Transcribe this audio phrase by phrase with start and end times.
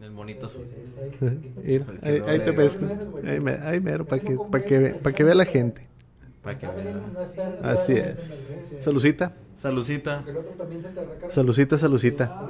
[0.00, 0.66] El monito azul.
[2.02, 2.84] Ahí, ahí te pesco.
[3.26, 5.86] Ahí, me- ahí mero, para que, pa' que, ve- pa' que vea la gente.
[6.42, 7.00] Para que vean.
[7.62, 8.48] Así es.
[8.80, 10.22] Salucita, Salucita.
[11.28, 12.40] salucita, salucita.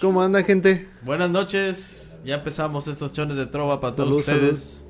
[0.00, 0.88] ¿Cómo anda, gente?
[1.02, 2.18] Buenas noches.
[2.24, 4.82] Ya empezamos estos chones de trova para todos Salud, ustedes.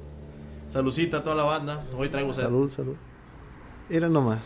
[0.69, 1.85] Salucita a toda la banda.
[1.97, 2.45] Hoy traigo sed.
[2.45, 2.95] Salud, salud.
[3.91, 4.39] Era nomás.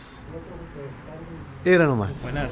[1.65, 2.13] Era nomás.
[2.23, 2.51] Buenas.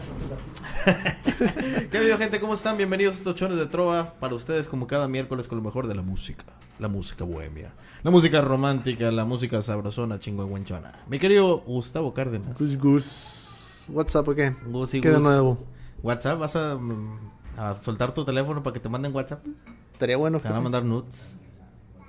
[1.91, 2.41] ¿Qué video, gente?
[2.41, 2.77] ¿Cómo están?
[2.77, 5.95] Bienvenidos a estos chones de trova para ustedes, como cada miércoles, con lo mejor de
[5.95, 6.45] la música.
[6.79, 7.73] La música bohemia.
[8.03, 10.93] La música romántica, la música sabrosona, chingüengüenchona.
[11.09, 12.59] Mi querido Gustavo Cárdenas.
[12.59, 13.85] Gus, gus.
[13.89, 14.55] WhatsApp, ¿o qué?
[14.67, 15.25] Gus y ¿Qué de Gus.
[15.25, 15.59] nuevo?
[16.03, 17.19] WhatsApp, ¿vas a, mm,
[17.57, 19.45] a soltar tu teléfono para que te manden WhatsApp?
[19.93, 20.41] Estaría bueno.
[20.41, 21.35] Te van a mandar nudes.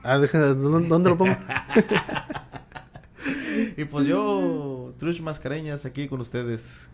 [0.03, 1.33] Ah, deja, ¿dónde, dónde lo pongo?
[3.77, 6.89] Y pues yo, Trush Mascareñas, aquí con ustedes,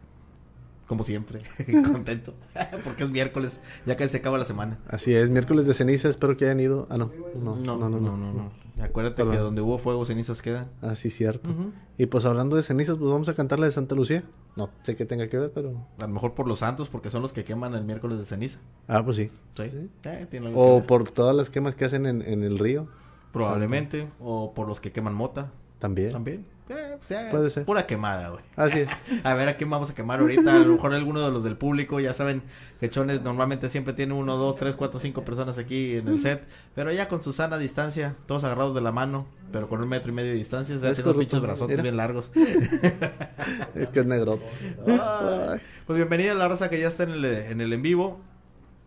[0.87, 1.41] como siempre,
[1.91, 2.33] contento,
[2.83, 4.79] porque es miércoles, ya que se acaba la semana.
[4.87, 6.87] Así es, miércoles de ceniza, espero que hayan ido.
[6.89, 7.11] Ah, no.
[7.41, 8.17] No, No, no, no, no.
[8.17, 8.49] no,
[8.81, 9.33] Acuérdate Perdón.
[9.35, 10.67] que donde hubo fuego, cenizas quedan.
[10.81, 11.49] Ah, sí, cierto.
[11.51, 11.71] Ujú.
[11.97, 14.23] Y pues hablando de cenizas, pues vamos a cantar la de Santa Lucía.
[14.55, 15.85] No sé qué tenga que ver, pero.
[15.99, 18.59] A lo mejor por los santos, porque son los que queman el miércoles de ceniza.
[18.87, 19.29] Ah, pues sí.
[19.55, 19.63] Sí.
[20.03, 20.87] Eh, tiene algo O que ver.
[20.87, 22.87] por todas las quemas que hacen en, en el río.
[23.31, 24.09] Probablemente.
[24.19, 25.51] O por los que queman mota.
[25.79, 26.11] También.
[26.11, 26.45] También.
[26.69, 27.65] Eh, o sea, Puede ser.
[27.65, 28.43] Pura quemada, güey.
[28.55, 28.89] Así es.
[29.25, 30.55] A ver a quién vamos a quemar ahorita.
[30.55, 31.99] A lo mejor alguno de los del público.
[31.99, 32.41] Ya saben
[32.79, 36.43] que Chones normalmente siempre tiene uno, dos, tres, cuatro, cinco personas aquí en el set.
[36.73, 40.11] Pero ya con su sana distancia, todos agarrados de la mano, pero con un metro
[40.11, 40.75] y medio de distancia.
[40.75, 41.83] Es tienen unos correcto, pinches brazotes mira.
[41.83, 42.31] bien largos.
[43.75, 44.39] Es que es negro.
[44.87, 45.59] Ay.
[45.85, 48.21] Pues bienvenida a la raza que ya está en el, en el en vivo.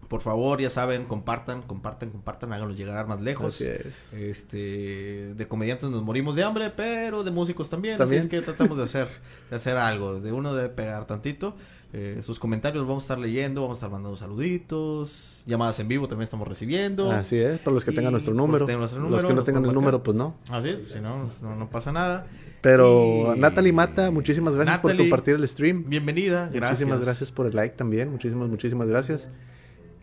[0.09, 3.55] Por favor, ya saben, compartan, compartan, compartan, háganlo llegar más lejos.
[3.55, 4.13] Así es.
[4.13, 7.97] Este, de comediantes nos morimos de hambre, pero de músicos también.
[7.99, 8.21] También.
[8.21, 9.09] Así es que tratamos de hacer,
[9.51, 10.21] de hacer algo.
[10.21, 11.57] De uno debe pegar tantito.
[11.93, 15.89] Eh, sus comentarios los vamos a estar leyendo, vamos a estar mandando saluditos, llamadas en
[15.89, 17.11] vivo también estamos recibiendo.
[17.11, 18.67] Así es, para los que Y, tengan nuestro pues, número.
[19.09, 20.35] Los que no tengan el número, pues no.
[20.51, 22.27] Así, si no, no, no pasa nada.
[22.61, 25.85] Pero Y- Natalie Mata, muchísimas gracias por compartir el stream.
[25.87, 26.81] Bienvenida, gracias.
[26.81, 28.11] Muchísimas gracias por el like también.
[28.11, 29.31] Muchísimas, muchísimas gracias.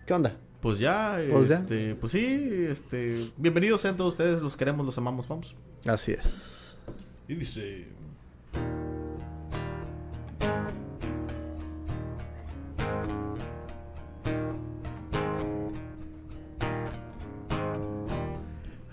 [0.05, 0.35] ¿Qué onda?
[0.61, 1.57] Pues ya, Pues ya.
[1.57, 5.55] este, pues sí, este, bienvenidos sean todos ustedes, los queremos, los amamos, vamos.
[5.85, 6.77] Así es.
[7.27, 7.87] Y dice,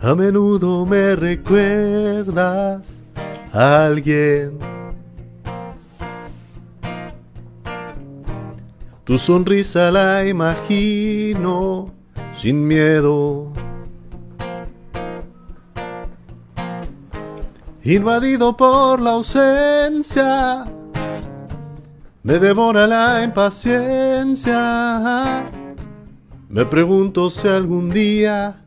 [0.01, 2.97] A menudo me recuerdas
[3.53, 4.59] a alguien.
[9.11, 11.91] Tu sonrisa la imagino
[12.33, 13.53] sin miedo.
[17.83, 20.65] Invadido por la ausencia,
[22.23, 24.55] me devora la impaciencia.
[26.49, 28.63] Me pregunto si algún día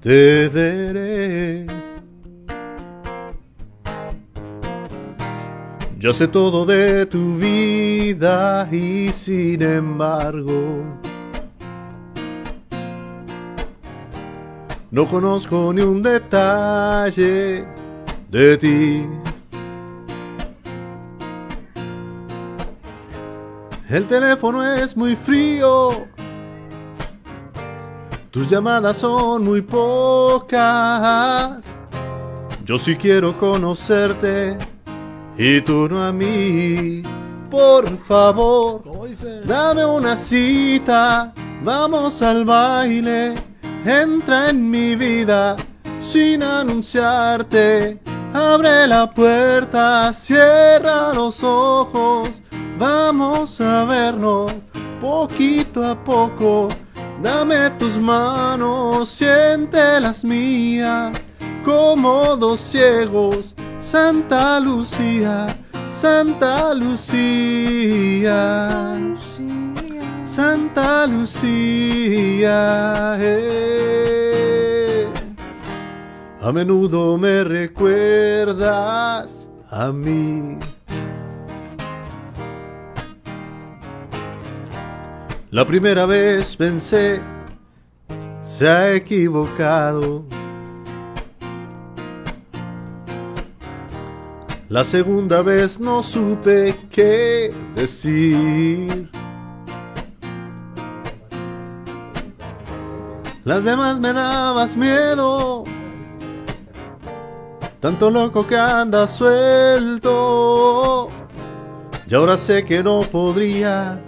[0.00, 1.81] te veré.
[6.02, 10.82] Yo sé todo de tu vida y sin embargo
[14.90, 17.64] no conozco ni un detalle
[18.28, 19.06] de ti.
[23.88, 26.08] El teléfono es muy frío.
[28.32, 31.62] Tus llamadas son muy pocas.
[32.64, 34.71] Yo sí quiero conocerte
[35.36, 37.02] y tú no a mí.
[37.50, 38.82] Por favor,
[39.44, 41.32] dame una cita.
[41.64, 43.34] Vamos al baile.
[43.84, 45.56] Entra en mi vida
[46.00, 48.00] sin anunciarte.
[48.32, 52.42] Abre la puerta, cierra los ojos.
[52.78, 54.52] Vamos a vernos
[55.02, 56.68] poquito a poco.
[57.20, 61.12] Dame tus manos, siente las mías,
[61.64, 63.54] como dos ciegos.
[63.82, 65.46] Santa Lucía,
[65.90, 68.30] Santa Lucía,
[70.24, 72.46] Santa Lucía.
[73.18, 75.06] eh.
[76.40, 78.62] A menudo me recuerdas
[79.70, 80.58] a mí.
[85.50, 87.20] La primera vez pensé,
[88.40, 90.24] se ha equivocado.
[94.72, 99.10] La segunda vez no supe qué decir.
[103.44, 105.64] Las demás me dabas miedo.
[107.80, 110.30] Tanto loco que anda suelto.
[112.08, 114.02] Y ahora sé que no podría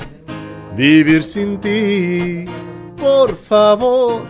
[0.75, 2.47] vivir sin ti.
[2.97, 4.23] Por favor,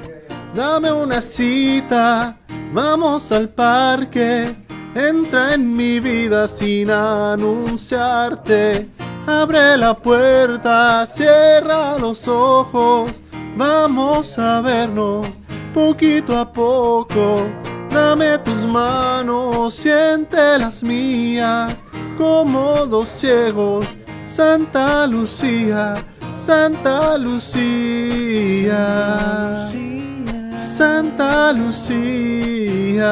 [0.54, 2.38] Dame una cita,
[2.72, 4.63] vamos al parque.
[4.94, 8.88] Entra en mi vida sin anunciarte.
[9.26, 13.10] Abre la puerta, cierra los ojos.
[13.56, 15.26] Vamos a vernos
[15.74, 17.46] poquito a poco.
[17.90, 21.76] Dame tus manos, siente las mías,
[22.16, 23.86] como dos ciegos.
[24.26, 25.96] Santa Lucía,
[26.34, 28.74] Santa Lucía.
[30.76, 33.04] Santa Lucía.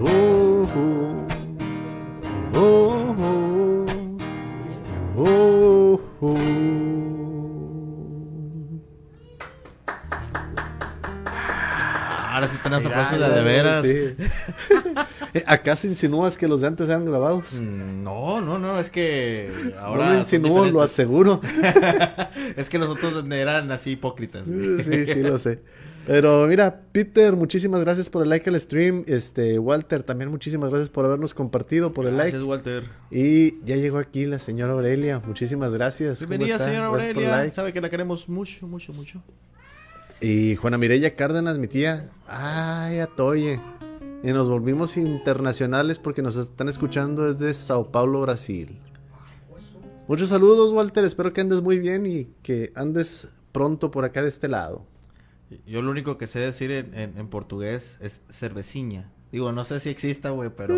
[0.00, 1.26] Oh, oh,
[2.54, 3.14] oh,
[5.18, 7.11] oh, oh,
[12.42, 13.86] Ahora sí tenés de, veras.
[13.86, 14.16] sí.
[15.34, 17.54] Eh, ¿Acaso insinúas que los de antes eran grabados?
[17.54, 19.50] Mm, No, no, no, es que
[19.80, 20.04] ahora.
[20.06, 21.40] no lo insinúo, lo aseguro.
[22.56, 24.46] es que nosotros eran así hipócritas.
[24.46, 24.82] güey.
[24.82, 25.60] Sí, sí, lo sé.
[26.06, 29.04] Pero mira, Peter, muchísimas gracias por el like al stream.
[29.06, 32.46] Este, Walter, también muchísimas gracias por habernos compartido, por el Gracias, like.
[32.46, 32.84] Walter.
[33.10, 35.22] Y ya llegó aquí la señora Aurelia.
[35.24, 36.18] Muchísimas gracias.
[36.18, 37.36] ¿Cómo Bienvenida, señora Gracias Aurelia.
[37.38, 37.54] like.
[37.54, 39.22] Sabe que la queremos mucho, mucho, mucho.
[40.22, 42.10] Y Juana Mireya Cárdenas, mi tía.
[42.28, 43.60] Ay, atoye.
[44.22, 48.78] Y nos volvimos internacionales porque nos están escuchando desde Sao Paulo, Brasil.
[50.06, 51.04] Muchos saludos, Walter.
[51.04, 54.86] Espero que andes muy bien y que andes pronto por acá de este lado.
[55.66, 59.10] Yo lo único que sé decir en, en- en portugués es cerveciña.
[59.32, 60.76] Digo, no sé si exista, güey, pero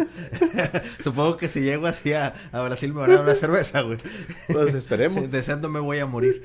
[1.01, 3.99] supongo que si llego así a, a Brasil me van a dar una cerveza, güey.
[4.51, 5.31] Pues esperemos.
[5.31, 6.43] Deseando me voy a morir.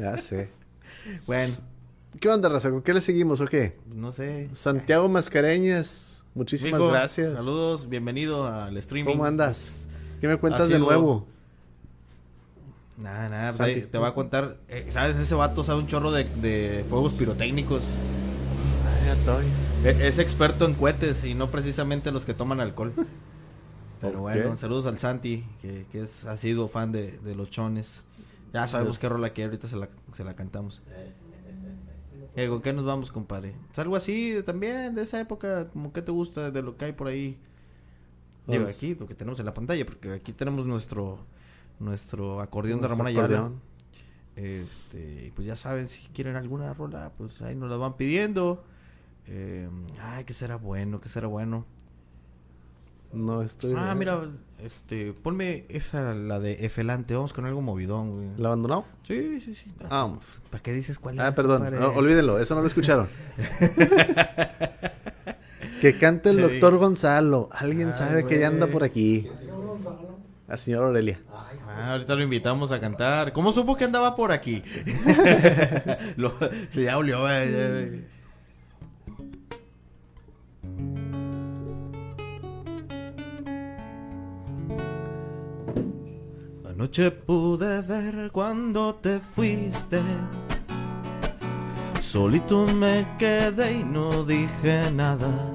[0.00, 0.48] ya sé.
[1.26, 1.54] Bueno,
[2.20, 2.70] ¿Qué onda, raza?
[2.70, 3.76] ¿Con qué le seguimos o qué?
[3.92, 4.48] no sé.
[4.54, 7.34] Santiago Mascareñas, muchísimas Mijo, gracias.
[7.34, 9.12] Saludos, bienvenido al streaming.
[9.12, 9.88] ¿Cómo andas?
[10.20, 11.26] ¿Qué me cuentas de nuevo?
[12.98, 13.72] Nada, nada, pues Santi.
[13.72, 14.58] ahí te va a contar.
[14.68, 15.16] eh, ¿Sabes?
[15.16, 17.82] Ese vato sabe un chorro de, de fuegos pirotécnicos.
[19.02, 19.44] Ay, atoy.
[19.84, 22.92] E- Es experto en cohetes y no precisamente los que toman alcohol.
[24.00, 28.02] Pero bueno, saludos al Santi, que, que es, ha sido fan de, de los chones.
[28.54, 30.82] Ya sabemos qué rola quiere, ahorita se la, se la cantamos.
[32.36, 33.54] Eh, ¿Con qué nos vamos, compadre?
[33.70, 35.66] ¿Es algo así de- también de esa época?
[35.66, 37.38] como que te gusta de lo que hay por ahí?
[38.48, 41.18] Digo, Pues- aquí, lo que tenemos en la pantalla, porque aquí tenemos nuestro
[41.78, 43.52] nuestro acordeón de Ramón Ayala.
[44.34, 48.64] Este, pues ya saben, si quieren alguna rola, pues ahí nos la van pidiendo.
[49.28, 49.68] Eh,
[50.00, 51.64] ay, que será bueno, que será bueno.
[53.14, 53.74] No estoy.
[53.76, 54.20] Ah, mira,
[54.62, 58.28] este, ponme esa, la de Efelante, vamos con algo movidón, güey.
[58.38, 58.84] ¿La abandonó?
[59.02, 59.72] Sí, sí, sí.
[59.90, 60.08] Ah.
[60.50, 61.74] ¿Para qué dices cuál Ah, perdón.
[61.78, 63.08] No, olvídenlo, eso no lo escucharon.
[65.80, 66.42] que cante el Sí.
[66.42, 67.48] doctor Gonzalo.
[67.52, 69.28] Alguien Ay, sabe que ya anda por aquí.
[70.48, 71.20] La señora Aurelia.
[71.68, 73.32] Ah, ahorita lo invitamos a cantar.
[73.32, 74.62] ¿Cómo supo que andaba por aquí?
[76.16, 76.32] lo,
[76.74, 78.04] ya olió, eh, eh.
[86.84, 90.02] Anoche pude ver cuando te fuiste.
[91.98, 95.50] Solito me quedé y no dije nada.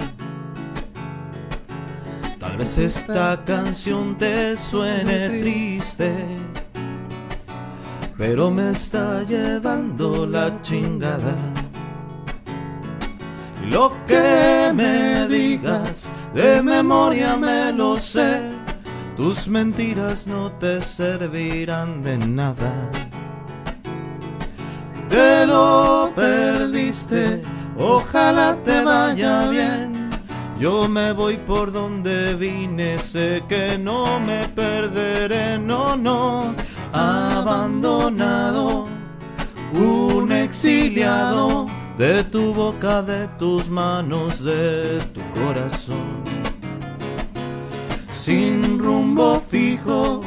[2.39, 6.11] Tal vez esta canción te suene triste,
[8.17, 11.35] pero me está llevando la chingada.
[13.69, 18.58] Lo que me digas de memoria me lo sé,
[19.19, 22.89] tus mentiras no te servirán de nada.
[25.09, 27.43] Te lo perdiste,
[27.77, 30.09] ojalá te vaya bien.
[30.57, 36.55] Yo me voy por donde vine, sé que no me perderé, no, no,
[36.93, 38.87] abandonado,
[39.73, 46.28] un exiliado de tu boca, de tus manos, de tu corazón.
[48.29, 50.21] Sin rumbo fijo,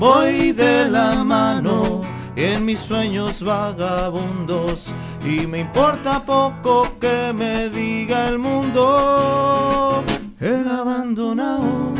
[0.00, 2.00] voy de la mano
[2.34, 4.92] en mis sueños vagabundos
[5.24, 10.02] y me importa poco que me diga el mundo
[10.40, 11.92] el abandonado.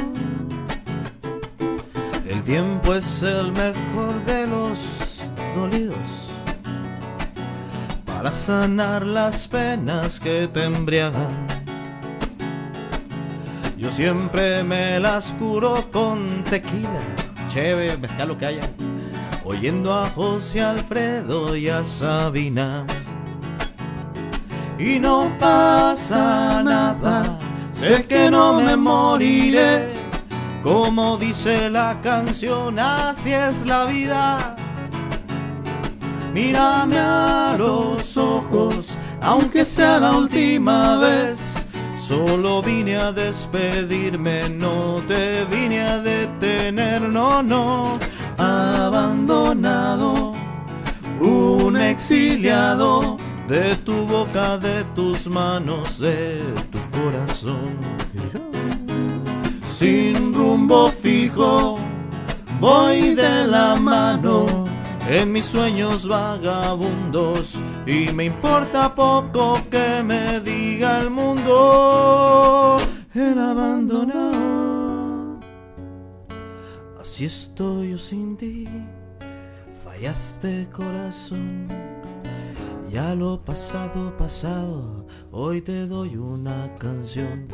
[2.28, 5.22] El tiempo es el mejor de los
[5.54, 6.32] dolidos
[8.04, 11.51] para sanar las penas que te embriagan
[13.82, 17.00] yo siempre me las curo con tequila
[17.48, 18.62] cheve mezcal lo que haya
[19.44, 22.86] oyendo a José Alfredo y a Sabina.
[24.78, 27.38] Y no pasa nada,
[27.72, 29.94] sé que no me moriré,
[30.62, 34.54] Como dice la canción, así es la vida.
[36.32, 41.41] Mírame a los ojos, aunque sea la última vez.
[42.08, 47.96] Solo vine a despedirme, no te vine a detener, no, no.
[48.36, 50.34] Abandonado,
[51.20, 56.42] un exiliado de tu boca, de tus manos, de
[56.72, 57.78] tu corazón.
[59.64, 61.78] Sin rumbo fijo,
[62.58, 64.61] voy de la mano
[65.08, 72.78] en mis sueños vagabundos y me importa poco que me diga el mundo
[73.14, 75.40] el abandonado.
[77.00, 78.68] Así estoy yo sin ti,
[79.84, 81.68] fallaste corazón.
[82.90, 87.48] Ya lo pasado, pasado, hoy te doy una canción.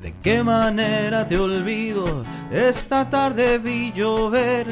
[0.00, 2.24] ¿De qué manera te olvido?
[2.50, 4.66] Esta tarde vi llover.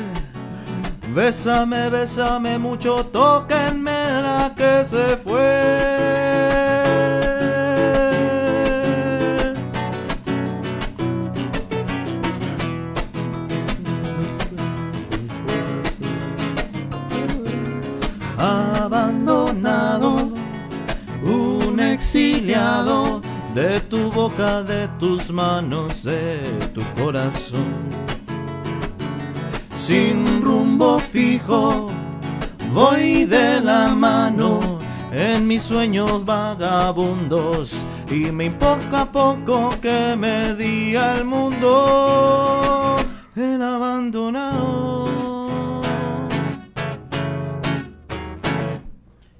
[1.15, 6.59] Bésame, bésame mucho, tóquenme la que se fue.
[18.37, 20.31] Abandonado,
[21.25, 23.23] un exiliado
[23.55, 26.41] de tu boca, de tus manos, de
[26.75, 28.08] tu corazón
[29.89, 31.91] sin rumbo fijo,
[32.75, 34.61] voy de la mano
[35.11, 42.97] en mis sueños vagabundos y me importa poco que me diga el mundo
[43.35, 45.09] el abandonado.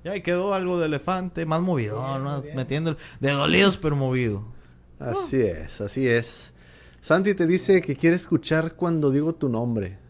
[0.03, 4.47] Y ahí quedó algo de elefante, más movido, más metiendo de dolidos pero movido.
[4.99, 6.55] Así es, así es.
[7.03, 10.08] Santi te dice que quiere escuchar cuando digo tu nombre.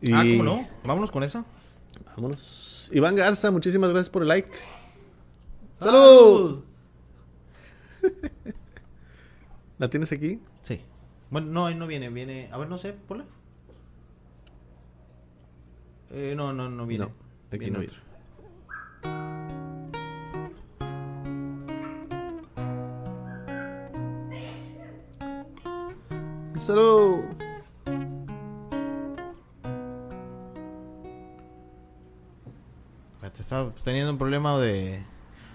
[0.00, 0.68] Y Ah, ¿cómo no?
[0.84, 1.44] Vámonos con eso.
[2.16, 2.88] Vámonos.
[2.92, 4.50] Iván Garza, muchísimas gracias por el like.
[5.78, 6.64] ¡Salud!
[9.78, 10.40] ¿La tienes aquí?
[10.62, 10.80] Sí.
[11.30, 12.48] Bueno, no, ahí no viene, viene.
[12.52, 13.24] A ver, no sé, ponle.
[16.10, 17.04] Eh, no, no, no viene.
[17.04, 17.12] No,
[17.48, 18.00] aquí Viene no otro.
[26.58, 27.24] ¡Salud!
[33.50, 35.02] Estaba teniendo un problema de,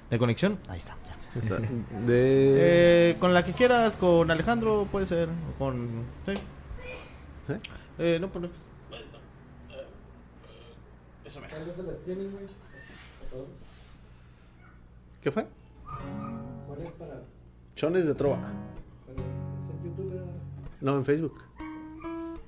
[0.09, 0.59] de conexión.
[0.67, 0.97] Ahí está.
[1.05, 1.39] ya.
[1.39, 1.59] Está-
[2.05, 3.11] De...
[3.11, 5.29] Eh, con la que quieras, con Alejandro puede ser.
[5.29, 6.03] o Con.
[6.25, 6.33] Sí.
[7.47, 7.59] ¿Eh?
[7.99, 8.49] Eh, no, ponle.
[15.21, 15.47] ¿Qué fue?
[17.75, 18.39] Chones de Trova.
[20.81, 21.41] No, en Facebook.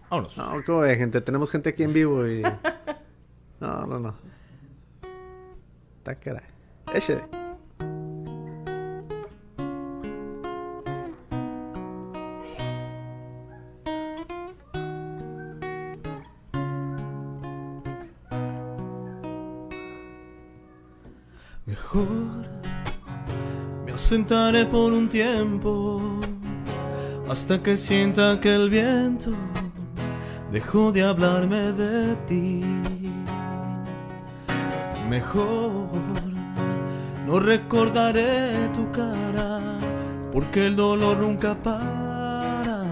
[0.09, 0.37] Vámonos.
[0.37, 1.21] No, ¿cómo ve, gente?
[1.21, 2.43] Tenemos gente aquí en vivo y...
[3.61, 4.36] No, no, no.
[6.93, 7.23] Échale.
[21.65, 22.07] Mejor
[23.85, 26.01] me asentaré por un tiempo
[27.29, 29.31] hasta que sienta que el viento
[30.51, 32.96] dejó de hablarme de ti.
[35.09, 35.87] Mejor
[37.25, 39.61] no recordaré tu cara
[40.33, 42.83] porque el dolor nunca para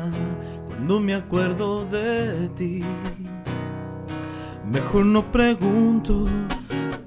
[0.67, 2.83] cuando me acuerdo de ti.
[4.71, 6.27] Mejor no pregunto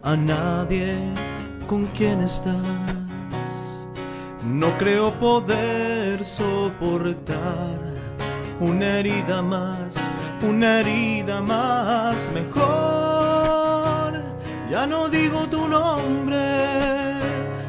[0.02, 0.94] a nadie
[1.66, 2.56] con quién estás.
[4.44, 7.80] No creo poder soportar
[8.60, 9.94] una herida más,
[10.42, 12.30] una herida más.
[12.32, 12.87] Mejor
[14.70, 16.36] ya no digo tu nombre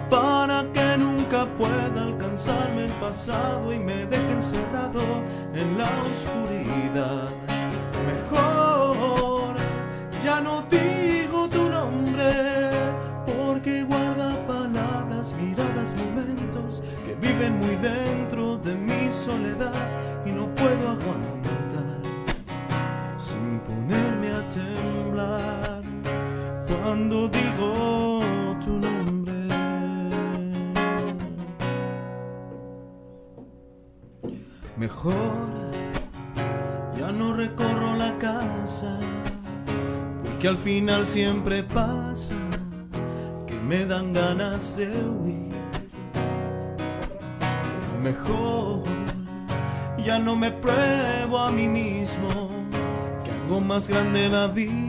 [0.09, 5.01] para que nunca pueda alcanzarme el pasado y me deje encerrado
[5.53, 7.29] en la oscuridad.
[8.05, 9.55] Mejor
[10.23, 12.33] ya no digo tu nombre
[13.25, 19.87] porque guarda palabras, miradas, momentos que viven muy dentro de mi soledad
[20.25, 22.01] y no puedo aguantar
[23.17, 25.78] sin ponerme a temblar
[26.89, 28.19] cuando digo
[28.65, 29.33] tu nombre.
[34.75, 35.49] Mejor
[36.97, 38.97] ya no recorro la casa
[40.23, 42.33] porque al final siempre pasa
[43.45, 45.53] que me dan ganas de huir.
[48.01, 48.81] Mejor
[50.03, 52.49] ya no me pruebo a mí mismo,
[53.23, 54.88] que hago más grande el abismo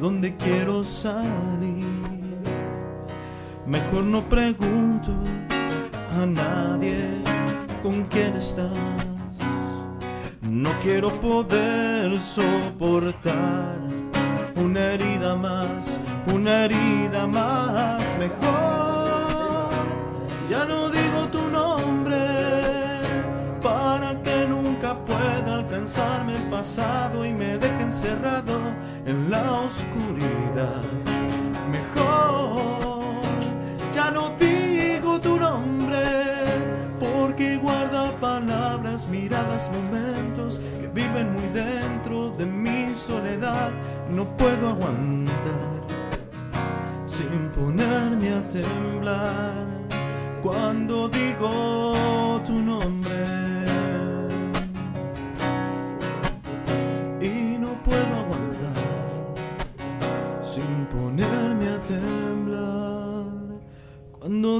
[0.00, 1.84] de donde quiero salir.
[3.66, 5.12] Mejor no pregunto
[6.20, 7.04] a nadie
[7.82, 8.70] con quién estás.
[10.42, 13.78] No quiero poder soportar
[14.56, 16.00] una herida más,
[16.32, 18.02] una herida más.
[18.18, 19.70] Mejor
[20.50, 22.16] ya no digo tu nombre
[23.62, 28.58] para que nunca pueda alcanzarme el pasado y me deje encerrado
[29.06, 30.82] en la oscuridad.
[31.70, 33.00] Mejor
[33.94, 35.98] ya no digo tu nombre
[36.98, 43.70] porque guarda palabras, miradas, momentos que viven muy dentro de mi soledad.
[44.10, 45.70] No puedo aguantar
[47.06, 49.66] sin ponerme a temblar
[50.42, 53.39] cuando digo tu nombre.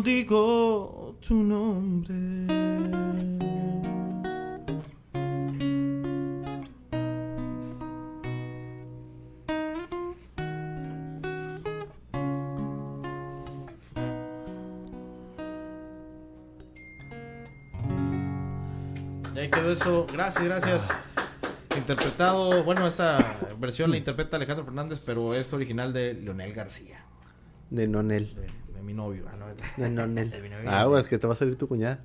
[0.00, 2.14] Cuando digo tu nombre.
[19.35, 20.07] Ya quedó eso.
[20.12, 20.88] Gracias, gracias.
[21.76, 27.04] Interpretado, bueno, esta versión la interpreta Alejandro Fernández, pero es original de Leonel García,
[27.71, 28.35] De Nonel.
[28.35, 29.25] de, de mi novio.
[29.30, 29.46] Ah, no,
[29.82, 30.30] De Nonel.
[30.30, 30.68] de mi novio.
[30.70, 32.00] Ah, pues que te va a salir tu cuñada.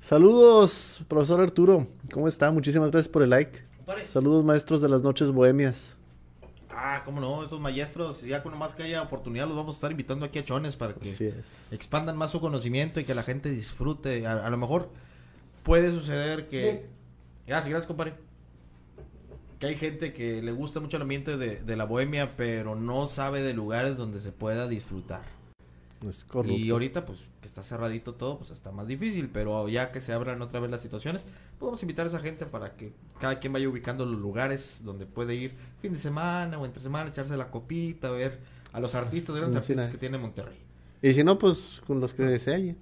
[0.00, 1.88] Saludos, profesor Arturo.
[2.12, 2.50] ¿Cómo está?
[2.50, 3.58] Muchísimas gracias por el like.
[4.08, 5.96] Saludos, maestros de las noches bohemias.
[6.70, 9.90] Ah, cómo no, esos maestros, ya con más que haya oportunidad, los vamos a estar
[9.90, 11.72] invitando aquí a Chones para que es.
[11.72, 14.26] expandan más su conocimiento y que la gente disfrute.
[14.26, 14.90] A, a lo mejor
[15.62, 16.86] puede suceder que.
[17.46, 18.14] Gracias, gracias, compadre.
[19.66, 23.42] Hay gente que le gusta mucho el ambiente de, de la bohemia, pero no sabe
[23.42, 25.22] de lugares donde se pueda disfrutar.
[26.06, 26.56] Es corrupto.
[26.56, 29.28] Y ahorita, pues, que está cerradito todo, pues está más difícil.
[29.32, 31.26] Pero ya que se abran otra vez las situaciones,
[31.58, 35.34] podemos invitar a esa gente para que cada quien vaya ubicando los lugares donde puede
[35.34, 38.38] ir fin de semana o entre semana, echarse la copita, ver
[38.72, 40.58] a los artistas, grandes Sí, artistas que tiene Monterrey.
[41.02, 42.76] Y si no, pues con los que se hallen.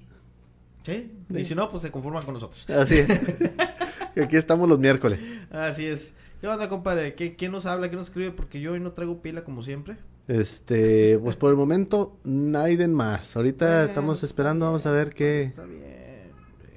[0.85, 1.13] ¿Sí?
[1.31, 2.69] Y si no, pues se conforman con nosotros.
[2.69, 3.09] Así es.
[4.23, 5.19] Aquí estamos los miércoles.
[5.51, 6.13] Así es.
[6.41, 7.15] ¿Qué onda, compadre?
[7.15, 7.89] ¿Qué- ¿Quién nos habla?
[7.89, 8.31] ¿Quién nos escribe?
[8.31, 9.97] Porque yo hoy no traigo pila como siempre.
[10.29, 13.37] Este, pues por el momento, nadie más.
[13.37, 15.83] Ahorita estamos esperando, vamos a ver qué, Está bien.
[15.83, 16.31] hombre.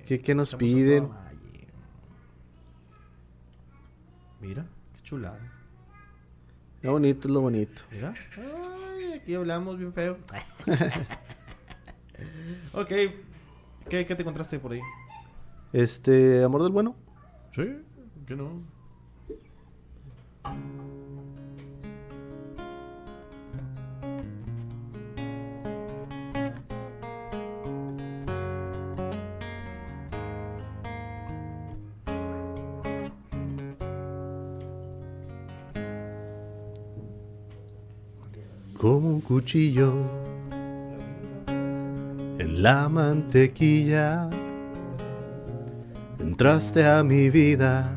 [0.05, 1.09] qué, qué nos Estamos piden.
[4.41, 4.65] Mira,
[4.95, 5.39] qué chulada.
[6.81, 7.81] Lo bonito es lo bonito.
[7.91, 8.13] Mira.
[8.37, 10.17] Ay, aquí hablamos bien feo.
[12.73, 12.87] ok.
[13.89, 14.81] ¿Qué, ¿Qué te encontraste por ahí?
[15.73, 16.95] Este, amor del bueno.
[17.51, 17.63] Sí,
[18.27, 18.61] que no.
[38.77, 39.91] Como un cuchillo
[41.47, 44.29] en la mantequilla.
[46.19, 47.96] Entraste a mi vida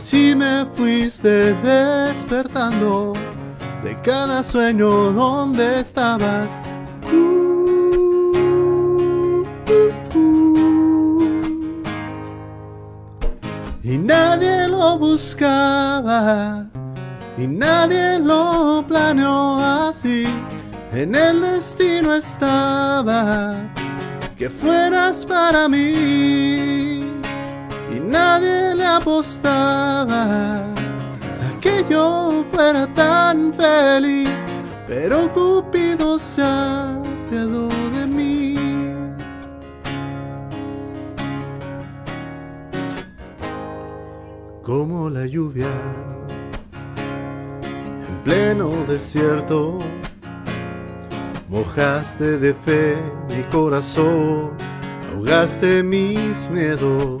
[0.00, 3.12] así me fuiste despertando
[3.84, 6.48] de cada sueño donde estabas.
[13.82, 16.64] Y nadie lo buscaba,
[17.36, 20.24] y nadie lo planeó así.
[20.94, 23.54] En el destino estaba
[24.38, 26.89] que fueras para mí,
[28.10, 30.24] nadie le apostaba
[31.46, 34.30] a que yo fuera tan feliz.
[34.86, 38.50] Pero Cupido se apiadó de mí.
[44.62, 45.72] como la lluvia
[48.06, 49.80] en pleno desierto
[51.48, 52.94] Mojaste de fe
[53.28, 54.52] mi corazón,
[55.12, 57.20] ahogaste mis miedos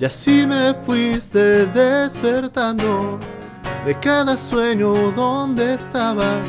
[0.00, 3.18] Y así me fuiste despertando
[3.84, 6.48] de cada sueño donde estabas.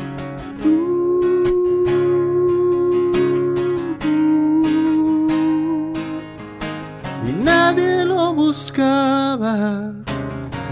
[7.28, 9.92] Y nadie lo buscaba,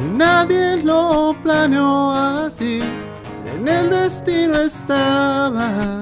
[0.03, 2.81] y nadie lo planeó así.
[3.55, 6.01] En el destino estaba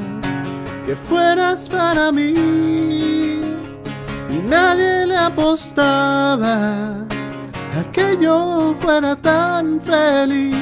[0.87, 2.98] que fueras para mí
[4.31, 6.91] y nadie le apostaba
[7.79, 10.57] a que yo fuera tan feliz,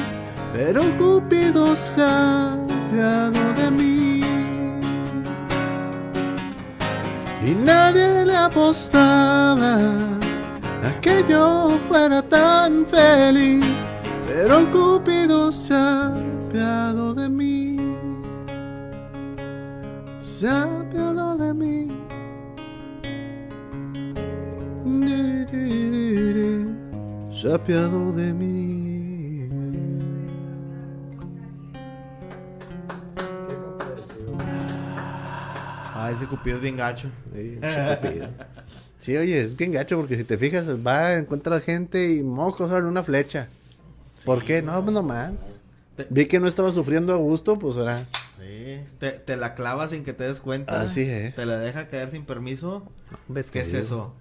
[0.53, 4.21] pero Cupido se ha apiadado de mí.
[7.45, 9.77] Y nadie le apostaba
[10.83, 13.65] a que yo fuera tan feliz,
[14.27, 17.77] pero Cupido se ha apiadado de mí.
[20.21, 21.16] Se ha apiadado
[27.47, 29.49] Se de mí.
[35.93, 37.09] Ah, ese cupido es bien gacho.
[37.33, 38.29] Sí, pinche Cupido.
[38.99, 42.83] Sí, oye, es bien gacho porque si te fijas, va, encuentra gente y mocos en
[42.83, 43.47] una flecha.
[44.25, 44.61] ¿Por qué?
[44.61, 45.31] No, pues nomás.
[45.95, 47.93] Te- Vi que no estaba sufriendo a gusto, pues ahora.
[47.95, 48.81] Sí.
[48.99, 50.81] Te, te la clava sin que te des cuenta.
[50.81, 51.33] Así es.
[51.33, 52.83] Te la deja caer sin permiso.
[53.29, 54.13] ¿Ves ¿Qué es eso?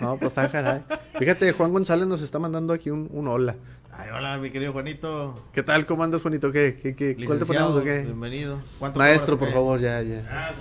[0.00, 0.82] No, pues está caray.
[1.18, 3.56] Fíjate, Juan González nos está mandando aquí un, un hola.
[3.92, 5.44] Ay, hola, mi querido Juanito.
[5.52, 5.86] ¿Qué tal?
[5.86, 6.50] ¿Cómo andas, Juanito?
[6.50, 7.16] ¿Qué, qué, qué?
[7.26, 8.02] ¿Cuál te ponemos o qué?
[8.02, 8.60] Bienvenido.
[8.78, 10.52] ¿Cuánto Maestro, cobras, por favor, ya, ya.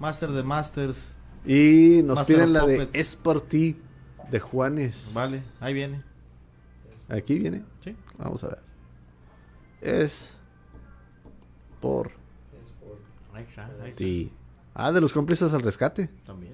[0.00, 1.12] Master de Masters.
[1.46, 2.88] Y nos Master piden la de.
[2.92, 3.76] Es por ti,
[4.30, 5.12] de Juanes.
[5.14, 6.02] Vale, ahí viene.
[7.08, 7.62] Aquí viene.
[7.80, 7.94] Sí.
[8.18, 8.58] Vamos a ver.
[9.80, 10.34] Es
[11.80, 12.10] por
[13.34, 13.96] Ahí está, ahí está.
[13.96, 14.32] ti.
[14.74, 16.08] Ah, de los cómplices al rescate.
[16.24, 16.53] También.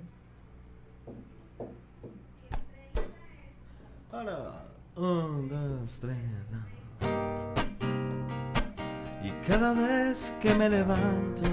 [9.23, 11.49] Y cada vez que me levanto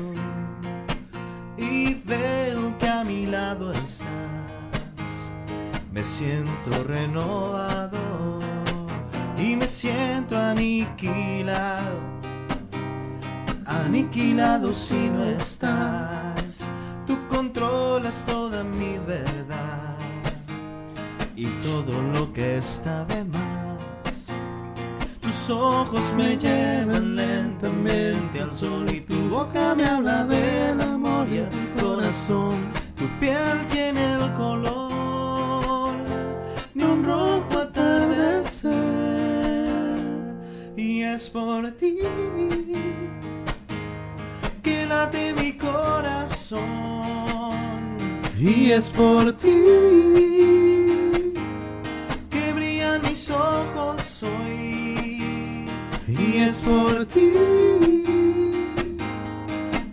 [1.57, 4.07] y veo que a mi lado estás,
[5.91, 8.39] me siento renovado
[9.37, 12.17] y me siento aniquilado
[13.67, 16.61] aniquilado si no estás.
[17.05, 19.96] Tú controlas toda mi verdad
[21.37, 24.25] y todo lo que está de más.
[25.21, 31.37] Tus ojos me llevan lentamente al sol y tu boca me habla del amor y
[31.37, 32.71] el corazón.
[32.97, 35.93] Tu piel tiene el color
[36.73, 38.73] de un rojo atardecer
[40.75, 41.99] y es por ti
[44.63, 46.57] que late mi corazón
[48.39, 50.76] y es por ti
[53.29, 55.65] ojos hoy.
[56.07, 57.31] Y es por ti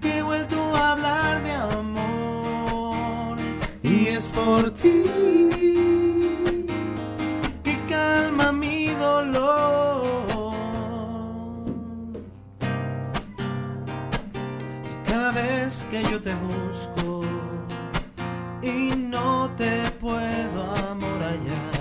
[0.00, 3.38] que he vuelto a hablar de amor.
[3.82, 5.02] Y es por ti
[7.62, 10.52] que calma mi dolor.
[15.06, 17.22] Cada vez que yo te busco
[18.62, 21.73] y no te puedo amorallar,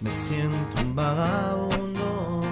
[0.00, 2.42] me siento un vagabundo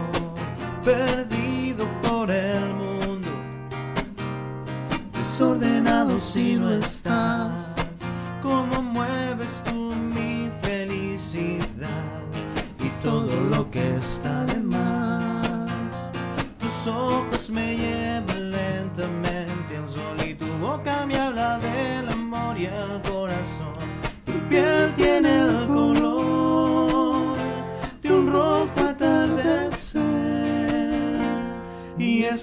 [0.85, 3.28] perdido por el mundo,
[5.12, 6.95] desordenado si no estás.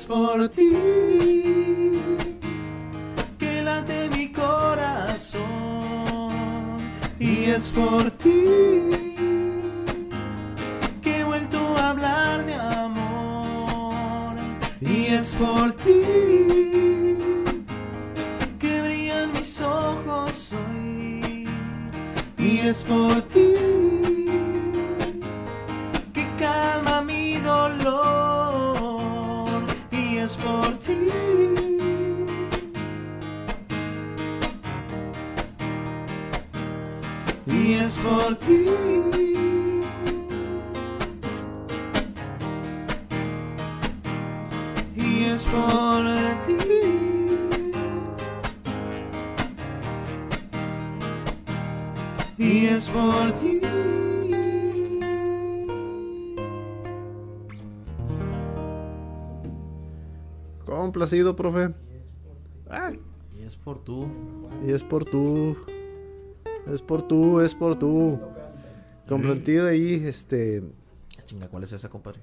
[0.03, 0.71] es por ti.
[3.39, 5.41] Que late mi corazón
[7.19, 8.43] y es por ti.
[11.01, 14.35] Que he vuelto a hablar de amor
[14.81, 16.01] y es por ti.
[18.59, 21.47] Que brillan mis ojos hoy
[22.37, 23.52] y es por ti.
[38.03, 38.65] Por ti.
[44.95, 46.03] Y es por
[46.45, 46.57] ti.
[52.37, 53.61] Y es por ti.
[60.65, 61.73] Complacido, profe.
[62.69, 62.91] Ah,
[63.39, 64.07] Y es por tú.
[64.65, 65.55] y es por tú.
[66.71, 68.19] Es por tú, es por tú.
[69.07, 70.63] Complacido ahí, este.
[71.25, 72.19] Chinga, ¿cuál es esa, compadre?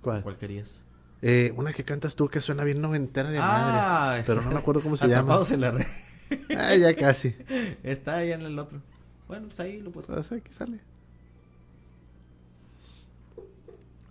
[0.00, 0.22] ¿Cuál?
[0.22, 0.82] ¿Cuál querías?
[1.22, 4.24] Eh, una que cantas tú que suena bien noventera de Ah, madres.
[4.26, 5.54] Pero no me acuerdo cómo se Atrapados llama.
[5.54, 5.86] en la red.
[6.58, 7.36] Ah, ya casi.
[7.84, 8.80] Está ahí en el otro.
[9.28, 10.08] Bueno, pues ahí lo puedes.
[10.10, 10.80] Pues aquí sale.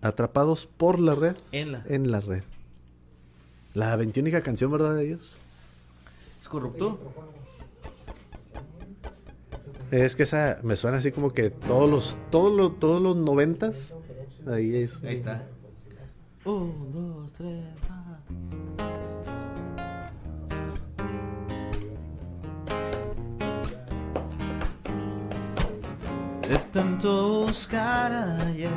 [0.02, 1.36] Atrapados por la red.
[1.52, 1.84] En la.
[1.88, 2.44] En la red.
[3.74, 5.38] La veintiúnica canción, ¿verdad, de ellos?
[6.42, 7.00] ¿Es corrupto?
[9.92, 13.94] Es que esa me suena así como que todos los, todos los, todos los noventas.
[14.48, 15.04] Ahí es.
[15.04, 15.44] Ahí está.
[16.46, 18.20] Un, dos, tres, ah.
[26.48, 28.70] De tanto buscar ayer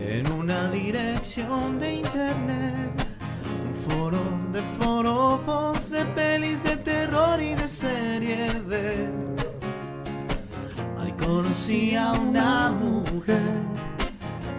[0.00, 3.06] en una dirección de internet,
[3.66, 4.22] un foro
[4.52, 9.29] de forofos, de pelis de terror y de serie B.
[11.20, 13.52] Conocí a una mujer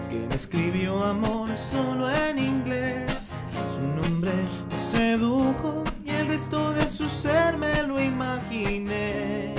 [0.09, 3.43] que me escribió amor solo en inglés.
[3.73, 4.31] Su nombre
[4.75, 9.55] sedujo y el resto de su ser me lo imaginé.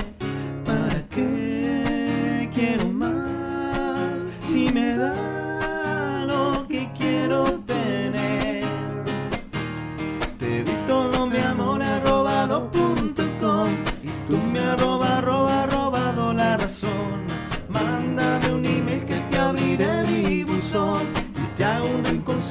[0.64, 3.21] ¿Para qué quiero más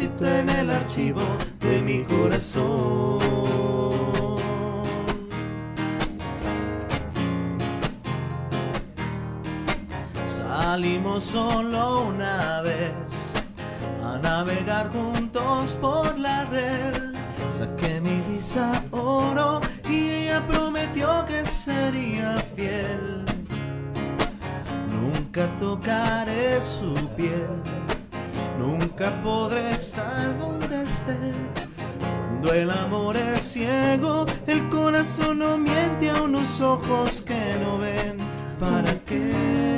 [0.04, 1.22] en el archivo
[1.60, 3.20] de mi corazón.
[10.28, 12.92] Salimos solo una vez
[14.04, 17.14] a navegar juntos por la red.
[17.58, 23.24] Saqué mi visa oro y ella prometió que sería fiel.
[24.92, 27.50] Nunca tocaré su piel,
[28.58, 31.18] nunca podré estar donde esté.
[32.00, 38.18] Cuando el amor es ciego, el corazón no miente a unos ojos que no ven.
[38.60, 39.71] ¿Para qué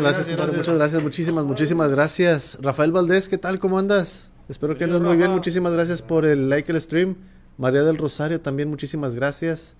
[0.00, 2.58] Muchas gracias, compadre, muchas gracias, muchísimas, muchísimas gracias.
[2.60, 3.58] Rafael Valdés, ¿qué tal?
[3.58, 4.30] ¿Cómo andas?
[4.48, 5.30] Espero que andes muy bien.
[5.30, 7.16] Muchísimas gracias por el like el stream.
[7.58, 9.76] María del Rosario también, muchísimas gracias.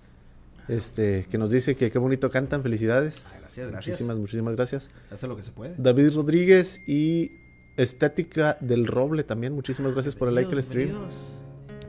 [0.67, 3.25] Este, que nos dice que qué bonito cantan, felicidades.
[3.33, 3.93] Ay, gracias, gracias.
[3.93, 4.89] Muchísimas, muchísimas gracias.
[5.11, 5.73] Hace lo que se puede.
[5.77, 7.31] David Rodríguez y
[7.77, 11.07] Estética del Roble también, muchísimas gracias por el like el stream.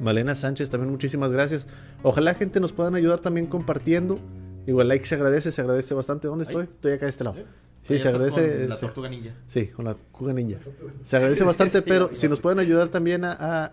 [0.01, 1.69] Malena Sánchez también muchísimas gracias.
[2.03, 4.19] Ojalá gente nos puedan ayudar también compartiendo.
[4.67, 6.29] Igual like se agradece, se agradece bastante.
[6.29, 6.65] ¿Dónde estoy?
[6.65, 7.37] Estoy acá de este lado.
[7.85, 8.59] Sí, se agradece.
[8.61, 9.31] con La tortuga ninja.
[9.49, 10.59] Sí, con la Cuga Ninja.
[11.05, 13.73] Se agradece bastante, pero si nos pueden ayudar también a, a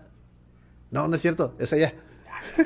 [0.90, 1.94] No, no es cierto, es allá.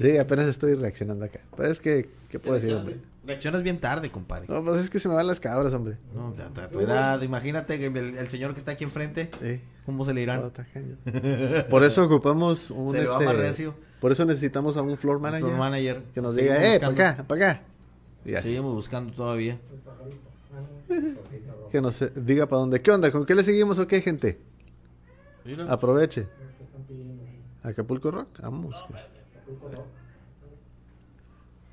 [0.00, 1.40] sí, apenas estoy reaccionando acá.
[1.56, 2.96] Pues es que, ¿qué puedo decir, hombre?
[3.24, 4.46] Reaccionas bien tarde, compadre.
[4.48, 5.98] No, pues es que se me van las cabras, hombre.
[6.14, 9.60] No, ya, ya, tu edad, imagínate que el, el señor que está aquí enfrente, Sí.
[9.84, 10.50] ¿cómo se le irán?
[11.70, 13.74] Por eso ocupamos un Se le va este, más recio.
[14.00, 15.44] Por eso necesitamos a un floor manager.
[15.46, 16.02] Floor manager.
[16.14, 17.62] Que nos Seguimos diga, eh, para acá, para acá.
[18.42, 19.58] Seguimos buscando todavía.
[21.70, 22.80] Que nos eh, diga para dónde.
[22.80, 23.12] ¿Qué onda?
[23.12, 24.38] ¿Con qué le seguimos o qué, gente?
[25.44, 25.70] Mira.
[25.70, 26.26] Aproveche.
[27.62, 28.84] Acapulco Rock, vamos.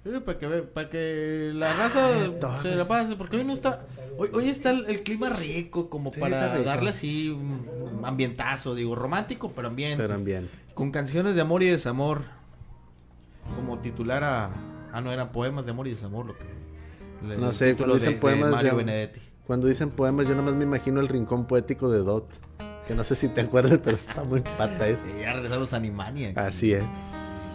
[0.03, 2.11] Sí, para que, para que la raza
[2.61, 3.85] se la pase, porque hoy no está,
[4.17, 8.95] hoy, hoy está el, el clima rico, como Sí, para darle así un ambientazo, digo,
[8.95, 10.05] romántico, pero ambiente.
[10.05, 10.49] Pero bien.
[10.73, 12.23] Con canciones de amor y desamor,
[13.55, 14.49] como titular a,
[14.95, 16.43] ah no, eran poemas de amor y desamor, lo que,
[17.27, 19.19] le- No sé, cuando dicen de- de poemas Mario de- Benedetti.
[19.45, 22.27] Cuando dicen poemas, yo nomás me imagino el rincón poético de Dot.
[22.87, 25.03] Que no sé si te acuerdas, pero está muy pata eso.
[25.07, 26.37] Y ya regresaron los Animaniacs.
[26.37, 26.83] Así es.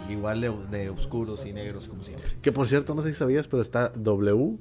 [0.09, 2.29] Igual de, de oscuros y negros, como siempre.
[2.41, 4.57] Que por cierto, no sé si sabías, pero está W.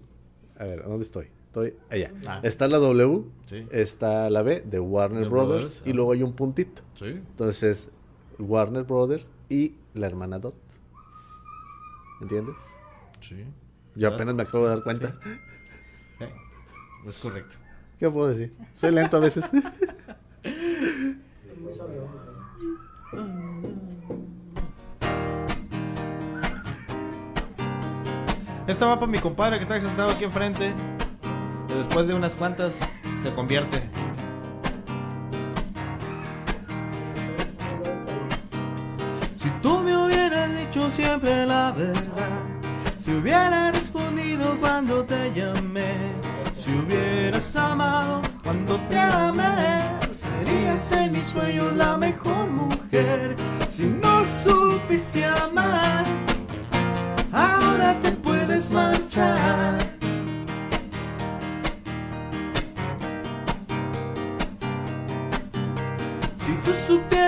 [0.58, 1.26] A ver, ¿dónde estoy?
[1.46, 2.12] Estoy allá.
[2.26, 2.40] Ah.
[2.44, 3.66] Está la W, Sí.
[3.72, 5.94] está la B de Warner The Brothers, Brothers, y ah.
[5.94, 6.82] luego hay un puntito.
[6.94, 7.06] Sí.
[7.06, 7.90] Entonces,
[8.38, 10.54] Warner Brothers y la hermana Dot.
[12.20, 12.56] ¿Entiendes?
[13.20, 13.44] Sí.
[13.94, 15.14] Yo apenas me acabo de dar cuenta.
[16.18, 16.26] Sí,
[17.08, 17.56] Es correcto.
[17.98, 18.54] ¿Qué puedo decir?
[18.74, 19.44] Soy lento a veces.
[28.66, 30.72] Esta va para mi compadre que está sentado aquí enfrente.
[31.68, 32.74] Que después de unas cuantas
[33.22, 33.82] se convierte.
[40.90, 42.42] Siempre la verdad,
[42.98, 45.94] si hubiera respondido cuando te llamé,
[46.52, 53.36] si hubieras amado cuando te amé, serías en mi sueño la mejor mujer.
[53.68, 56.04] Si no supiste amar,
[57.32, 59.78] ahora te puedes marchar.
[66.36, 67.19] Si tú supieras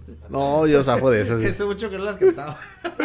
[0.00, 0.28] Ándalosa.
[0.30, 1.42] No, yo zafo de esas.
[1.44, 2.58] Hace mucho que no las cantaba.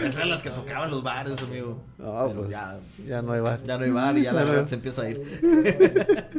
[0.00, 1.80] Esas eran las que tocaban los bares, amigo.
[1.98, 3.62] No, Pero pues, ya, ya no hay bar.
[3.64, 4.46] ya no hay bar y ya la no.
[4.50, 6.30] verdad se empieza a ir.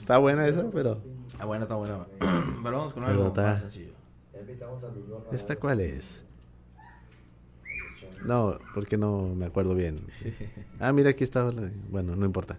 [0.00, 1.00] Está buena esa, pero.
[1.26, 2.06] Está buena, está buena.
[2.62, 3.92] Pero vamos con algo está- más sencillo.
[5.32, 6.22] ¿Esta cuál es?
[8.24, 10.00] No, porque no me acuerdo bien.
[10.80, 11.52] Ah, mira, aquí estaba.
[11.52, 12.58] la- Bueno, no importa.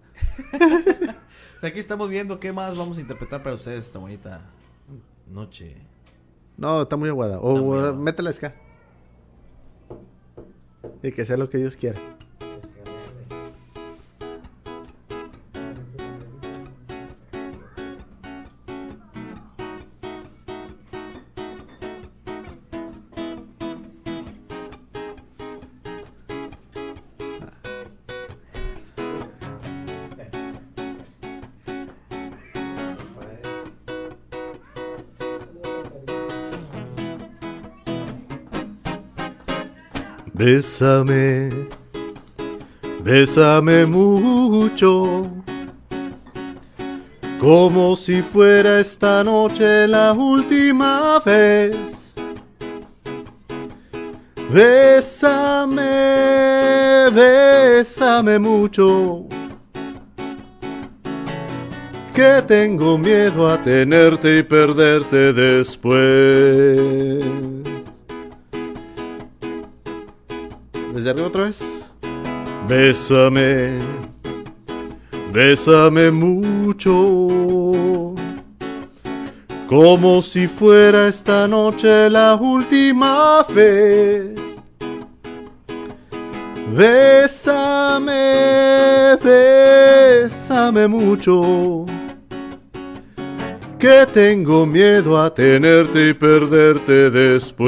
[0.53, 4.41] O sea, aquí estamos viendo qué más vamos a interpretar para ustedes esta bonita
[5.31, 5.75] noche.
[6.57, 7.39] No, está muy aguada.
[7.39, 7.93] O aguada.
[7.93, 8.53] métela ska.
[11.03, 11.99] Y que sea lo que Dios quiera.
[40.49, 41.49] Bésame,
[43.03, 45.27] bésame mucho,
[47.37, 52.13] como si fuera esta noche la última vez.
[54.49, 55.81] Bésame,
[57.11, 59.25] bésame mucho,
[62.13, 67.25] que tengo miedo a tenerte y perderte después.
[70.97, 71.61] Desde arriba otra vez.
[72.67, 73.77] Bésame,
[75.31, 78.15] bésame mucho,
[79.67, 84.35] como si fuera esta noche la última vez.
[86.75, 88.15] Bésame,
[89.23, 91.85] bésame mucho,
[93.77, 97.67] que tengo miedo a tenerte y perderte después.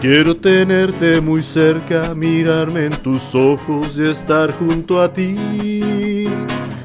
[0.00, 6.28] Quiero tenerte muy cerca, mirarme en tus ojos y estar junto a ti.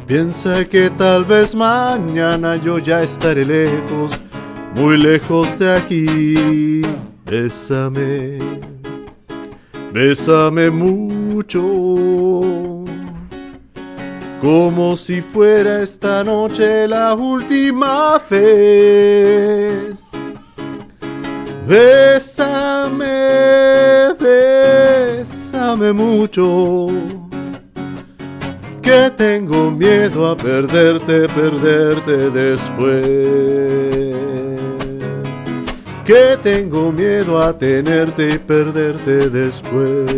[0.08, 4.20] Piensa que tal vez mañana yo ya estaré lejos,
[4.76, 6.82] muy lejos de aquí.
[7.26, 8.40] Bésame,
[9.94, 11.62] bésame mucho,
[14.42, 20.03] como si fuera esta noche la última vez.
[21.68, 23.08] Bésame,
[24.20, 26.88] bésame mucho.
[28.82, 33.04] Que tengo miedo a perderte, perderte después.
[36.06, 40.12] Que tengo miedo a tenerte y perderte después.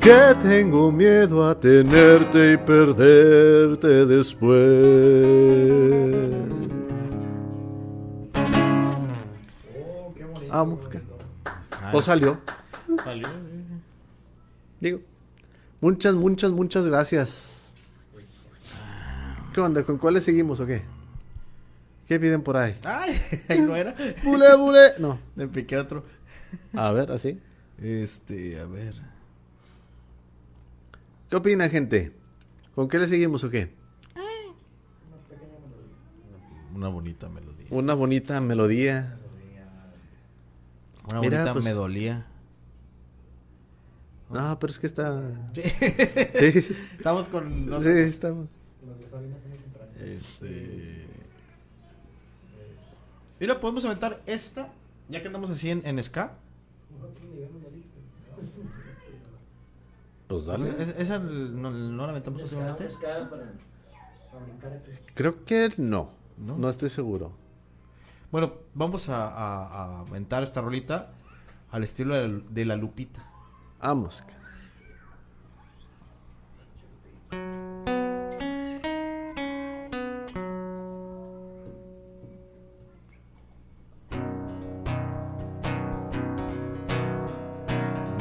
[0.00, 5.18] Que tengo miedo a tenerte y perderte después.
[10.48, 11.00] Vamos, ¿qué?
[11.92, 12.38] Pues salió.
[13.04, 13.28] Salió.
[14.80, 15.00] Digo,
[15.80, 17.72] muchas, muchas, muchas gracias.
[19.52, 19.82] ¿Qué onda?
[19.82, 20.82] ¿Con cuáles seguimos o qué?
[22.06, 22.78] ¿Qué piden por ahí?
[22.84, 23.94] Ay, ahí no era.
[24.24, 24.94] Bule, bule.
[24.98, 25.18] No.
[25.36, 26.04] Le piqué otro.
[26.74, 27.38] A ver, así.
[27.80, 28.94] Este, a ver.
[31.28, 32.12] ¿Qué opina, gente?
[32.74, 33.70] ¿Con qué le seguimos o qué?
[36.74, 37.66] Una bonita melodía.
[37.70, 39.17] Una bonita melodía.
[41.10, 42.26] Una Mira, bonita pues- me dolía.
[44.30, 45.22] No, pero es que está.
[45.54, 45.62] Sí.
[45.62, 47.66] Sí, Estamos con.
[47.66, 48.48] no sí, sé, estamos.
[49.98, 51.06] Este.
[53.40, 54.68] Mira, podemos aventar esta.
[55.08, 56.32] Ya que andamos así en, en ska.
[60.26, 60.46] Pues
[60.78, 62.88] Es- esa no, no la aventamos últimamente.
[65.14, 66.10] Creo que no.
[66.36, 66.56] ¿No?
[66.58, 67.32] No estoy seguro.
[68.30, 71.10] Bueno, vamos a, a- a aventar esta rolita
[71.70, 73.24] al estilo de la, de la Lupita.
[73.80, 74.22] Vamos.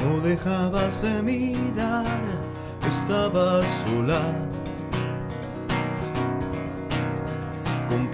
[0.04, 2.06] No dejabas de mirar,
[2.86, 4.22] estabas sola.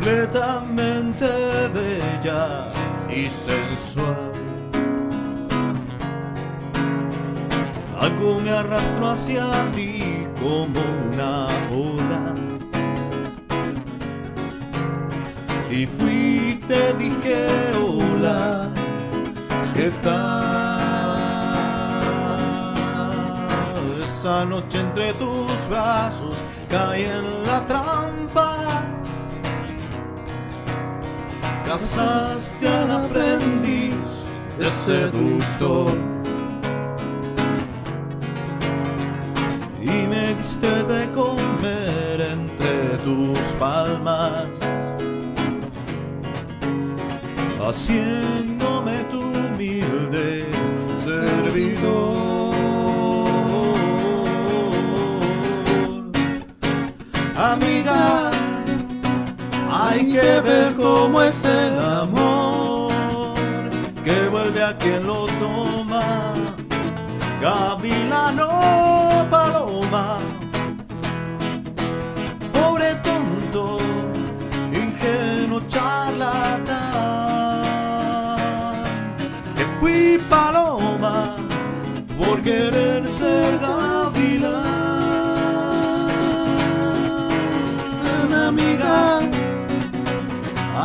[0.04, 1.26] Completamente
[1.74, 2.68] bella
[3.10, 4.34] y sensual.
[7.97, 12.36] Algo me arrastró hacia ti como una ola.
[15.72, 17.47] Y fui, te dije
[17.82, 18.70] hola,
[19.74, 20.34] ¿qué tal?
[24.04, 28.53] Esa noche entre tus brazos caí en la trampa.
[31.66, 35.93] Casaste al aprendiz de seductor.
[39.82, 44.47] Y me diste de comer entre tus palmas
[47.68, 50.45] haciéndome tu humilde
[51.03, 52.53] servidor.
[57.36, 58.32] Amiga,
[59.72, 61.43] hay que ver cómo es
[64.64, 66.34] a quien lo toma.
[67.41, 70.18] Gavilano Paloma,
[72.53, 73.78] pobre tonto,
[74.72, 76.93] ingenuo charlatán,
[79.55, 81.36] que fui paloma
[82.18, 84.64] por querer ser gavilán.
[88.47, 89.20] Amiga,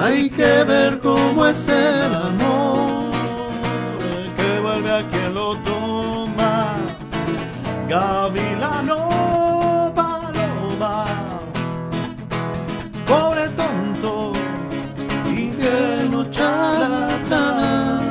[0.01, 2.48] hay que ver cómo es el amor
[7.89, 9.09] Gavilano
[9.95, 11.07] Paloma,
[13.07, 14.33] pobre tonto,
[15.27, 18.05] ingenuo charlatán,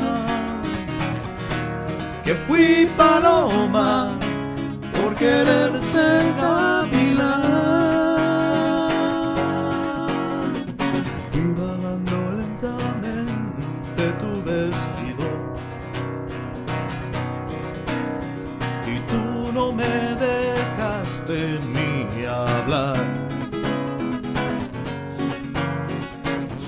[2.23, 4.17] que fui paloma
[4.93, 5.71] por querer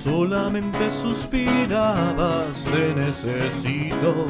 [0.03, 4.27] Solamente suspirabas, te necesito.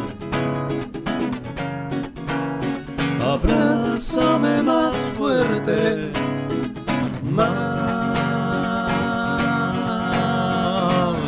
[3.21, 6.11] Abrázame más fuerte,
[7.31, 7.69] más.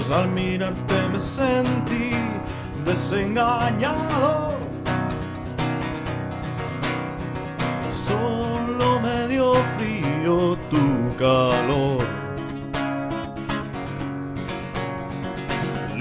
[0.10, 2.10] Al mirarte me sentí
[2.84, 4.56] desengañado.
[7.94, 12.21] Solo me dio frío tu calor.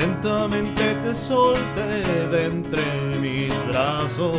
[0.00, 2.82] Lentamente te solté de entre
[3.20, 4.38] mis brazos.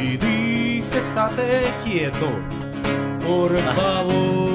[0.00, 2.28] Y dije, estate quieto,
[3.26, 4.48] por favor,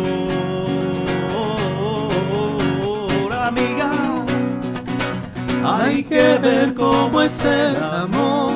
[3.33, 3.91] amiga.
[5.65, 8.53] Hay que ver cómo es el amor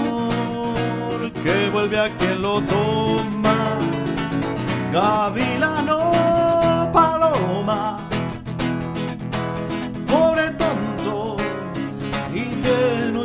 [1.44, 3.58] que vuelve a quien lo toma.
[4.94, 6.29] Gavilano,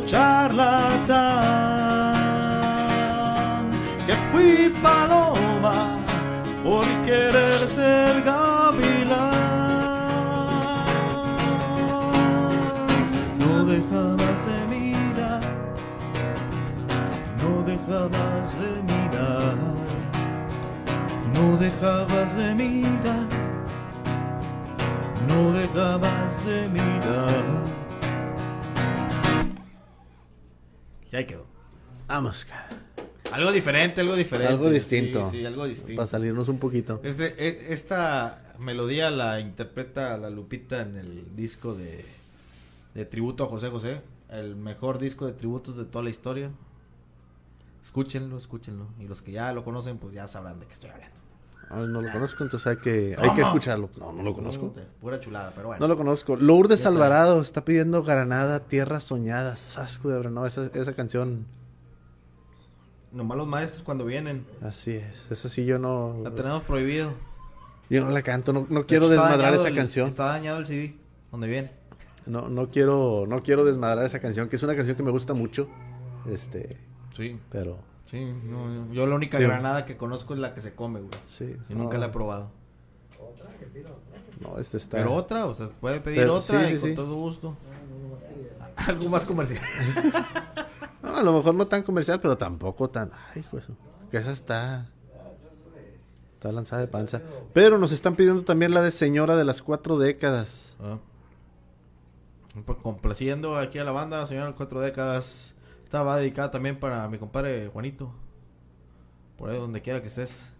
[0.06, 1.14] charlatán,
[4.06, 5.98] que fui paloma
[6.62, 9.32] por querer ser gavilán.
[13.38, 15.40] No dejabas de mirar,
[17.42, 19.56] no dejabas de mirar,
[21.34, 23.26] no dejabas de mirar,
[25.28, 27.73] no dejabas de mirar.
[31.14, 31.46] Y ahí quedó.
[32.08, 32.44] Vamos,
[33.30, 34.52] Algo diferente, algo diferente.
[34.52, 35.30] algo distinto.
[35.30, 35.94] Sí, sí, algo distinto.
[35.94, 37.00] Para salirnos un poquito.
[37.04, 42.04] Este, e- esta melodía la interpreta la Lupita en el disco de,
[42.94, 46.50] de tributo a José José, el mejor disco de tributos de toda la historia.
[47.84, 48.88] Escúchenlo, escúchenlo.
[48.98, 51.14] Y los que ya lo conocen, pues ya sabrán de qué estoy hablando.
[51.74, 53.90] Ay, no lo conozco, entonces hay que, hay que escucharlo.
[53.98, 54.74] No, no lo conozco.
[55.00, 55.80] Pura chulada, pero bueno.
[55.80, 56.36] No lo conozco.
[56.36, 56.88] Lourdes está.
[56.90, 59.56] Alvarado está pidiendo Granada, Tierra Soñada.
[59.56, 61.46] Sasco de no, esa, esa canción.
[63.12, 64.44] Nomás los maestros cuando vienen.
[64.62, 65.26] Así es.
[65.30, 66.16] Esa sí yo no.
[66.22, 67.12] La tenemos prohibido.
[67.90, 68.52] Yo no la canto.
[68.52, 70.08] No, no quiero desmadrar esa el- canción.
[70.08, 70.96] Está dañado el CD.
[71.30, 71.70] Donde viene.
[72.26, 75.34] No, no quiero, no quiero desmadrar esa canción, que es una canción que me gusta
[75.34, 75.68] mucho.
[76.30, 76.78] Este,
[77.12, 77.38] Sí.
[77.50, 77.76] pero
[78.06, 79.44] Sí, no, yo la única Sí.
[79.44, 81.10] granada que conozco es la que se come, güey.
[81.26, 81.56] sí.
[81.68, 82.50] Y nunca no, la he probado.
[84.40, 84.98] No, este está.
[84.98, 86.96] Pero otra, o sea, puede pedir Pero- otra sí, y sí, con sí.
[86.96, 87.56] todo gusto.
[88.76, 89.62] Algo más comercial.
[91.02, 93.10] No, a lo mejor no tan comercial, pero tampoco tan.
[93.34, 93.76] Ay, de su-
[94.10, 94.86] Que esa está.
[96.32, 97.20] Está lanzada de panza.
[97.52, 100.76] Pero nos están pidiendo también la de Señora de las Cuatro Décadas.
[100.80, 100.96] Ah.
[102.64, 105.53] Pues complaciendo aquí a la banda, señor Cuatro Décadas.
[105.94, 108.10] Esta va dedicada también para mi compadre Juanito.
[109.38, 110.50] Por ahí donde quiera que estés.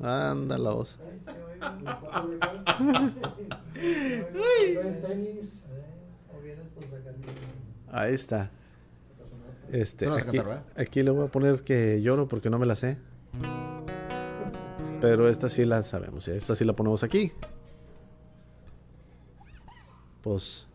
[0.00, 1.00] Anda la voz.
[7.90, 8.52] Ahí está.
[9.72, 10.38] Este, aquí,
[10.76, 12.98] aquí le voy a poner que lloro porque no me la sé.
[15.00, 16.28] Pero esta sí la sabemos.
[16.28, 16.36] ¿eh?
[16.36, 17.32] Esta sí la ponemos aquí.
[20.22, 20.68] Pues.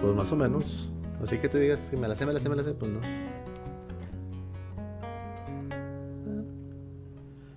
[0.00, 0.90] Pues más o menos.
[1.22, 2.90] Así que tú digas que me la sé, me la sé, me la sé, pues
[2.90, 3.00] no.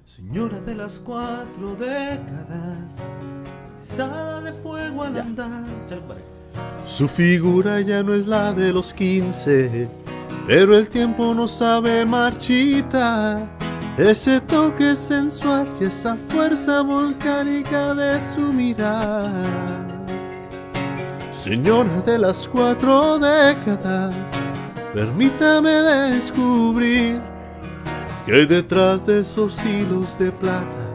[0.03, 2.95] Señora de las cuatro décadas.
[3.81, 5.65] Sada de fuego al andar.
[5.87, 6.23] Chale, compadre.
[6.85, 9.87] Su figura ya no es la de los 15,
[10.45, 13.47] pero el tiempo no sabe marchita.
[13.97, 19.82] Ese toque sensual y esa fuerza volcánica de su mirada.
[21.43, 24.15] Señora de las cuatro décadas,
[24.93, 27.19] permítame descubrir
[28.25, 30.87] que hay detrás de esos hilos de plata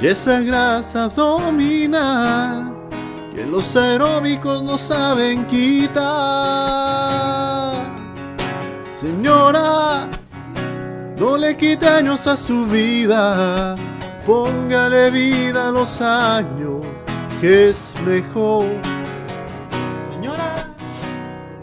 [0.00, 2.74] y esa grasa abdominal
[3.32, 6.02] que los aeróbicos no saben quitar.
[8.92, 10.08] Señora,
[11.20, 13.76] no le quite años a su vida,
[14.26, 16.84] póngale vida a los años,
[17.40, 18.66] que es mejor.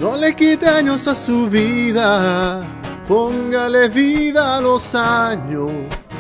[0.06, 2.62] No le quite años a su vida,
[3.08, 5.72] póngale vida a los años,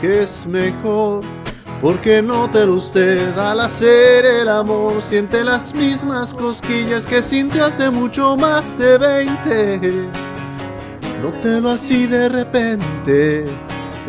[0.01, 1.23] que es mejor.
[1.83, 8.35] Porque nótelo usted al hacer el amor, siente las mismas cosquillas que sintió hace mucho
[8.35, 10.09] más de 20.
[11.21, 13.45] Nótelo así de repente,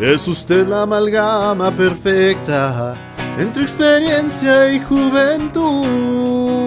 [0.01, 2.95] es usted la amalgama perfecta
[3.37, 6.66] entre experiencia y juventud.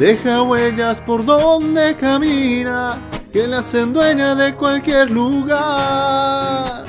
[0.00, 2.98] Deja huellas por donde camina
[3.30, 6.86] que la hacen dueña de cualquier lugar.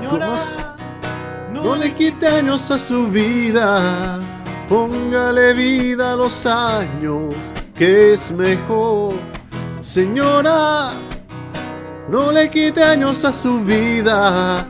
[0.00, 0.76] Señora,
[1.52, 4.20] No le quite años a su vida,
[4.68, 7.34] póngale vida a los años,
[7.74, 9.14] que es mejor.
[9.80, 10.92] Señora,
[12.08, 14.64] no le quite años a su vida,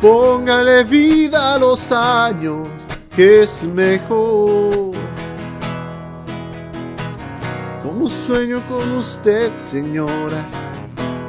[0.00, 2.68] póngale vida a los años,
[3.16, 4.87] que es mejor.
[7.98, 10.46] Como sueño con usted, señora,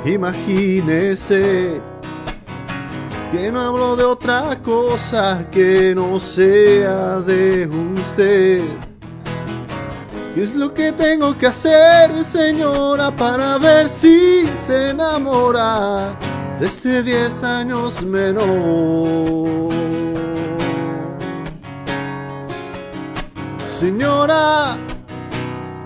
[0.05, 1.81] imagínese
[3.31, 8.61] que no hablo de otra cosa que no sea de usted.
[10.35, 16.15] ¿Qué es lo que tengo que hacer, señora, para ver si se enamora
[16.59, 19.73] de este 10 años menor?
[23.67, 24.77] Señora,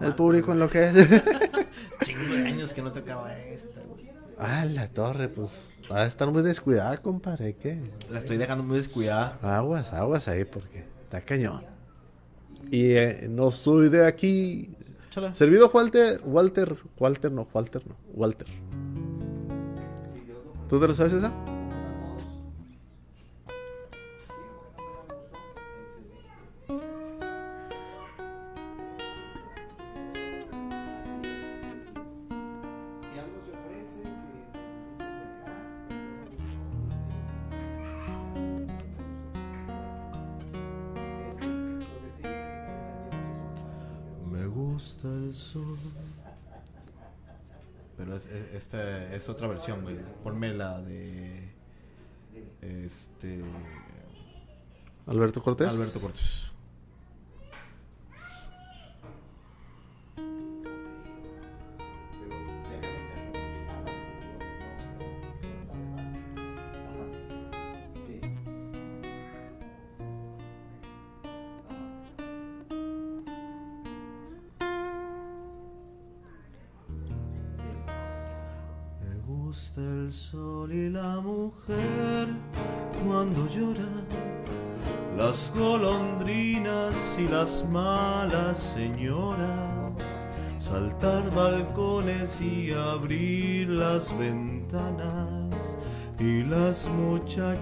[0.00, 0.94] El público en lo que es.
[2.04, 4.10] Chingo de años que no tocaba esta, güey.
[4.38, 5.60] ah, la torre, pues.
[5.90, 7.56] Va a estar muy descuidada, compadre.
[7.56, 7.80] ¿Qué?
[8.10, 9.38] La estoy dejando muy descuidada.
[9.42, 11.62] Aguas, aguas ahí, porque está cañón.
[12.70, 14.70] Y eh, no soy de aquí.
[15.10, 15.32] Chala.
[15.32, 18.46] Servido Walter, Walter, Walter, no, Walter, no, Walter.
[20.68, 21.32] ¿Tú te lo sabes esa?
[44.78, 45.76] Gusta el sol.
[47.96, 49.96] Pero es, es- esta es otra versión, güey.
[50.22, 51.48] Ponme la de.
[52.62, 53.42] Este.
[55.08, 55.68] Alberto Cortés.
[55.68, 56.47] Alberto Cortés.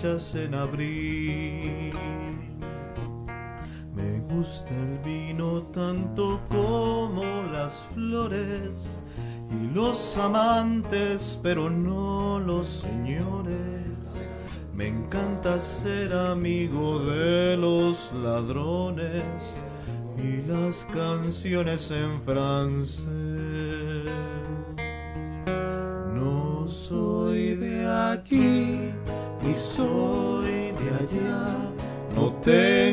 [0.04, 1.90] En abril.
[3.94, 9.02] Me gusta el vino tanto como las flores
[9.50, 13.56] y los amantes, pero no los señores.
[14.74, 19.64] Me encanta ser amigo de los ladrones
[20.18, 23.00] y las canciones en francés.
[26.14, 28.65] No soy de aquí
[32.46, 32.85] No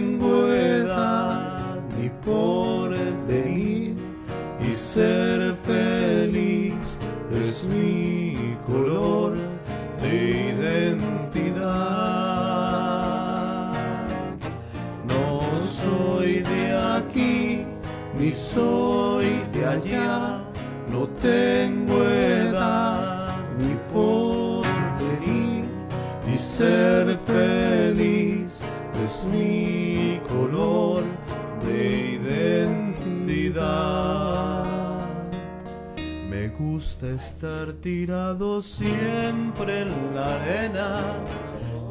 [36.64, 40.90] gusta estar tirado siempre en la arena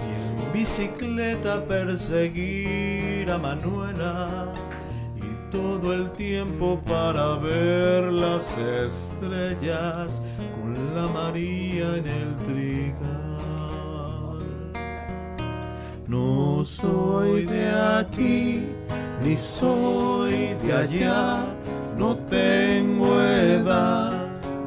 [0.00, 4.50] y en bicicleta perseguir a Manuela
[5.16, 10.22] y todo el tiempo para ver las estrellas
[10.54, 13.02] con la María en el trigal.
[16.06, 17.68] No soy de
[17.98, 18.64] aquí
[19.22, 21.44] ni soy de allá,
[21.98, 24.21] no tengo edad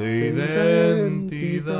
[0.00, 1.74] de identidad.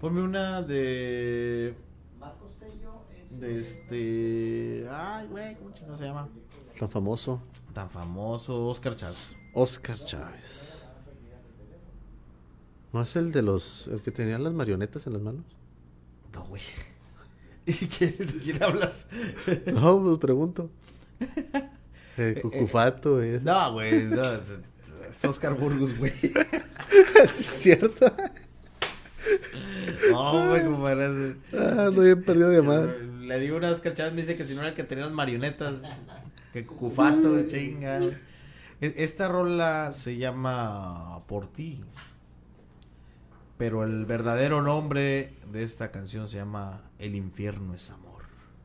[0.00, 1.74] Ponme una de.
[3.30, 4.88] De este.
[4.90, 6.28] Ay, güey, ¿cómo chingados se llama?
[6.78, 7.42] Tan famoso.
[7.74, 9.36] Tan famoso Oscar Chávez.
[9.52, 10.86] Oscar Chávez.
[12.92, 13.88] ¿No es el de los.
[13.88, 15.55] el que tenía las marionetas en las manos?
[16.34, 16.62] No, güey.
[17.66, 19.06] ¿Y qué, de quién hablas?
[19.72, 20.70] No, pues pregunto.
[22.18, 23.40] Eh, Cucufato, eh.
[23.44, 26.12] No, güey, no, es, Oscar Burgos, güey.
[26.18, 26.32] ¿Sí
[27.42, 28.06] es cierto?
[30.10, 31.36] No, güey, compadre.
[31.52, 32.86] Ah, no bien perdido de llamada.
[33.20, 35.12] Le digo una Oscar Chávez, me dice que si no era el que tenía las
[35.12, 35.74] marionetas.
[36.54, 38.00] Que cufato, chinga.
[38.80, 41.82] E- Esta rola se llama Por ti.
[43.58, 48.06] Pero el verdadero nombre de esta canción se llama El infierno es amor.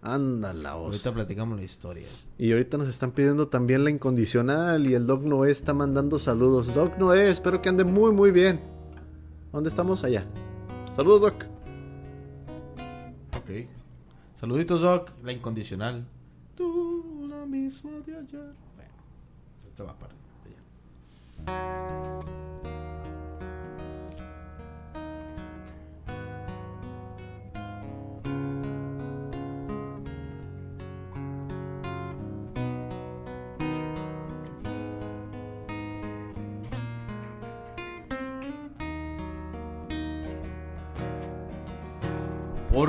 [0.01, 0.87] Ándala, vos.
[0.87, 2.07] Ahorita platicamos la historia.
[2.37, 6.73] Y ahorita nos están pidiendo también la incondicional y el Doc Noé está mandando saludos.
[6.73, 8.59] Doc Noé, espero que ande muy muy bien.
[9.51, 10.03] ¿Dónde estamos?
[10.03, 10.25] Allá.
[10.95, 11.45] Saludos, Doc.
[13.37, 13.67] Ok.
[14.35, 15.11] Saluditos, Doc.
[15.23, 16.05] La incondicional.
[16.55, 18.53] Tú, la misma de ayer.
[18.75, 18.91] Bueno,
[19.69, 20.13] esto va para
[21.45, 22.50] allá.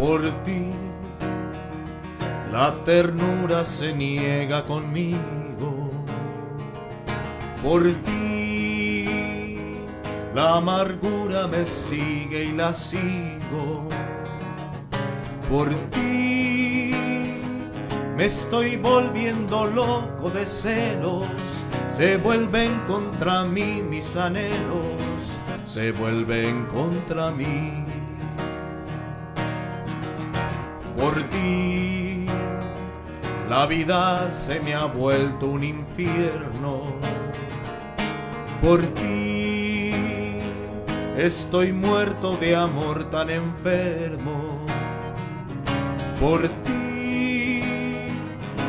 [0.00, 0.72] por ti.
[2.50, 5.90] La ternura se niega conmigo.
[7.62, 9.56] Por ti.
[10.34, 13.88] La amargura me sigue y la sigo.
[15.50, 16.94] Por ti.
[18.16, 21.26] Me estoy volviendo loco de celos.
[21.88, 24.96] Se vuelven contra mí mis anhelos.
[25.64, 27.89] Se vuelven contra mí
[31.00, 32.26] por ti.
[33.48, 36.82] La vida se me ha vuelto un infierno.
[38.62, 39.92] Por ti
[41.16, 44.66] estoy muerto de amor tan enfermo.
[46.20, 47.62] Por ti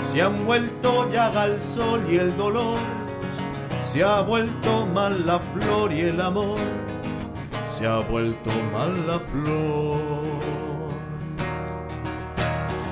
[0.09, 2.79] se han vuelto llaga el sol y el dolor.
[3.77, 6.59] Se ha vuelto mal la flor y el amor.
[7.67, 10.20] Se ha vuelto mal la flor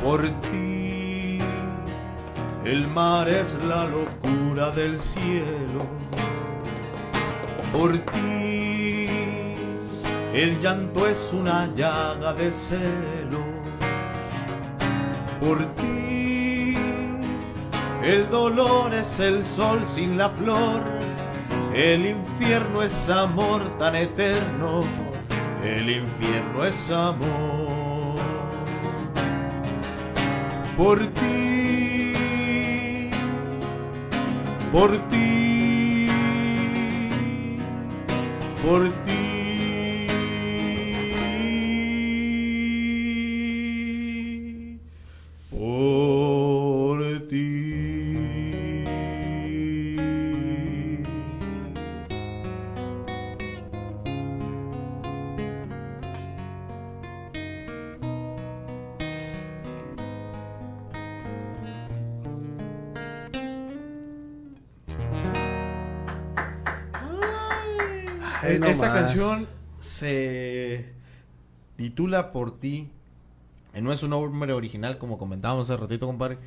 [0.04, 0.22] por
[0.52, 1.40] ti.
[2.64, 5.82] El mar es la locura del cielo.
[7.72, 9.08] Por ti.
[10.34, 13.42] El llanto es una llaga de celos.
[15.40, 16.78] Por ti.
[18.04, 20.84] El dolor es el sol sin la flor.
[21.74, 24.82] El infierno es amor tan eterno.
[25.64, 27.79] El infierno es amor
[30.80, 32.14] por ti,
[34.72, 36.08] por ti,
[38.64, 39.09] por ti.
[72.00, 72.90] Titula Por ti.
[73.74, 76.38] Eh, No es un nombre original, como comentábamos hace ratito, compadre.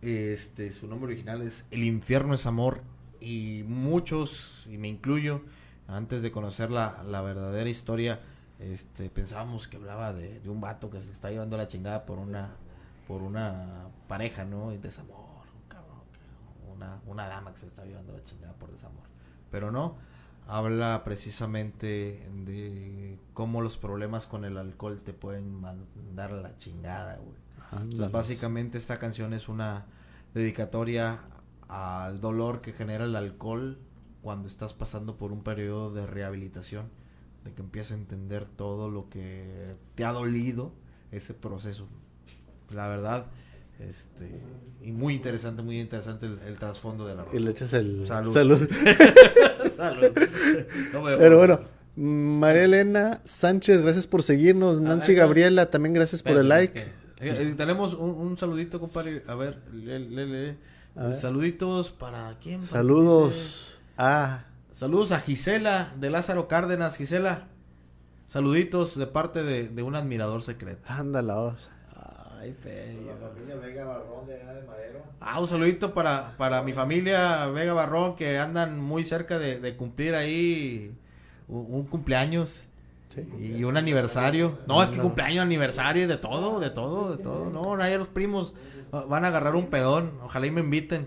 [0.00, 2.80] Este, su nombre original es El infierno es amor.
[3.20, 5.42] Y muchos, y me incluyo,
[5.88, 8.20] antes de conocer la, la verdadera historia,
[8.58, 12.52] este, pensábamos que hablaba de, un vato que se está llevando la chingada por una,
[13.06, 14.72] por una pareja, ¿no?
[14.72, 16.00] Y desamor, un cabrón,
[16.74, 19.04] una, una dama que se está llevando la chingada por desamor.
[19.50, 19.96] Pero no,
[20.48, 23.03] habla precisamente de
[23.34, 27.36] cómo los problemas con el alcohol te pueden mandar a la chingada, güey.
[27.82, 29.86] Entonces, básicamente esta canción es una
[30.32, 31.20] dedicatoria
[31.68, 33.78] al dolor que genera el alcohol
[34.22, 36.84] cuando estás pasando por un periodo de rehabilitación,
[37.44, 40.72] de que empiezas a entender todo lo que te ha dolido
[41.10, 41.88] ese proceso.
[42.70, 43.26] La verdad,
[43.80, 44.40] este,
[44.82, 48.32] y muy interesante, muy interesante el, el trasfondo de la Y le echas el Salud.
[48.32, 48.68] salud.
[49.74, 50.12] Salud.
[50.92, 51.60] No me- Pero bueno,
[51.96, 54.80] María Elena Sánchez, gracias por seguirnos.
[54.80, 56.78] Nancy ver, Gabriela, también gracias por el like.
[56.78, 56.90] es que-
[57.20, 59.22] eh, eh, tenemos un, un saludito, compadre.
[59.28, 60.58] A ver, lee, lee, lee.
[60.96, 61.14] A ver.
[61.14, 62.60] Saluditos para quién.
[62.60, 66.96] Para- Saludos a Saludos a Gisela de Lázaro Cárdenas.
[66.96, 67.46] Gisela,
[68.26, 70.82] saluditos de parte de, de un admirador secreto.
[70.92, 71.54] Ándala.
[72.40, 73.12] Ay, pello.
[73.20, 75.02] familia Vega Barrón de allá de Madero.
[75.20, 79.76] Ah, un saludito para, para mi familia Vega Barrón que andan muy cerca de, de
[79.76, 80.92] cumplir ahí
[81.60, 82.64] un, cumpleaños
[83.14, 83.22] Sí.
[83.58, 84.58] y un aniversario.
[84.66, 87.48] No, es que cumpleaños, aniversario, de todo, de todo, de todo.
[87.50, 88.54] No, nadie los primos
[88.92, 90.10] ah, van a agarrar un pedón.
[90.22, 91.06] Ojalá y me inviten.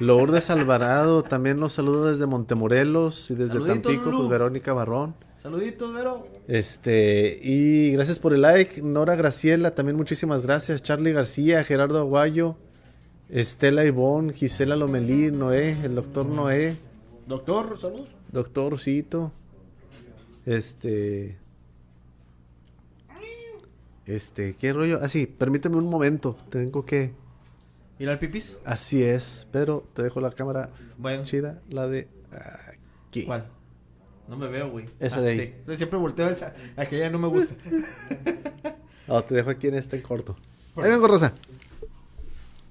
[0.00, 5.14] Lourdes Alvarado, también los saludo desde Montemorelos y desde Tampico, pues Verónica Barrón.
[5.42, 6.26] Saluditos, Vero.
[6.48, 8.80] Este, y gracias por el like.
[8.80, 10.82] Nora Graciela, también muchísimas gracias.
[10.82, 12.56] Charlie García, Gerardo Aguayo,
[13.28, 16.76] Estela Ivón, Gisela Lomelí, Noé, el doctor Noé,
[17.26, 18.02] Doctor, salud.
[18.30, 19.32] doctor Cito.
[20.46, 21.38] Este.
[24.06, 24.98] Este, ¿qué rollo?
[25.00, 26.36] Ah, sí, permíteme un momento.
[26.50, 27.12] Tengo que.
[27.98, 28.56] ¿Ir al pipis?
[28.64, 32.08] Así es, pero te dejo la cámara Bueno, chida, la de
[33.06, 33.24] aquí.
[33.24, 33.46] ¿cuál?
[34.28, 34.86] No me veo, güey.
[34.98, 35.54] Esa Ah, de ahí.
[35.68, 35.76] sí.
[35.76, 36.54] Siempre volteo a esa.
[36.76, 37.54] Aquella no me gusta.
[39.08, 40.36] Ah, te dejo aquí en este en corto.
[40.76, 41.32] Ahí vengo, Rosa.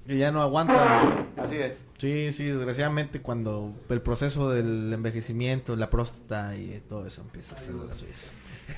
[0.06, 1.26] que ya no aguanta.
[1.36, 1.74] Así es.
[2.02, 7.60] Sí, sí, desgraciadamente cuando el proceso del envejecimiento, la próstata y todo eso empieza a
[7.60, 8.32] ser de las suyas.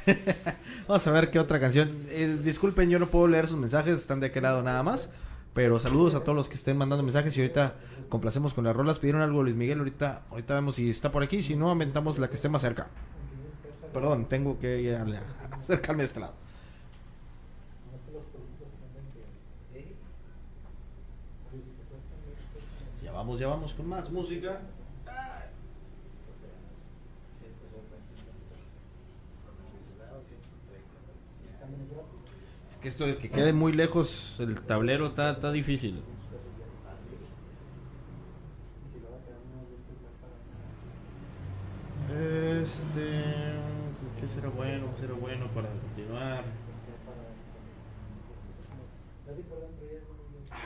[0.86, 2.04] Vamos a ver qué otra canción.
[2.10, 5.08] Eh, disculpen, yo no puedo leer sus mensajes, están de aquel lado nada más.
[5.54, 7.76] Pero saludos a todos los que estén mandando mensajes y ahorita
[8.10, 8.98] complacemos con las rolas.
[8.98, 12.28] Pidieron algo Luis Miguel, ahorita, ahorita vemos si está por aquí, si no, aventamos la
[12.28, 12.88] que esté más cerca.
[13.94, 15.06] Perdón, tengo que ir a
[15.58, 16.34] acercarme a este lado.
[23.02, 24.60] Ya vamos, ya vamos con más música.
[32.82, 36.02] Que esto de que quede muy lejos el tablero está, está difícil.
[42.10, 43.22] Este,
[44.20, 44.90] ¿qué será bueno?
[44.92, 46.44] ¿Qué será bueno para continuar?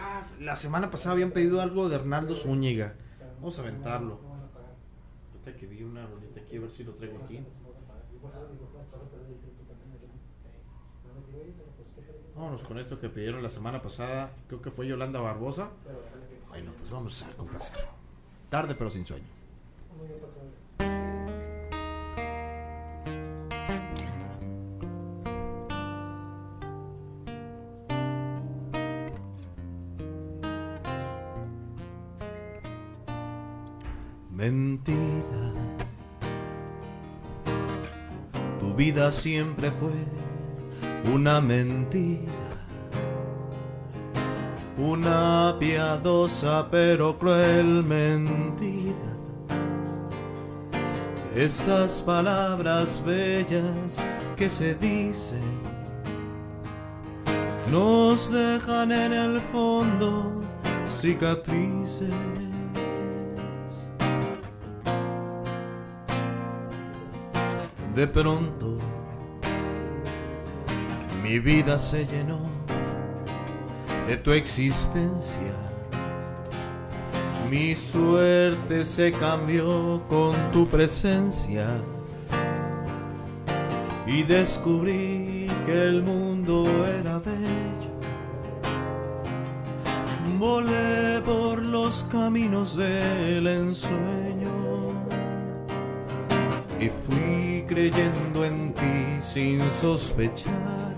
[0.00, 2.94] Ah, la semana pasada habían pedido algo de Hernando Zúñiga.
[3.36, 4.20] Vamos a aventarlo.
[5.32, 7.40] Ahorita que vi una rolita aquí, a ver si lo traigo aquí.
[12.34, 14.30] Vámonos con esto que pidieron la semana pasada.
[14.46, 15.70] Creo que fue Yolanda Barbosa.
[16.48, 17.84] Bueno, pues vamos a complacer.
[18.48, 19.26] Tarde pero sin sueño.
[34.38, 35.52] Mentira.
[38.60, 39.90] Tu vida siempre fue
[41.12, 42.22] una mentira.
[44.78, 49.10] Una piadosa pero cruel mentira.
[51.34, 53.96] Esas palabras bellas
[54.36, 55.42] que se dicen
[57.72, 60.42] nos dejan en el fondo
[60.86, 62.47] cicatrices.
[67.98, 68.78] De pronto
[71.20, 72.38] mi vida se llenó
[74.06, 75.56] de tu existencia.
[77.50, 81.66] Mi suerte se cambió con tu presencia
[84.06, 86.66] y descubrí que el mundo
[87.00, 87.94] era bello.
[90.38, 94.97] Volé por los caminos del ensueño
[96.80, 100.94] Y fui creyendo en ti sin sospechar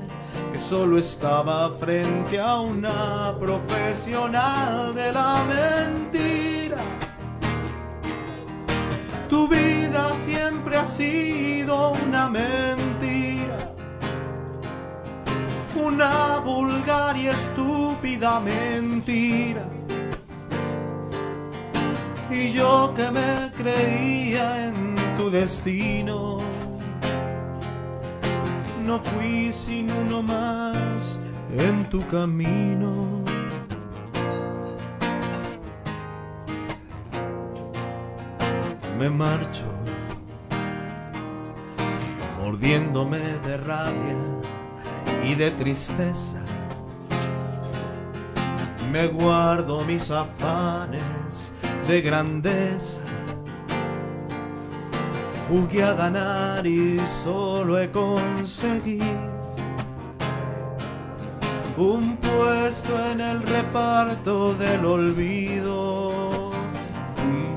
[0.53, 6.77] que solo estaba frente a una profesional de la mentira.
[9.31, 13.57] Tu vida siempre ha sido una mentira,
[15.77, 19.65] una vulgar y estúpida mentira.
[22.31, 24.90] Y yo que me creía en
[25.31, 26.39] destino,
[28.85, 31.21] no fui sin uno más
[31.57, 33.23] en tu camino.
[38.99, 39.67] Me marcho,
[42.39, 44.19] mordiéndome de rabia
[45.25, 46.45] y de tristeza.
[48.93, 51.53] Me guardo mis afanes
[51.87, 53.10] de grandeza.
[55.51, 59.05] Jugué a ganar y solo he conseguido
[61.77, 66.53] un puesto en el reparto del olvido.
[67.17, 67.49] Fui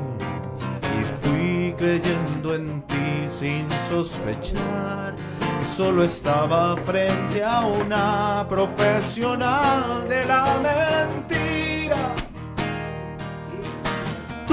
[0.99, 5.13] y fui creyendo en ti sin sospechar
[5.63, 12.22] solo estaba frente a una profesional de la mentira.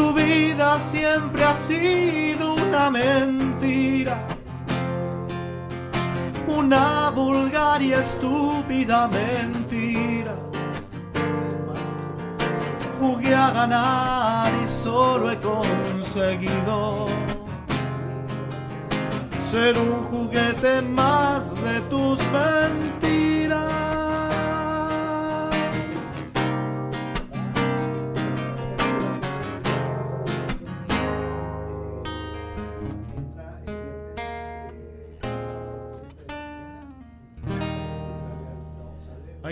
[0.01, 4.17] Tu vida siempre ha sido una mentira
[6.47, 10.35] una vulgar y estúpida mentira.
[12.99, 17.07] Jugué a ganar y solo he conseguido
[19.39, 23.80] ser un juguete más de tus mentiras.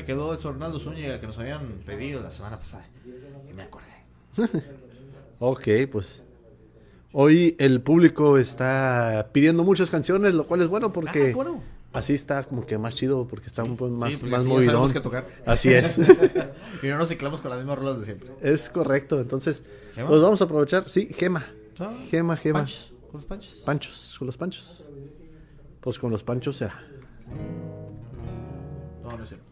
[0.08, 2.86] Quedó eso Ronaldo Zúñiga que nos habían pedido la semana pasada.
[3.48, 3.86] Y me acordé.
[5.40, 6.22] Ok, pues.
[7.12, 11.62] Hoy el público está pidiendo muchas canciones, lo cual es bueno porque Ah, bueno.
[11.92, 14.66] así está como que más chido, porque está un poco más, Sí, más así movidón.
[14.72, 15.28] sabemos qué tocar.
[15.46, 15.96] Así es.
[16.82, 18.30] y no nos ciclamos con las mismas rolas de siempre.
[18.42, 19.20] es correcto.
[19.20, 19.62] Entonces,
[19.94, 20.08] ¿Gema?
[20.08, 20.88] pues vamos a aprovechar.
[20.88, 21.46] Sí, gema.
[21.78, 22.58] Ah, Gema, gema.
[22.60, 23.62] Panchos, con los panchos.
[23.64, 24.90] Panchos, con los panchos.
[25.80, 26.82] Pues con los panchos será.
[29.04, 29.46] No, no es cierto.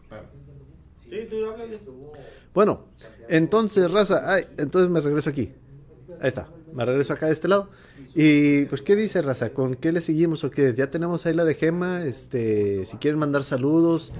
[1.09, 2.11] Sí, tú.
[2.53, 2.85] Bueno,
[3.29, 5.53] entonces, raza, ay, entonces me regreso aquí.
[6.19, 7.69] Ahí está, me regreso acá de este lado.
[8.15, 9.51] Y pues, ¿qué dice raza?
[9.51, 10.73] ¿Con qué le seguimos o qué?
[10.75, 14.11] Ya tenemos ahí la de Gema, este, si quieren mandar saludos,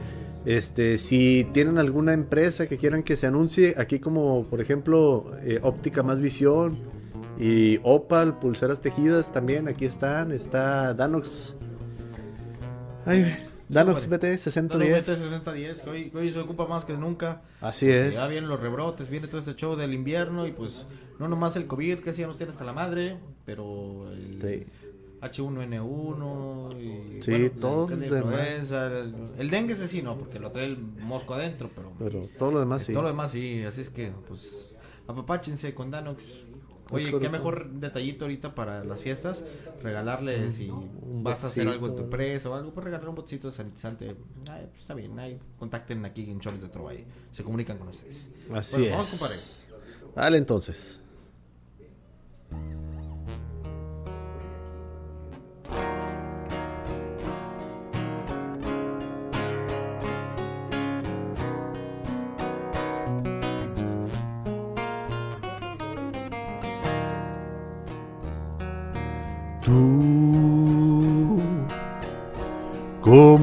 [0.45, 5.59] este, si tienen alguna empresa que quieran que se anuncie, aquí como por ejemplo eh,
[5.63, 6.77] Óptica Más Visión
[7.39, 11.55] y Opal, Pulseras Tejidas también, aquí están, está Danox.
[13.05, 13.35] Ay,
[13.69, 15.05] Danox BT Dale, 6010.
[15.05, 17.41] 6010, que hoy, que hoy se ocupa más que nunca.
[17.61, 18.15] Así es.
[18.15, 20.85] Ya vienen los rebrotes, viene todo este show del invierno y pues
[21.19, 24.71] no nomás el COVID que sí ya nos tiene hasta la madre, pero el Sí.
[25.19, 30.65] H1N1 y Sí, bueno, todo el el, el dengue ese sí no, porque lo trae
[30.65, 32.93] el mosco adentro, pero, Pero todo lo demás sí.
[32.93, 34.73] todo lo demás sí, así es que pues
[35.07, 36.45] apapáchense con Danox.
[36.91, 39.43] Oye, qué mejor detallito ahorita para las fiestas,
[39.81, 40.71] regalarle si
[41.23, 44.15] vas a hacer algo en tu empresa o algo, pues regalar un botecito de sanitizante.
[44.49, 47.89] Ay, pues está bien, ahí contacten aquí en Choles de Trova, ahí se comunican con
[47.89, 48.29] ustedes.
[48.53, 48.91] Así Bueno, es.
[48.91, 49.35] Vamos, compadre.
[50.15, 50.99] Dale entonces.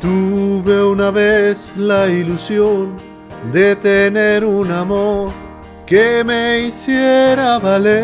[0.00, 2.94] Tuve una vez la ilusión
[3.52, 5.30] de tener un amor
[5.86, 7.98] que me hiciera valer.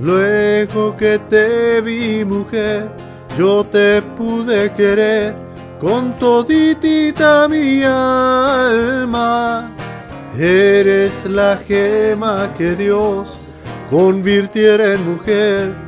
[0.00, 2.90] Luego que te vi mujer,
[3.38, 5.34] yo te pude querer
[5.80, 9.70] con toditita mi alma.
[10.38, 13.34] Eres la gema que Dios
[13.88, 15.87] convirtiera en mujer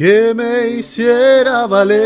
[0.00, 2.00] Que me hiciera valer.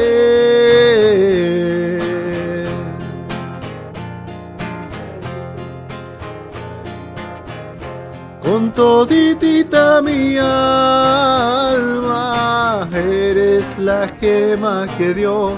[8.43, 10.89] Con toditita mi alma,
[12.93, 15.53] eres la gema que Dios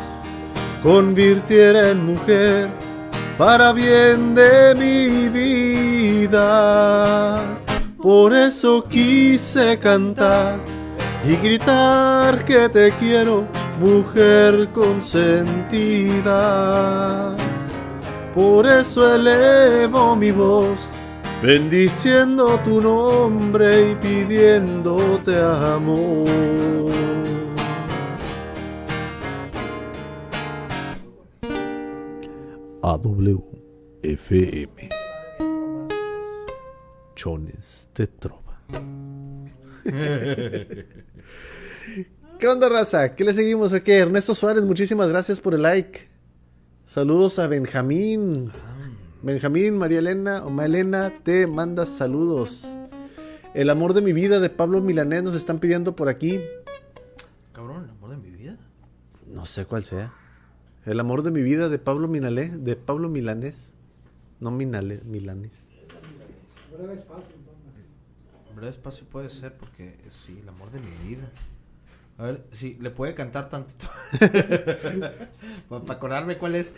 [0.83, 2.69] convirtiera en mujer
[3.39, 7.41] para bien de mi vida.
[7.97, 10.76] Por eso quise cantar
[11.29, 13.47] y gritar que te quiero,
[13.81, 16.27] mujer consentida.
[18.35, 20.79] Por eso elevo mi voz
[21.43, 26.27] bendiciendo tu nombre y pidiéndote amor.
[32.83, 33.47] AWFM
[37.17, 38.61] Chones de Trova.
[42.39, 43.15] ¿Qué onda, raza?
[43.15, 43.93] ¿Qué le seguimos aquí?
[43.93, 46.07] Ernesto Suárez, muchísimas gracias por el like.
[46.85, 48.53] Saludos a Benjamín.
[49.23, 52.67] Benjamín, María Elena o Elena te manda saludos.
[53.55, 56.39] El amor de mi vida de Pablo Milanés nos están pidiendo por aquí.
[57.55, 58.59] Cabrón, el amor de mi vida.
[59.27, 60.13] No sé cuál sea.
[60.85, 63.73] El amor de mi vida de Pablo Milanés, de Pablo Milanés.
[64.41, 65.53] No Minale, Milanés.
[68.55, 71.31] Breve espacio puede ser porque sí, el amor de mi vida.
[72.19, 73.87] A ver, si le puede cantar tantito.
[75.69, 76.75] Para acordarme cuál es.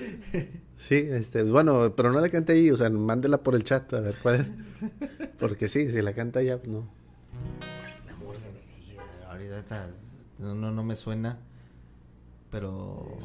[0.77, 4.01] Sí, este, bueno, pero no la cante ahí, o sea, mándela por el chat a
[4.01, 4.47] ver cuál es.
[5.39, 6.89] Porque sí, si la canta ya, no.
[8.05, 9.03] El amor de mi vida.
[9.29, 9.91] Ahorita
[10.39, 11.39] no, no, no me suena.
[12.51, 13.19] Pero.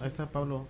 [0.00, 0.68] Ahí está Pablo.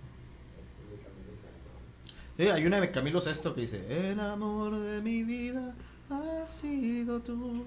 [2.35, 5.75] Sí, hay una de Camilo Sesto que dice: El amor de mi vida
[6.09, 7.63] ha sido tú.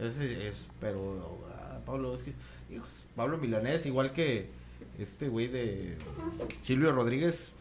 [0.00, 1.18] Ese es, pero
[1.52, 2.32] ah, Pablo, es que,
[2.72, 4.48] hijos, Pablo Milanés, igual que
[4.98, 5.96] este güey de
[6.62, 7.52] Silvio Rodríguez,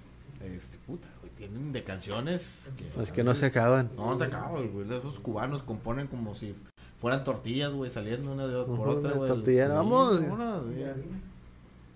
[0.56, 2.72] este puta, güey, tienen de canciones.
[2.78, 3.92] Que, es que no se acaban.
[3.96, 4.90] No, no se acaban, güey.
[4.92, 6.56] Esos cubanos componen como si
[7.00, 9.30] fueran tortillas, güey, saliendo una de por otra, güey.
[9.30, 10.20] Tortilla, vamos.
[10.20, 10.62] Una,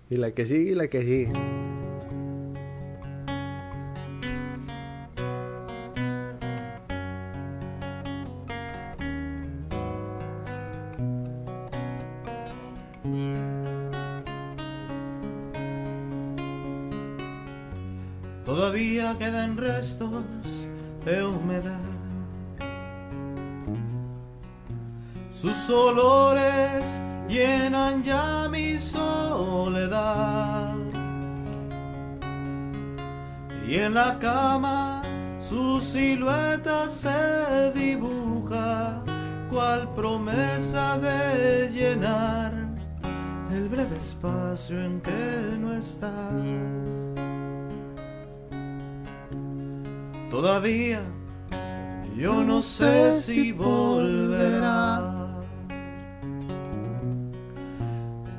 [0.10, 1.73] y la que sigue y la que sigue.
[52.64, 55.14] Sé si volverá.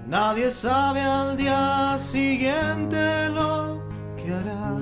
[0.08, 3.82] Nadie sabe al día siguiente lo
[4.16, 4.76] que hará.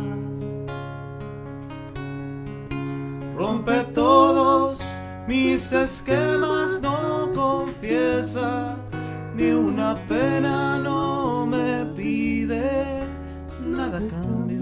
[3.36, 4.78] Rompe todos
[5.26, 8.76] mis esquemas, no confiesa,
[9.34, 13.02] ni una pena no me pide
[13.60, 14.61] nada a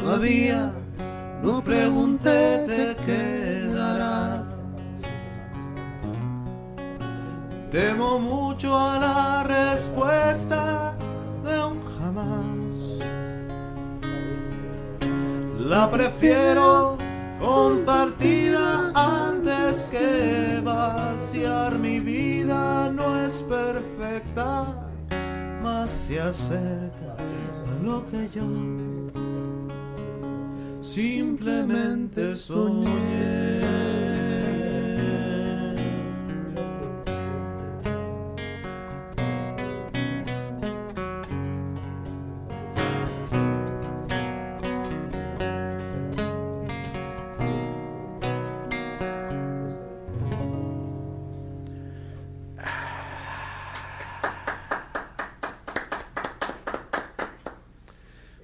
[0.00, 0.72] Todavía
[1.42, 4.48] no pregunté, te quedarás.
[7.70, 10.96] Temo mucho a la respuesta
[11.44, 12.60] de un jamás.
[15.58, 16.96] La prefiero
[17.38, 22.90] compartida antes que vaciar mi vida.
[22.90, 24.90] No es perfecta,
[25.62, 28.46] más se acerca a lo que yo
[30.82, 33.60] simplemente soñé.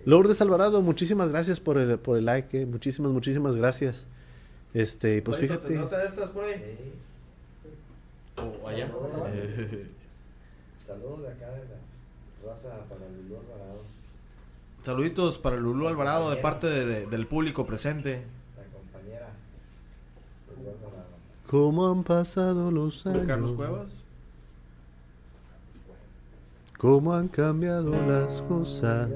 [0.06, 4.06] Lourdes Alvarado, muchísimas gracias por el, por el like, eh, muchísimas, muchísimas gracias.
[4.72, 5.74] Este, pues Juanito, fíjate.
[5.74, 6.92] ¿te nota estas por ahí?
[8.62, 8.86] ¿O allá?
[10.86, 13.80] Saludos de acá de la raza para Lulú Alvarado,
[14.84, 18.22] Saluditos para Lulú Alvarado de parte de- de- del público presente.
[18.56, 19.28] la compañera
[20.56, 21.06] Lulú Alvarado.
[21.50, 23.26] ¿Cómo han pasado los años?
[23.26, 24.04] Carlos Cuevas.
[26.78, 29.08] ¿Cómo han cambiado las cosas?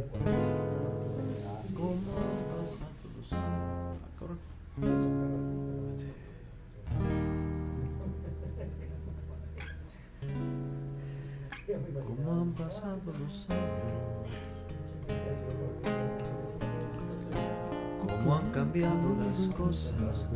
[12.31, 13.65] ¿Cómo han pasado los años?
[17.99, 20.29] ¿Cómo han cambiado las cosas?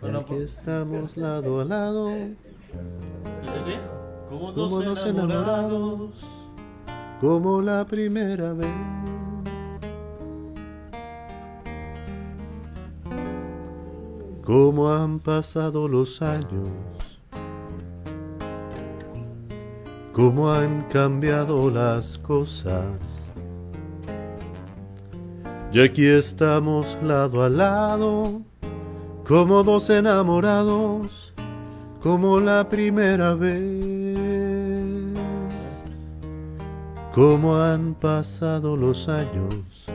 [0.00, 2.12] Bueno, Aquí estamos lado a lado,
[4.28, 6.24] Como como dos enamorados,
[7.20, 8.70] como la primera vez.
[14.44, 16.68] ¿Cómo han pasado los años?
[20.14, 23.32] ¿Cómo han cambiado las cosas?
[25.72, 28.42] Y aquí estamos lado a lado,
[29.26, 31.34] como dos enamorados,
[32.00, 35.18] como la primera vez.
[37.12, 39.86] ¿Cómo han pasado los años?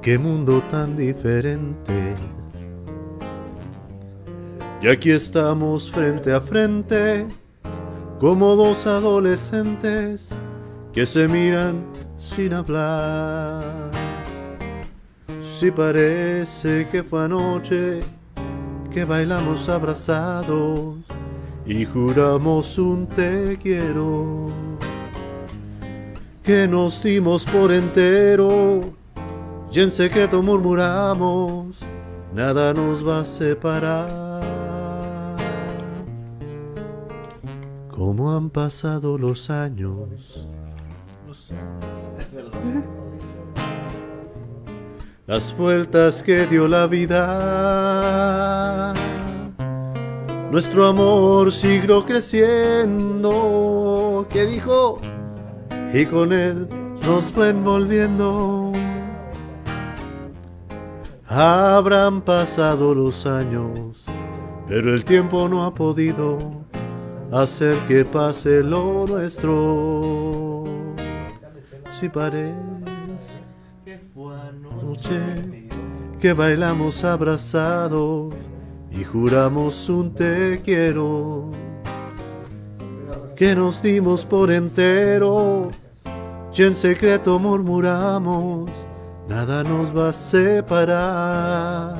[0.00, 2.14] Qué mundo tan diferente.
[4.84, 7.26] Y aquí estamos frente a frente,
[8.20, 10.28] como dos adolescentes
[10.92, 11.86] que se miran
[12.18, 13.90] sin hablar.
[15.42, 18.00] Si parece que fue anoche
[18.92, 20.98] que bailamos abrazados
[21.64, 24.48] y juramos un te quiero,
[26.42, 28.82] que nos dimos por entero
[29.72, 31.80] y en secreto murmuramos,
[32.34, 34.33] nada nos va a separar.
[37.96, 40.48] ¿Cómo han pasado los años?
[45.28, 47.32] Las vueltas que dio la vida.
[50.50, 53.30] Nuestro amor siguió creciendo.
[54.28, 54.98] ¿Qué dijo?
[55.92, 56.66] Y con él
[57.06, 58.72] nos fue envolviendo.
[61.28, 64.04] Habrán pasado los años,
[64.66, 66.63] pero el tiempo no ha podido
[67.42, 70.64] hacer que pase lo nuestro.
[71.98, 72.54] Si parece
[73.84, 75.68] que fue noche
[76.20, 78.34] que bailamos abrazados
[78.90, 81.50] y juramos un te quiero,
[83.36, 85.70] que nos dimos por entero
[86.54, 88.70] y en secreto murmuramos,
[89.28, 91.96] nada nos va a separar.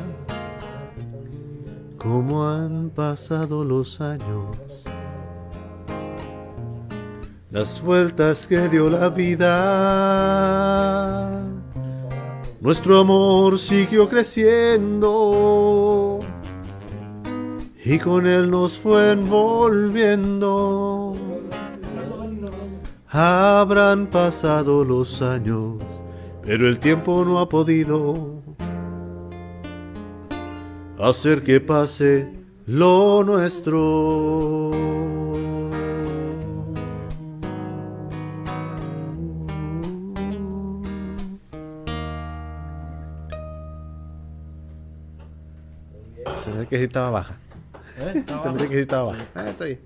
[1.99, 4.84] ¿Cómo han pasado los años?
[7.55, 9.49] Las vueltas que dio la vida.
[12.61, 16.19] Nuestro amor siguió creciendo
[17.85, 21.15] y con él nos fue envolviendo.
[23.07, 25.77] Habrán pasado los años,
[26.43, 28.43] pero el tiempo no ha podido
[30.99, 32.33] hacer que pase
[32.67, 35.04] lo nuestro.
[46.69, 47.39] Que sí estaba baja.
[47.99, 48.25] ¿Eh?
[48.27, 49.25] Se me hace que sí estaba baja.
[49.35, 49.81] Ah, está bien.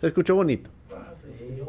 [0.00, 0.70] Se escuchó bonito.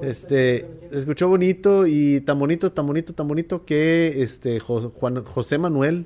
[0.02, 5.24] Este, se escuchó bonito y tan bonito, tan bonito, tan bonito que este Jo- Juan,
[5.26, 6.06] José Manuel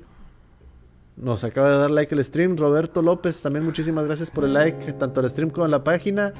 [1.16, 2.56] nos acaba de dar like al stream.
[2.56, 6.32] Roberto López, también muchísimas gracias por el like, tanto al stream como a la página.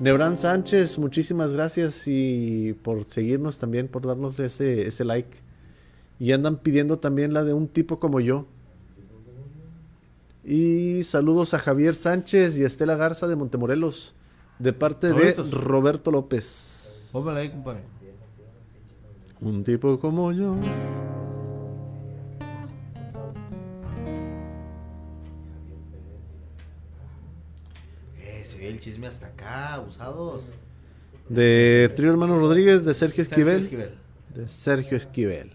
[0.00, 5.38] Nebran Sánchez, muchísimas gracias y por seguirnos también, por darnos ese, ese like.
[6.18, 8.46] Y andan pidiendo también la de un tipo como yo.
[10.48, 14.14] Y saludos a Javier Sánchez y a Estela Garza de Montemorelos,
[14.60, 15.32] de parte de.
[15.32, 17.08] Roberto López.
[17.10, 17.82] Póngale ahí, compadre.
[19.40, 20.54] Un tipo como yo.
[28.20, 30.52] Eh, se oye el chisme hasta acá, usados.
[31.28, 33.62] De Trío Hermano Rodríguez, de Sergio Esquivel.
[33.62, 33.94] Esquivel.
[34.32, 35.54] De Sergio Esquivel.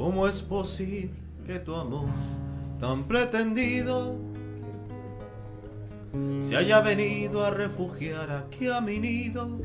[0.00, 1.10] ¿Cómo es posible
[1.46, 2.08] que tu amor
[2.78, 4.16] tan pretendido
[6.40, 9.60] se haya venido a refugiar aquí a mi nido?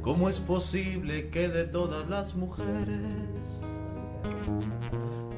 [0.00, 3.60] ¿Cómo es posible que de todas las mujeres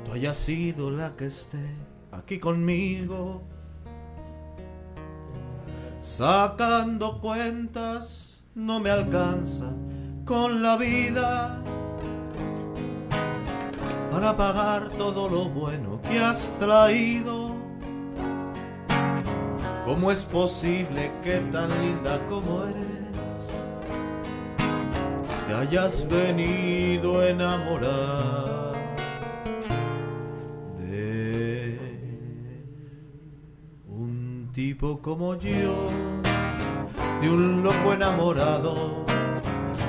[0.04, 1.70] tú hayas sido la que esté
[2.12, 3.42] aquí conmigo?
[6.00, 9.72] Sacando cuentas no me alcanza
[10.24, 11.61] con la vida
[14.22, 17.56] para pagar todo lo bueno que has traído.
[19.84, 23.02] ¿Cómo es posible que tan linda como eres
[25.48, 28.72] te hayas venido a enamorar
[30.78, 31.80] de
[33.88, 35.90] un tipo como yo,
[37.20, 39.02] de un loco enamorado?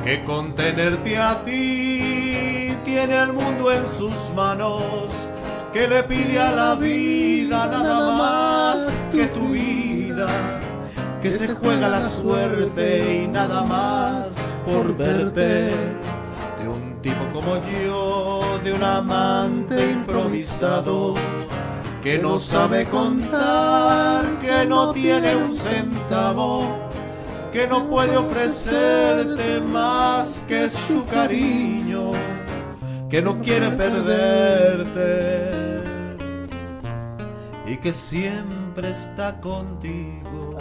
[0.03, 1.92] que con tenerte a ti
[2.93, 4.83] tiene el mundo en sus manos,
[5.73, 10.27] que le pide a la vida nada más que tu vida,
[11.19, 14.29] que se juega la suerte y nada más
[14.63, 15.71] por verte,
[16.59, 21.15] de un tipo como yo, de un amante improvisado.
[22.03, 26.67] Que no sabe contar, que no tiene un centavo,
[27.51, 32.11] que no puede ofrecerte más que su cariño,
[33.13, 35.03] que no quiere perderte
[37.67, 40.57] y que siempre está contigo.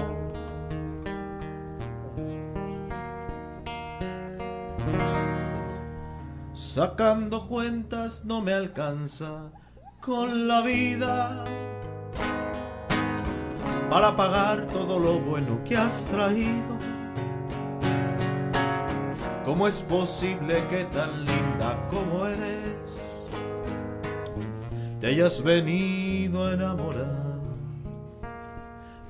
[6.52, 9.50] Sacando cuentas no me alcanza
[10.02, 11.44] con la vida
[13.88, 16.91] para pagar todo lo bueno que has traído.
[19.44, 22.62] ¿Cómo es posible que tan linda como eres
[25.00, 27.32] te hayas venido a enamorar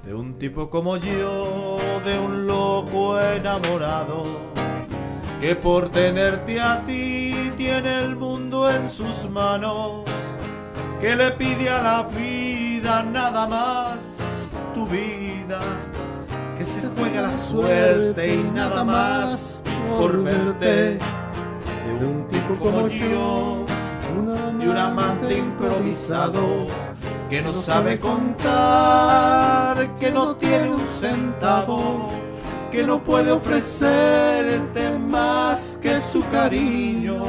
[0.05, 4.25] de un tipo como yo, de un loco enamorado
[5.39, 10.05] que por tenerte a ti tiene el mundo en sus manos,
[10.99, 13.99] que le pide a la vida nada más
[14.73, 15.61] tu vida,
[16.57, 19.62] que se juega la suerte y nada más
[19.99, 23.65] por verte de un tipo como yo,
[24.59, 26.67] de un amante improvisado
[27.29, 32.09] que no sabe contar, que no tiene un centavo,
[32.71, 37.25] que no puede ofrecerte más que su cariño,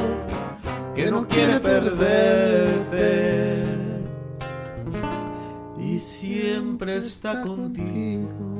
[0.94, 3.64] que no quiere perderte
[5.78, 8.53] y siempre está contigo.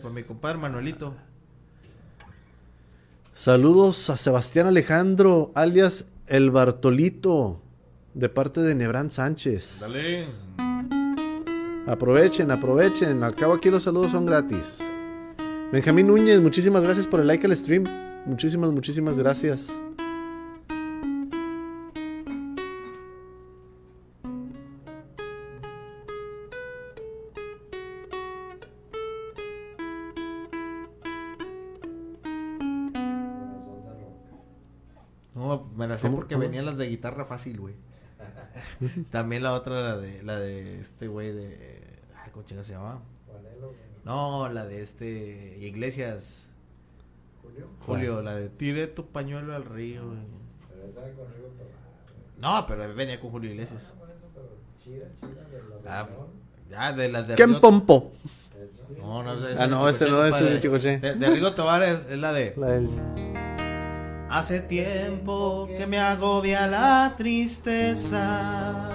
[0.00, 1.14] Pues mi compadre Manuelito.
[3.34, 7.60] Saludos a Sebastián Alejandro, alias El Bartolito,
[8.14, 9.78] de parte de Nebrán Sánchez.
[9.80, 10.24] Dale.
[11.86, 13.22] Aprovechen, aprovechen.
[13.22, 14.78] Al cabo aquí los saludos son gratis.
[15.72, 17.84] Benjamín Núñez, muchísimas gracias por el like al stream.
[18.26, 19.70] Muchísimas, muchísimas gracias.
[35.78, 36.42] Me la sé ¿Cómo, porque cómo?
[36.46, 37.74] venían las de guitarra fácil, güey.
[39.10, 41.80] También la otra, la de, la de este güey de...
[42.16, 43.00] Ay, ¿cómo se llama?
[43.26, 43.72] Juanelo,
[44.04, 45.56] No, la de este...
[45.60, 46.48] Iglesias.
[47.42, 47.66] Julio.
[47.86, 50.18] Julio, la de tire tu pañuelo al río, güey.
[50.68, 52.60] Pero esa era con Rigo Tobar.
[52.60, 53.92] No, pero venía con Julio Iglesias.
[53.94, 54.48] Ah, por eso, pero
[54.78, 56.08] chida, chida de la Ah,
[56.68, 58.12] ya, de las de ¿Quién pompo?
[58.98, 60.60] No, no, ese Ah, no, ese no, ese es de.
[60.60, 60.98] Chicoche.
[60.98, 62.54] De, de Rigo Tobar es, es la de...
[62.56, 62.90] La del-
[64.30, 68.90] Hace tiempo que me agobia la tristeza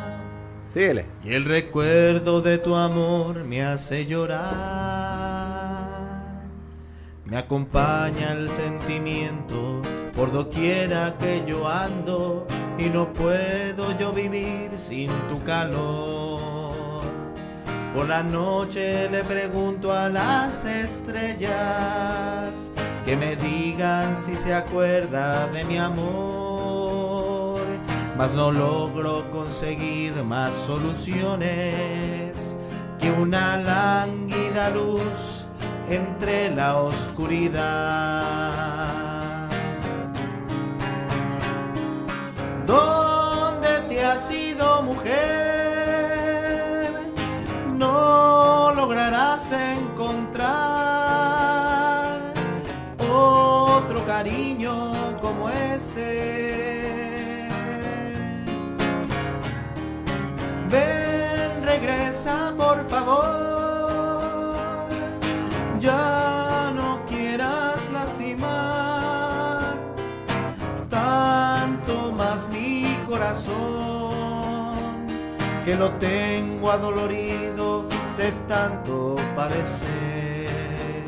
[0.74, 1.06] Síguele.
[1.24, 4.44] y el recuerdo de tu amor me hace llorar.
[7.26, 9.82] Me acompaña el sentimiento
[10.16, 12.46] por doquiera que yo ando
[12.78, 17.02] y no puedo yo vivir sin tu calor.
[17.96, 21.54] Por la noche le pregunto a las estrellas
[23.06, 27.60] que me digan si se acuerda de mi amor,
[28.18, 32.56] mas no logro conseguir más soluciones
[33.00, 35.46] que una lánguida luz
[35.90, 37.60] entre la oscuridad.
[42.66, 45.24] ¿Dónde te has ido, mujer?
[47.76, 50.73] No lograrás encontrar
[63.06, 64.56] favor.
[65.80, 69.76] Ya no quieras lastimar
[70.90, 74.74] tanto más mi corazón
[75.66, 77.86] que lo tengo adolorido
[78.18, 81.04] de tanto padecer.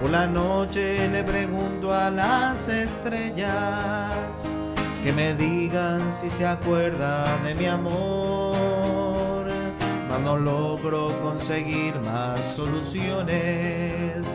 [0.00, 4.46] Por la noche le pregunto a las estrellas
[5.02, 8.99] que me digan si se acuerda de mi amor.
[10.18, 14.26] No logro conseguir más soluciones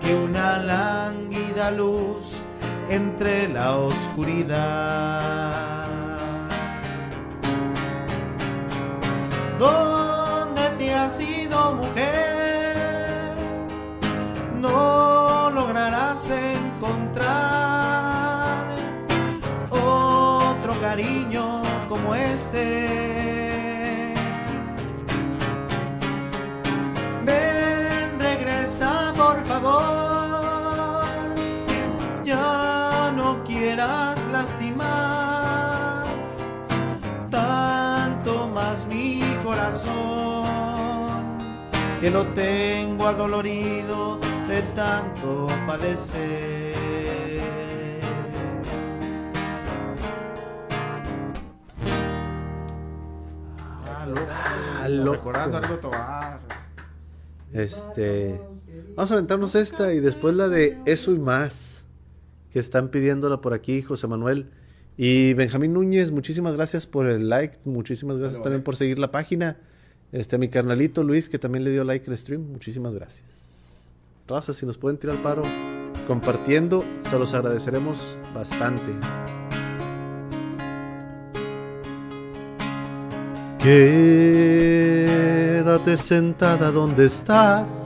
[0.00, 2.44] que una lánguida luz
[2.88, 5.48] entre la oscuridad.
[9.58, 13.34] ¿Dónde te has ido, mujer?
[14.60, 17.26] No lograrás encontrar
[19.70, 23.03] otro cariño como este.
[28.64, 31.04] Por favor.
[32.24, 36.06] Ya no quieras lastimar
[37.30, 41.36] tanto más mi corazón
[42.00, 44.18] que lo tengo adolorido
[44.48, 46.74] de tanto padecer.
[53.94, 54.22] Ah, loco.
[54.82, 55.12] Ah, loco.
[55.12, 56.38] Recordando algo Tobar.
[57.52, 58.53] Este.
[58.96, 61.84] Vamos a aventarnos esta y después la de Eso y más.
[62.50, 64.50] Que están pidiéndola por aquí, José Manuel.
[64.96, 67.58] Y Benjamín Núñez, muchísimas gracias por el like.
[67.64, 69.56] Muchísimas gracias también por seguir la página.
[70.12, 72.42] Este, a mi carnalito Luis, que también le dio like al stream.
[72.52, 73.24] Muchísimas gracias.
[74.28, 75.42] Raza, si nos pueden tirar paro
[76.06, 78.92] compartiendo, se los agradeceremos bastante.
[83.58, 84.76] Quédate
[85.96, 87.83] sentada donde estás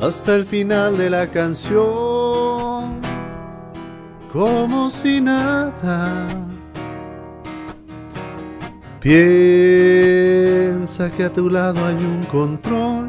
[0.00, 3.00] hasta el final de la canción,
[4.32, 6.26] como si nada.
[9.00, 9.20] Piensa
[11.10, 13.08] que a tu lado hay un control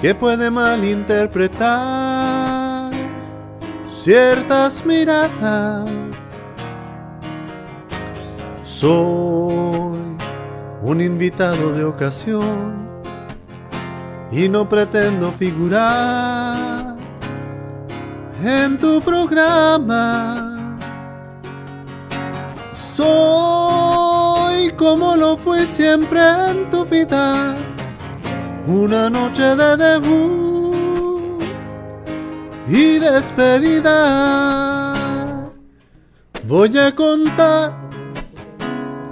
[0.00, 2.90] que puede malinterpretar
[3.88, 5.90] ciertas miradas.
[8.64, 10.00] Soy
[10.82, 12.89] un invitado de ocasión
[14.32, 16.96] y no pretendo figurar
[18.44, 20.46] en tu programa.
[22.72, 27.56] Soy como lo fui siempre en tu vida,
[28.66, 31.42] una noche de debut
[32.68, 34.94] y despedida.
[36.46, 37.72] Voy a contar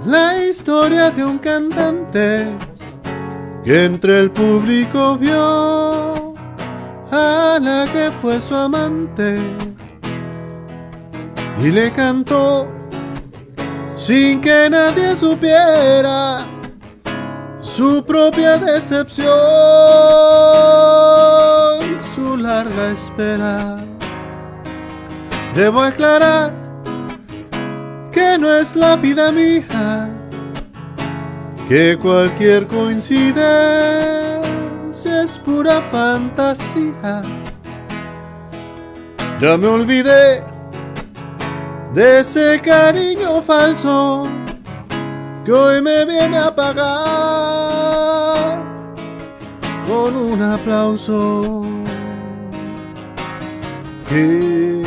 [0.05, 2.47] la historia de un cantante
[3.69, 6.33] entre el público vio
[7.11, 9.37] a la que fue su amante
[11.61, 12.67] y le cantó
[13.95, 16.39] sin que nadie supiera
[17.61, 19.29] su propia decepción,
[22.15, 23.77] su larga espera.
[25.53, 26.53] Debo aclarar
[28.11, 30.09] que no es la vida mía,
[31.69, 33.23] que cualquier coincidencia
[35.23, 37.21] es pura fantasía.
[39.39, 40.43] Ya me olvidé
[41.93, 44.27] de ese cariño falso
[45.45, 46.87] que hoy me viene a pagar
[49.87, 51.67] con un aplauso.
[54.09, 54.81] Sí,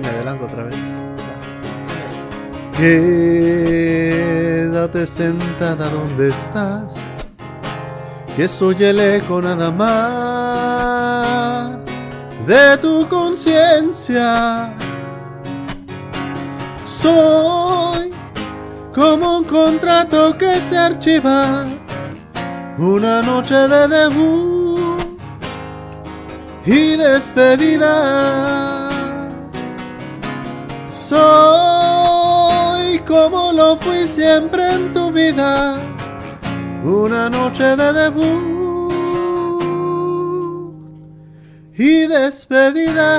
[0.00, 0.89] me adelanto otra vez.
[2.80, 4.72] Quédate
[5.06, 6.94] sentada donde estás
[8.34, 9.90] que soy el eco nada más
[12.46, 14.72] de tu conciencia.
[16.86, 18.14] Soy
[18.94, 21.66] como un contrato que se archiva,
[22.78, 25.02] una noche de debut
[26.64, 28.88] y despedida.
[30.94, 31.79] Soy
[33.10, 35.80] como lo fui siempre en tu vida,
[36.84, 39.42] una noche de debut
[41.76, 43.18] y despedida.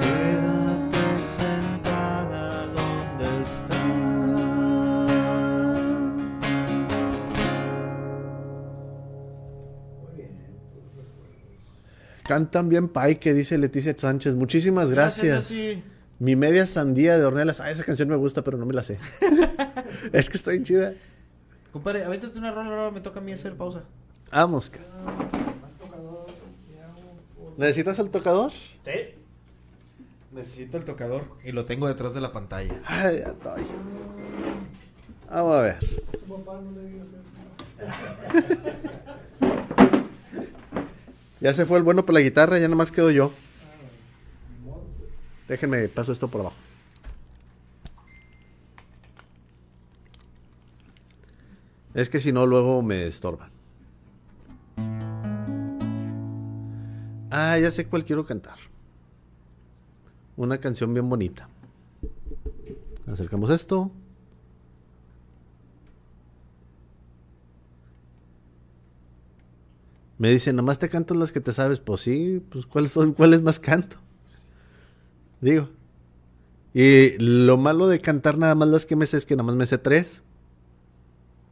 [0.00, 1.04] Quédate
[1.38, 3.76] sentada donde estás.
[12.24, 14.34] Cantan bien Pike, dice Leticia Sánchez.
[14.34, 15.52] Muchísimas gracias.
[15.52, 15.95] Leti.
[16.18, 17.60] Mi media sandía de Ornelas.
[17.60, 18.98] Ah, esa canción me gusta, pero no me la sé.
[20.12, 20.94] es que está bien chida.
[21.72, 23.82] Compadre, avéntate una rola, ahora me toca a mí hacer pausa.
[24.32, 24.72] Vamos.
[27.58, 28.52] ¿Necesitas el tocador?
[28.84, 28.92] Sí.
[30.32, 32.80] Necesito el tocador y lo tengo detrás de la pantalla.
[32.84, 33.62] Ay, ya estoy.
[35.30, 35.78] Vamos a ver.
[41.40, 43.32] ya se fue el bueno por la guitarra, ya nomás quedo yo.
[45.48, 46.56] Déjenme, paso esto por abajo.
[51.94, 53.50] Es que si no, luego me estorban.
[57.30, 58.58] Ah, ya sé cuál quiero cantar.
[60.36, 61.48] Una canción bien bonita.
[63.06, 63.90] Acercamos esto.
[70.18, 71.80] Me dicen, nomás te cantas las que te sabes.
[71.80, 73.12] Pues sí, pues ¿cuáles son?
[73.12, 74.05] ¿Cuáles más canto?
[75.40, 75.68] Digo.
[76.74, 79.56] Y lo malo de cantar nada más las que me sé es que nada más
[79.56, 80.22] me sé tres.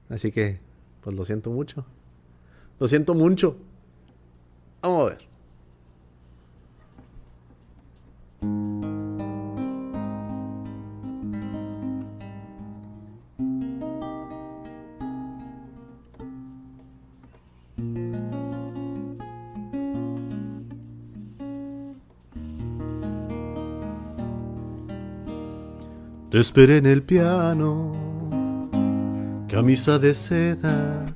[0.08, 0.60] Así que,
[1.00, 1.86] pues lo siento mucho.
[2.78, 3.56] Lo siento mucho.
[4.82, 5.33] Vamos a ver.
[26.34, 27.92] Te esperé en el piano,
[29.48, 31.06] camisa de seda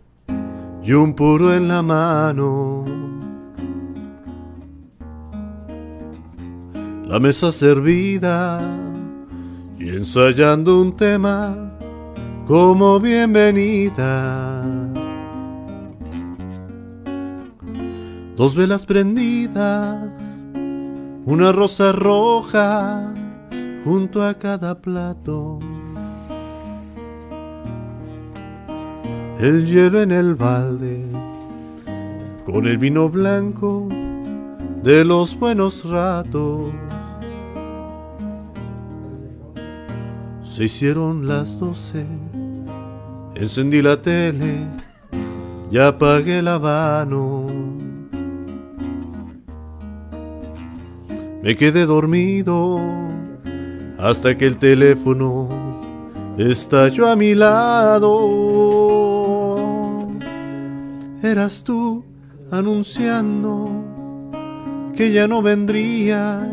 [0.80, 2.84] y un puro en la mano.
[7.08, 8.60] La mesa servida
[9.76, 11.72] y ensayando un tema
[12.46, 14.62] como bienvenida.
[18.36, 20.12] Dos velas prendidas,
[21.26, 23.14] una rosa roja
[23.88, 25.58] junto a cada plato.
[29.40, 31.06] El hielo en el balde,
[32.44, 33.88] con el vino blanco
[34.82, 36.70] de los buenos ratos.
[40.42, 42.04] Se hicieron las doce,
[43.36, 44.66] encendí la tele
[45.70, 47.46] y apagué el habano.
[51.42, 53.07] Me quedé dormido
[53.98, 55.48] hasta que el teléfono
[56.38, 58.28] estalló a mi lado.
[61.22, 62.04] Eras tú
[62.50, 63.66] anunciando
[64.96, 66.46] que ya no vendrías,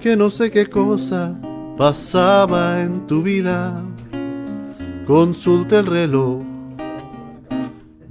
[0.00, 1.36] que no sé qué cosa
[1.76, 3.82] pasaba en tu vida.
[5.06, 6.42] Consulté el reloj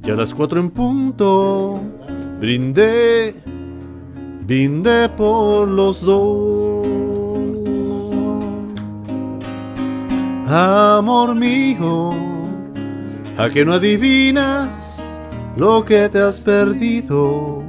[0.03, 1.79] y a las cuatro en punto
[2.39, 3.35] brindé,
[4.45, 6.88] brindé por los dos.
[10.51, 12.09] Amor mío,
[13.37, 14.99] a que no adivinas
[15.55, 17.63] lo que te has perdido.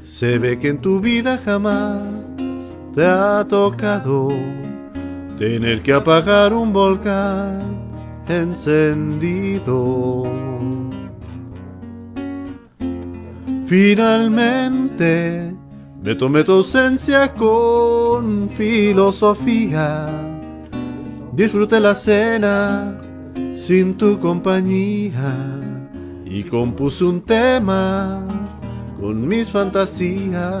[0.00, 2.28] Se ve que en tu vida jamás
[2.94, 4.28] te ha tocado
[5.36, 7.62] tener que apagar un volcán
[8.28, 10.22] encendido.
[13.66, 15.52] Finalmente
[16.00, 20.29] me tomé tu ausencia con filosofía.
[21.40, 23.00] Disfruté la cena
[23.54, 25.58] sin tu compañía.
[26.26, 28.22] Y compuse un tema
[29.00, 30.52] con mis fantasías.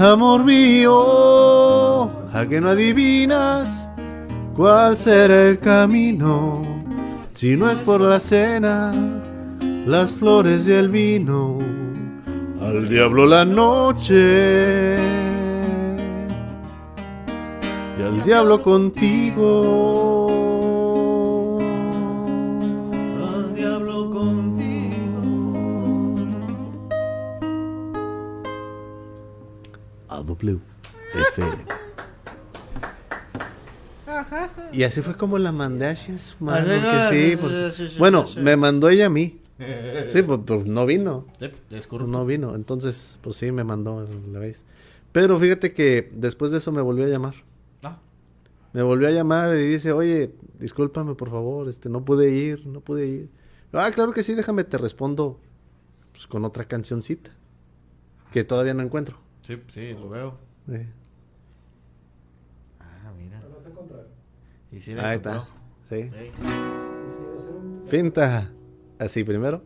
[0.00, 3.88] Amor mío, a que no adivinas
[4.54, 6.62] cuál será el camino,
[7.34, 8.92] si no es por la cena,
[9.84, 11.58] las flores y el vino,
[12.60, 15.21] al diablo la noche
[17.98, 20.28] y al diablo contigo.
[23.18, 25.22] Al diablo contigo.
[30.08, 30.20] A
[31.14, 31.42] F.
[34.72, 39.06] Y así fue como la mandé a Chesma, Así porque sí, bueno, me mandó ella
[39.06, 39.38] a mí.
[40.10, 41.26] Sí, pues, pues, no vino.
[42.06, 42.54] No vino.
[42.54, 44.64] Entonces, pues sí, me mandó el Levi's.
[45.12, 47.34] Pero fíjate que después de eso me volvió a llamar.
[48.72, 52.66] Ah, Me volvió a llamar y dice, oye, discúlpame por favor, este, no pude ir,
[52.66, 53.30] no pude ir.
[53.72, 55.40] Ah, claro que sí, déjame, te respondo
[56.12, 57.30] pues, con otra cancioncita.
[58.30, 59.18] Que todavía no encuentro.
[59.42, 60.38] sí, sí, lo veo.
[62.80, 63.40] Ah, mira.
[63.40, 63.98] No te encontré.
[64.70, 65.46] Y sí la ahí encontró.
[65.90, 65.96] está.
[65.96, 66.10] Sí.
[66.10, 66.30] Sí.
[67.86, 68.50] Finta.
[68.98, 69.62] Así primero.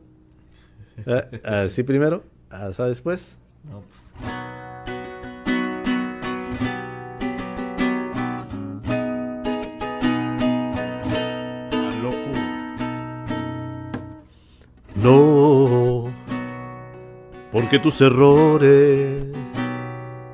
[1.05, 2.25] Eh, así primero.
[2.51, 3.37] Así después.
[3.65, 4.56] No, pues.
[15.07, 16.07] No,
[17.53, 19.23] porque tus errores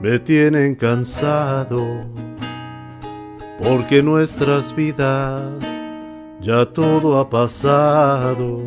[0.01, 2.07] me tienen cansado,
[3.63, 5.53] porque nuestras vidas
[6.41, 8.63] ya todo ha pasado,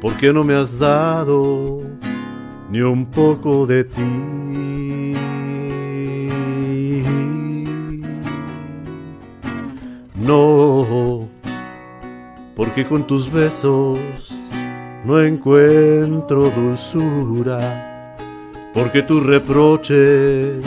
[0.00, 1.82] porque no me has dado
[2.68, 4.02] ni un poco de ti.
[10.16, 11.28] No,
[12.56, 14.00] porque con tus besos
[15.04, 18.16] no encuentro dulzura,
[18.72, 20.64] porque tus reproches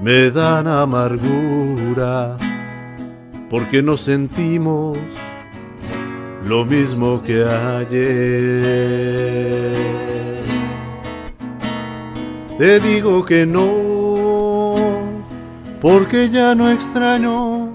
[0.00, 2.36] me dan amargura,
[3.50, 4.98] porque no sentimos
[6.46, 8.14] lo mismo que ayer.
[12.58, 14.74] Te digo que no,
[15.80, 17.72] porque ya no extraño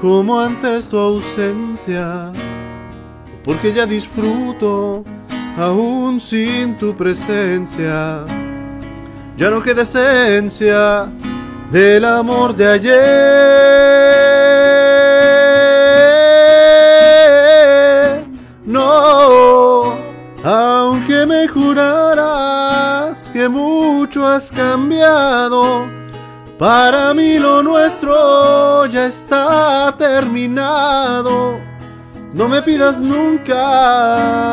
[0.00, 2.32] como antes tu ausencia
[3.44, 5.04] porque ya disfruto
[5.56, 8.24] aún sin tu presencia.
[9.36, 11.10] Ya no queda esencia
[11.70, 12.92] del amor de ayer.
[18.64, 19.94] No,
[20.44, 25.86] aunque me juraras que mucho has cambiado.
[26.58, 31.58] Para mí lo nuestro ya está terminado.
[32.34, 34.52] No me pidas nunca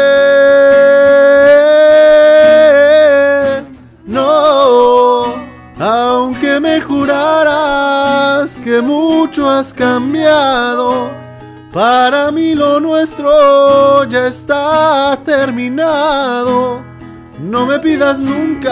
[8.81, 11.09] Mucho has cambiado,
[11.71, 16.83] para mí lo nuestro ya está terminado.
[17.39, 18.71] No me pidas nunca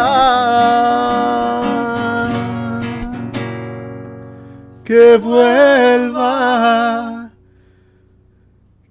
[4.84, 7.10] que vuelva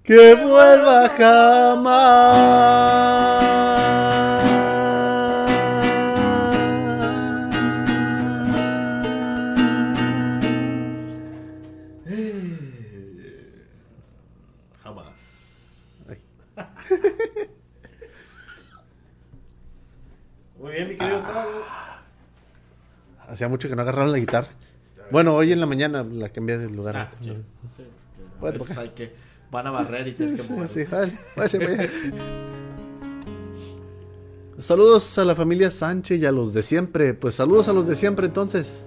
[0.09, 2.49] que vuelva jamás.
[23.39, 24.49] Hacía mucho que no agarraba la guitarra.
[25.13, 26.97] Bueno, hoy en la mañana la cambié de lugar.
[26.97, 27.37] Ah, sí.
[28.41, 29.15] Bueno, Pues hay que
[29.49, 30.69] van a barrer y tienes que Sí, mover.
[30.69, 31.89] sí, vale.
[34.59, 37.15] Saludos a la familia Sánchez y a los de siempre.
[37.15, 38.85] Pues saludos a los de siempre entonces.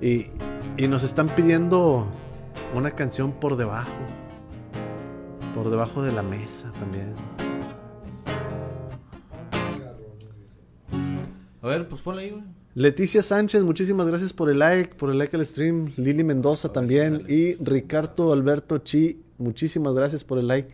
[0.00, 0.28] Y,
[0.78, 2.06] y nos están pidiendo
[2.74, 3.92] una canción por debajo.
[5.54, 7.14] Por debajo de la mesa también.
[11.60, 12.44] A ver, pues ponle ahí, güey.
[12.80, 15.92] Leticia Sánchez, muchísimas gracias por el like, por el like al stream.
[15.98, 17.26] Lili Mendoza también.
[17.28, 20.72] Y Ricardo Alberto Chi, muchísimas gracias por el like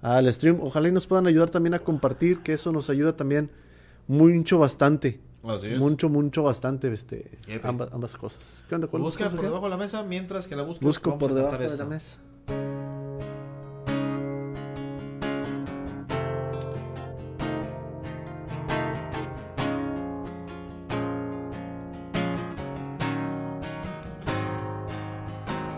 [0.00, 0.60] al stream.
[0.62, 3.50] Ojalá y nos puedan ayudar también a compartir, que eso nos ayuda también
[4.08, 5.20] mucho bastante.
[5.44, 5.78] Así es.
[5.78, 8.64] Mucho, mucho bastante, este, ambas, ambas cosas.
[8.66, 8.86] ¿Qué onda?
[8.86, 10.62] ¿Cuál Busca por debajo de la mesa mientras que la.
[10.62, 12.16] Busco vamos por debajo de la mesa.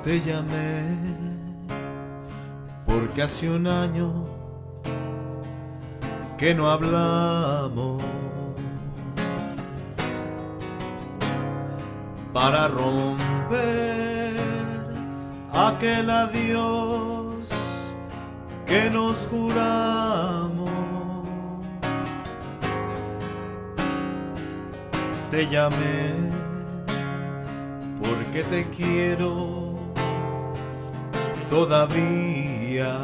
[0.03, 0.97] Te llamé
[2.85, 4.27] por casi un año
[6.37, 8.03] que no hablamos.
[12.33, 14.33] para romper
[15.53, 17.49] aquel adiós
[18.67, 20.71] que nos juramos.
[25.31, 26.15] Te llamé
[28.03, 29.52] porque te quiero
[31.53, 33.01] todavía.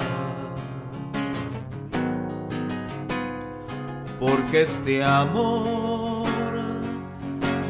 [4.18, 6.26] Porque este amor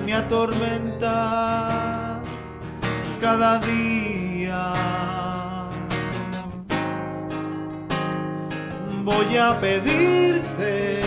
[0.07, 2.21] me atormenta
[3.21, 4.73] cada día.
[9.03, 11.03] Voy a pedirte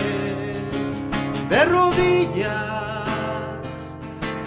[1.49, 2.52] de rodillas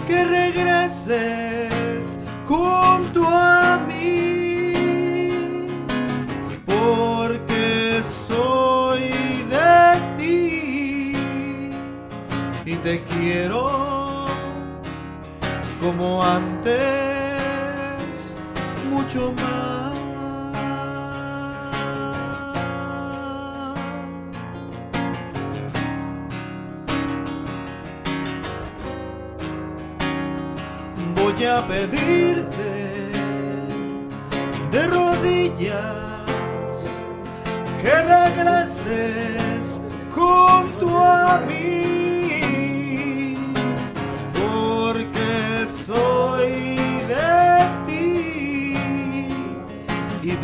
[0.07, 3.84] que regreses junto a mí,
[12.85, 14.27] te quiero
[15.81, 16.77] como antes,
[18.91, 19.95] mucho más.
[31.15, 32.71] Voy a pedirte
[34.71, 35.81] de rodillas
[37.81, 39.81] que regreses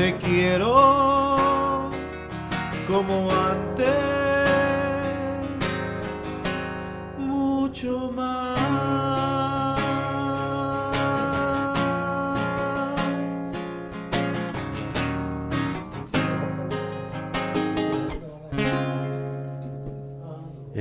[0.01, 1.91] te quiero
[2.87, 3.60] como antes,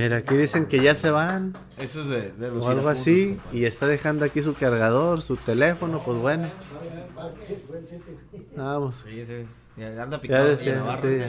[0.01, 3.37] Mira, aquí dicen que ya se van Eso es de, de los o algo así
[3.53, 6.49] y está dejando aquí su cargador, su teléfono, pues bueno.
[8.55, 9.05] Vamos.
[9.07, 9.45] Sí, sí,
[9.77, 11.19] ya anda Ya picado en decía, sí.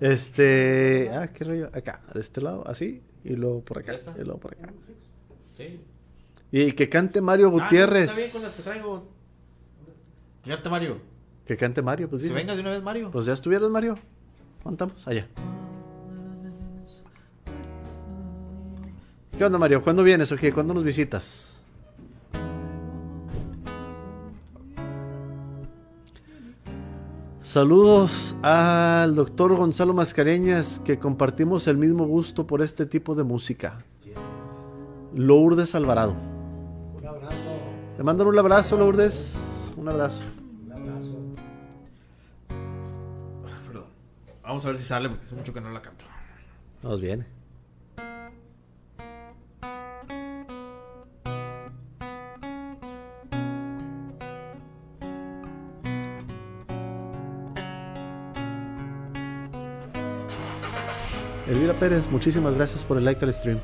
[0.00, 4.14] Este, ah, qué rollo, acá, de este lado, así, y luego por acá, ¿Ya está?
[4.18, 4.72] y luego por acá.
[5.56, 5.80] Sí.
[6.50, 8.10] Y que cante Mario Gutiérrez.
[8.10, 9.08] Ah, está bien con las que traigo.
[10.42, 10.98] Fíjate, Mario.
[11.46, 12.34] Que cante Mario, pues Si sí.
[12.34, 13.12] venga de una vez, Mario.
[13.12, 13.96] Pues ya estuvieron, Mario.
[14.64, 15.06] ¿Cuánto estamos?
[15.06, 15.28] Allá.
[19.42, 19.82] ¿Qué onda, Mario?
[19.82, 20.52] ¿Cuándo vienes o qué?
[20.52, 21.58] ¿Cuándo nos visitas?
[27.40, 33.84] Saludos al doctor Gonzalo Mascareñas, que compartimos el mismo gusto por este tipo de música.
[35.12, 36.14] Lourdes Alvarado.
[36.96, 37.34] Un abrazo,
[37.98, 39.72] Le mandan un abrazo, Lourdes.
[39.76, 40.22] Un abrazo.
[40.66, 41.18] un abrazo.
[43.66, 43.86] Perdón.
[44.44, 46.04] Vamos a ver si sale porque hace mucho que no la canto.
[46.84, 47.41] Nos viene.
[61.52, 63.60] Elvira Pérez, muchísimas gracias por el like al stream.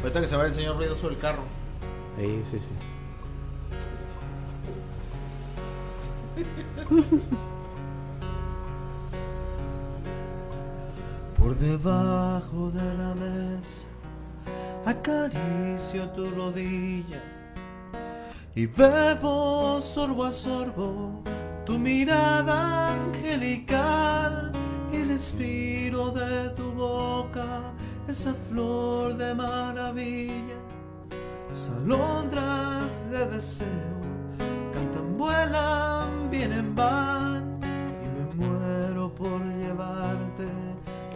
[0.00, 1.42] Ahorita que se va el señor ruidoso del carro.
[2.16, 2.68] Sí, sí, sí.
[11.36, 13.88] Por debajo de la mesa
[14.84, 17.20] acaricio tu rodilla
[18.54, 21.24] y bebo sorbo a sorbo
[21.66, 24.52] tu mirada angelical
[24.92, 27.72] y respiro de tu boca
[28.06, 30.60] esa flor de maravilla.
[31.52, 33.98] Esas alondras de deseo
[34.72, 40.46] cantan, vuelan, vienen, van y me muero por llevarte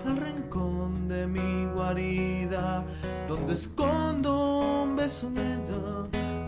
[0.04, 2.84] al rincón de mi guarida
[3.28, 5.30] donde escondo un beso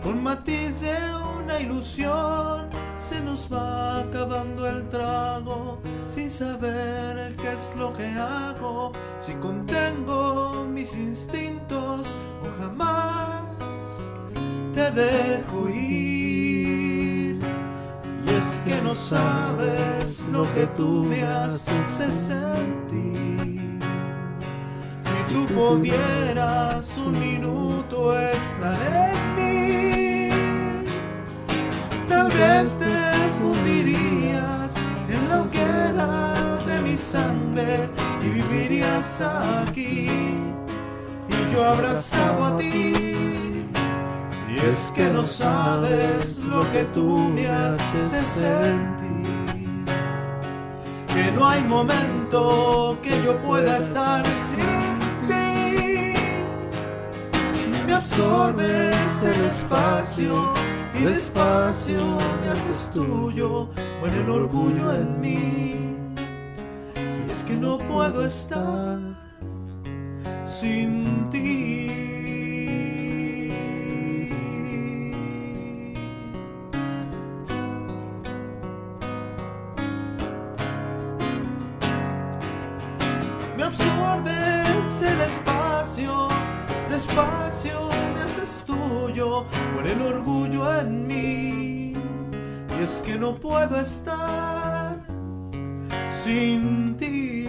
[0.03, 0.97] con matiz de
[1.39, 2.67] una ilusión
[2.99, 5.79] se nos va acabando el trago.
[6.13, 12.07] Sin saber qué es lo que hago si contengo mis instintos
[12.43, 13.43] o jamás
[14.73, 17.39] te dejo ir.
[18.25, 23.32] Y es que no sabes lo que tú me haces sentir
[25.33, 28.79] tú pudieras un minuto estar
[29.09, 30.29] en mí.
[32.07, 32.95] Tal vez te
[33.41, 34.73] fundirías
[35.09, 37.89] en la hoguera de mi sangre
[38.23, 40.07] y vivirías aquí.
[41.27, 42.93] Y yo abrazado a ti.
[44.49, 49.03] Y es que no sabes lo que tú me haces sentir.
[51.07, 54.82] Que no hay momento que yo pueda estar sin
[58.03, 60.53] absorbes el espacio
[60.93, 63.69] y despacio me haces tuyo,
[64.01, 65.95] muere el orgullo en mí.
[67.25, 68.99] Y es que no puedo estar
[70.45, 71.42] sin ti.
[89.73, 91.93] Muere el orgullo en mí.
[92.79, 94.99] Y es que no puedo estar
[96.23, 97.47] sin ti.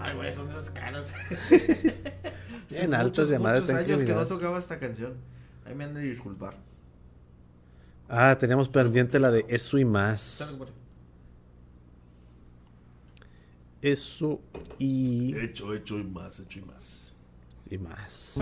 [0.00, 1.12] Ay, güey, son esas caras.
[2.70, 5.14] Bien altas llamadas de muchos años que no tocaba esta canción.
[5.66, 6.69] Ahí me han de disculpar.
[8.12, 10.58] Ah, teníamos pendiente la de eso y más.
[13.80, 14.40] Eso
[14.78, 17.12] y, Hecho, hecho y más, hecho y más.
[17.70, 18.36] y más.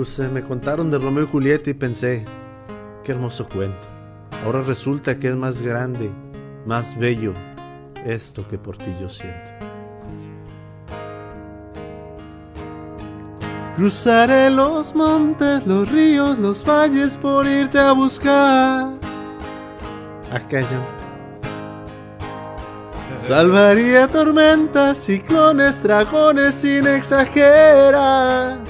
[0.00, 2.24] Me contaron de Romeo y Julieta y pensé,
[3.04, 3.86] qué hermoso cuento.
[4.46, 6.10] Ahora resulta que es más grande,
[6.64, 7.34] más bello
[8.06, 9.50] esto que por ti yo siento.
[13.76, 18.94] Cruzaré los montes, los ríos, los valles por irte a buscar.
[20.32, 20.80] Aquello.
[23.18, 28.69] Salvaría tormentas, ciclones, dragones sin exagerar.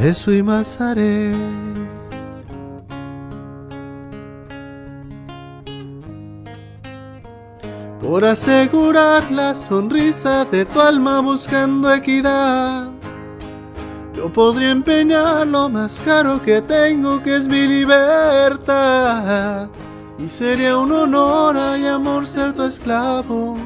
[0.00, 1.34] eso y más haré.
[8.00, 12.90] Por asegurar la sonrisa de tu alma buscando equidad.
[14.14, 19.68] Yo podría empeñar lo más caro que tengo, que es mi libertad.
[20.18, 23.56] Y sería un honor y amor ser tu esclavo.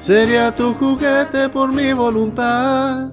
[0.00, 3.12] Sería tu juguete por mi voluntad.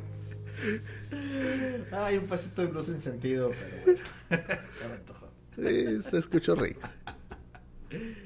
[1.91, 3.99] Ay, un pasito de blues sin sentido, pero bueno.
[4.81, 5.27] Ya me antojó.
[5.55, 6.81] Sí, se escuchó rico.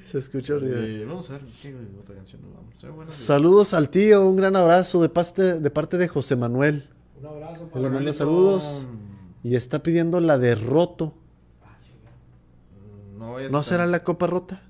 [0.02, 0.76] Se escuchó rico.
[0.76, 2.74] Eh, vamos a ver qué otra canción nos vamos.
[2.82, 3.16] Eh, días.
[3.16, 6.88] Saludos al tío, un gran abrazo de parte de, parte de José Manuel.
[7.20, 8.86] Un abrazo Le manda saludos.
[9.42, 11.14] Y está pidiendo la de roto.
[13.18, 14.62] No, vaya a ¿No estar- será la copa rota?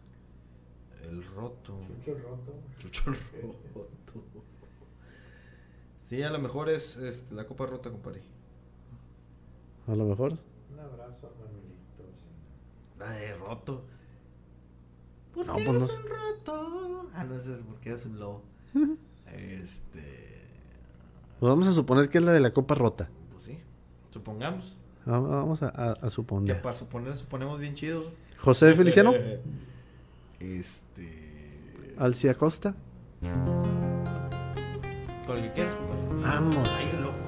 [1.09, 1.79] El roto.
[2.05, 2.55] Chucho el roto.
[2.81, 3.28] Chucho el roto.
[6.09, 8.23] Sí, a lo mejor es este, la copa rota, compadre.
[9.87, 10.33] A lo mejor.
[10.73, 12.05] Un abrazo a Manuelito.
[12.07, 12.99] sí.
[12.99, 13.85] La de roto.
[15.35, 16.03] ¿Por No, qué pues no eres sé.
[16.03, 17.07] un roto?
[17.15, 18.43] Ah, no, ese es porque eres un lobo.
[19.35, 20.45] este.
[21.41, 23.09] Pues vamos a suponer que es la de la copa rota.
[23.33, 23.59] Pues sí.
[24.11, 24.77] Supongamos.
[25.09, 26.61] Va- Vamos a, a- a Que suponer.
[26.63, 28.11] para suponer, suponemos bien chido.
[28.39, 29.13] José Feliciano,
[30.41, 31.95] Este.
[31.99, 32.75] Alcia Costa.
[35.29, 36.23] Con el que quieras, compadre.
[36.23, 36.69] Vamos.
[36.79, 37.19] Ay, loco.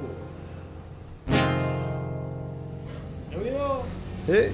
[4.26, 4.52] Eh,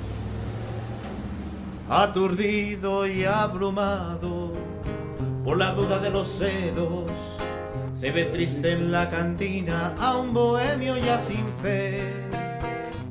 [1.89, 4.52] aturdido y abrumado
[5.44, 7.10] por la duda de los celos.
[7.94, 12.02] Se ve triste en la cantina a un bohemio ya sin fe,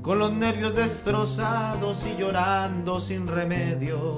[0.02, 4.18] con los nervios destrozados y llorando sin remedio,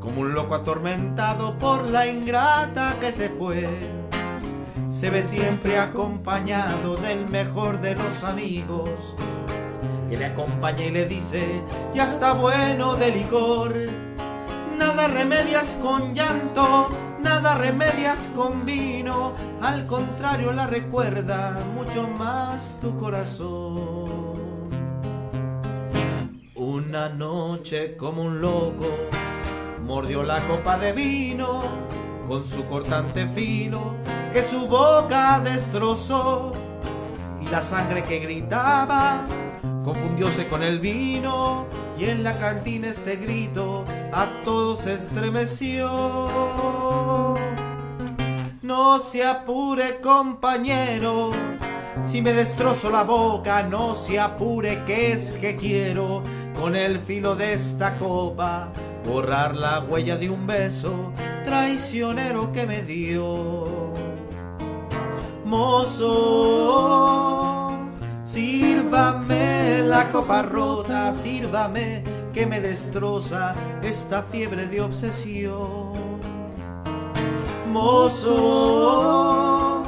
[0.00, 3.99] como un loco atormentado por la ingrata que se fue.
[4.90, 8.90] Se ve siempre acompañado del mejor de los amigos,
[10.10, 11.62] que le acompaña y le dice,
[11.94, 13.74] ya está bueno de licor,
[14.76, 16.88] nada remedias con llanto,
[17.22, 24.10] nada remedias con vino, al contrario la recuerda mucho más tu corazón.
[26.56, 28.88] Una noche como un loco,
[29.86, 31.99] mordió la copa de vino
[32.30, 33.96] con su cortante filo
[34.32, 36.52] que su boca destrozó
[37.42, 39.26] y la sangre que gritaba
[39.84, 41.66] confundióse con el vino
[41.98, 45.88] y en la cantina este grito a todos estremeció.
[48.62, 51.32] No se apure compañero,
[52.04, 56.22] si me destrozo la boca, no se apure que es que quiero
[56.60, 58.68] con el filo de esta copa
[59.06, 61.12] borrar la huella de un beso
[61.44, 63.90] traicionero que me dio.
[65.44, 66.16] Mozo,
[68.24, 72.02] sírvame la copa rota, sírvame
[72.32, 75.90] que me destroza esta fiebre de obsesión.
[77.72, 79.82] Mozo,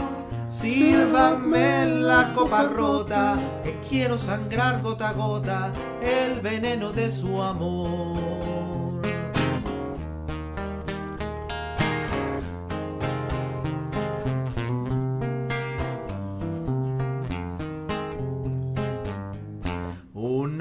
[0.51, 8.32] sírvame la copa rota, que quiero sangrar gota a gota el veneno de su amor.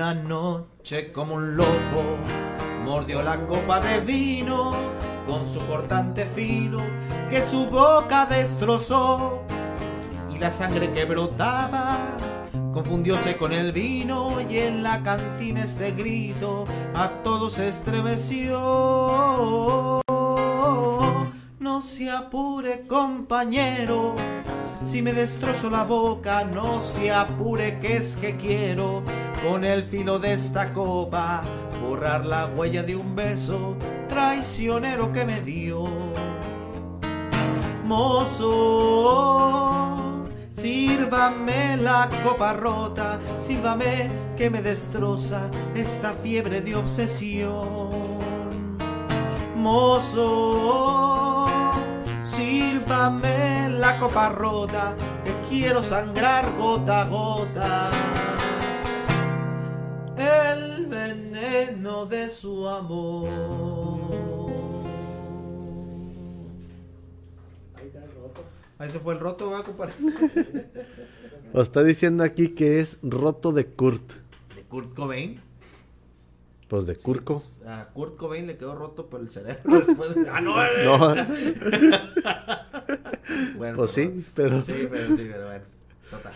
[0.02, 2.18] Una noche como un loco
[2.84, 4.73] mordió la copa de vino
[5.28, 6.82] con su cortante filo
[7.30, 9.44] que su boca destrozó
[10.34, 11.99] y la sangre que brotaba
[12.73, 16.65] confundióse con el vino y en la cantina este grito
[16.95, 18.57] a todos estremeció.
[21.60, 24.15] No se apure compañero,
[24.84, 29.03] si me destrozo la boca, no se apure que es que quiero
[29.48, 31.41] con el filo de esta copa
[31.82, 33.76] borrar la huella de un beso
[34.08, 35.86] traicionero que me dio.
[37.86, 38.53] Mozo,
[40.53, 47.90] sírvame la copa rota, sírvame que me destroza esta fiebre de obsesión.
[49.56, 51.48] Mozo,
[52.36, 57.91] sírvame la copa rota, que quiero sangrar gota a gota
[60.18, 63.30] el veneno de su amor.
[67.76, 68.44] Ahí está el roto.
[68.78, 69.94] Ahí se fue el roto, va, compadre.
[71.53, 74.14] Os está diciendo aquí que es roto de Kurt.
[74.56, 75.41] De Kurt Cobain.
[76.72, 77.43] Pues de Curco.
[77.68, 80.56] A Kurt Cobain le quedó roto por el cerebro después de- ¡Ah, no!
[80.64, 80.85] eh!
[80.95, 80.98] No,
[83.57, 84.64] Bueno, pues sí, pero.
[84.64, 85.65] Sí, pero sí, pero bueno.
[86.10, 86.34] Total.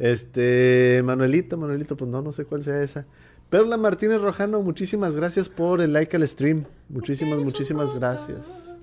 [0.00, 3.06] Este, Manuelito, Manuelito, pues no, no sé cuál sea esa.
[3.50, 6.64] Perla Martínez Rojano, muchísimas gracias por el like al stream.
[6.88, 8.74] Muchísimas, muchísimas gracias.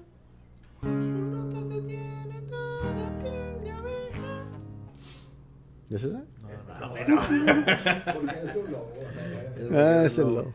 [5.89, 6.23] ¿Es esa?
[6.79, 8.65] Porque es un
[9.71, 10.53] Ah, es el lobo.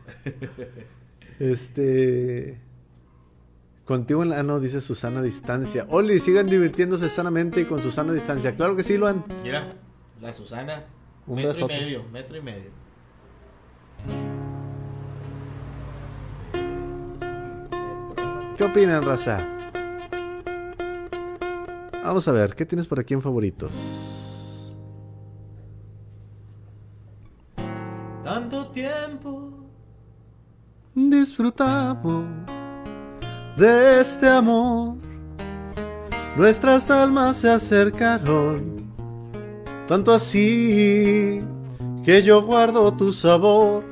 [1.39, 2.59] Este.
[3.85, 4.39] Contigo en la.
[4.39, 5.85] Ah, no, dice Susana Distancia.
[5.89, 8.55] Oli, sigan divirtiéndose sanamente y con Susana Distancia.
[8.55, 9.23] Claro que sí, Luan.
[9.43, 9.73] Mira,
[10.19, 10.85] la Susana.
[11.25, 11.77] Un metro besote.
[11.77, 12.69] y medio, metro y medio.
[18.57, 19.47] ¿Qué opinan, raza?
[22.03, 23.71] Vamos a ver, ¿qué tienes por aquí en favoritos?
[28.77, 29.49] Tiempo.
[30.93, 32.25] Disfrutamos
[33.57, 34.97] de este amor.
[36.35, 38.85] Nuestras almas se acercaron,
[39.87, 41.43] tanto así
[42.05, 43.83] que yo guardo tu sabor,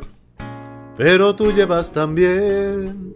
[0.96, 3.16] pero tú llevas también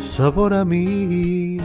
[0.00, 1.58] sabor a mí.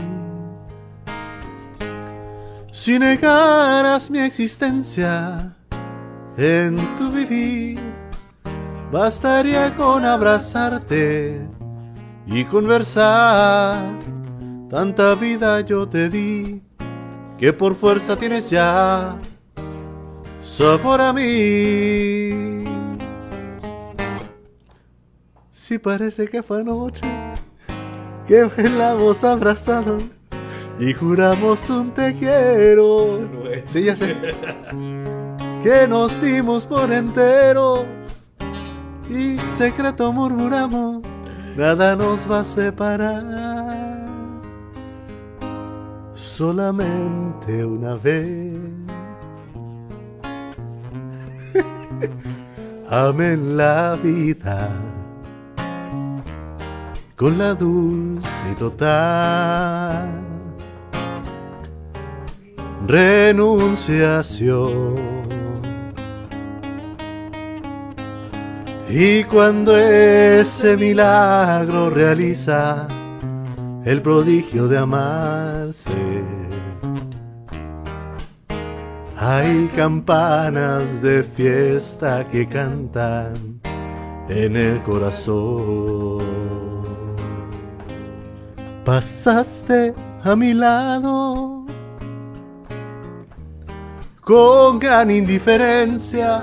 [2.72, 5.54] Si negaras mi existencia
[6.36, 7.95] en tu vivir,
[8.90, 11.46] bastaría con abrazarte
[12.26, 13.98] y conversar.
[14.68, 16.62] Tanta vida yo te di
[17.38, 19.16] que por fuerza tienes ya
[20.40, 22.64] sabor a mí.
[25.50, 27.06] Si parece que fue anoche
[28.26, 30.02] que bailamos abrazados
[30.78, 33.28] y juramos un te quiero.
[33.32, 33.50] no.
[33.64, 34.16] Sí, ya sé.
[35.62, 37.84] Que nos dimos por entero
[39.10, 41.02] y secreto murmuramos,
[41.56, 44.06] nada nos va a separar.
[46.14, 48.58] Solamente una vez.
[52.90, 54.68] Amen la vida
[57.16, 60.10] con la dulce total
[62.86, 65.15] renunciación.
[68.88, 72.86] Y cuando ese milagro realiza
[73.84, 76.24] el prodigio de amarse,
[79.16, 83.60] hay campanas de fiesta que cantan
[84.28, 86.18] en el corazón.
[88.84, 91.66] Pasaste a mi lado
[94.20, 96.42] con gran indiferencia.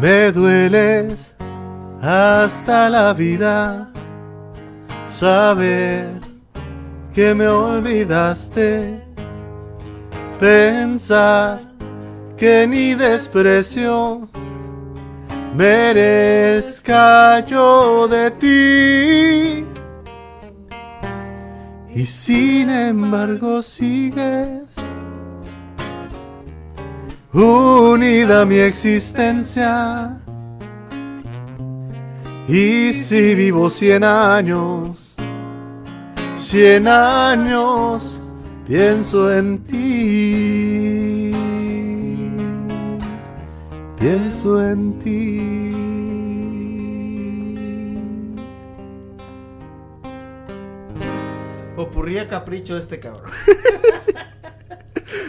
[0.00, 1.34] Me dueles
[2.02, 3.90] hasta la vida
[5.08, 6.08] saber
[7.12, 9.00] que me olvidaste,
[10.40, 11.60] pensar
[12.36, 14.28] que ni desprecio
[15.54, 19.64] merezca yo de ti.
[21.94, 24.63] Y sin embargo sigues
[27.34, 30.16] unida mi existencia.
[32.46, 35.16] Y si vivo cien años,
[36.36, 38.32] cien años,
[38.66, 41.32] pienso en ti.
[43.98, 45.74] Pienso en ti.
[51.76, 53.32] Opurría capricho este cabrón.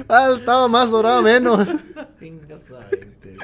[0.08, 1.68] Ah, estaba más dorado menos.
[2.32, 3.38] Venga, gente.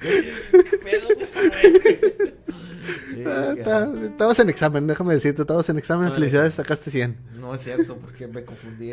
[0.00, 3.26] ¿Qué pedo con esa güey?
[3.26, 6.16] Ah, está- Estabas en examen, déjame decirte, estabas en examen, Órale.
[6.20, 7.16] felicidades, sacaste 100.
[7.40, 8.90] No es cierto, porque me confundí.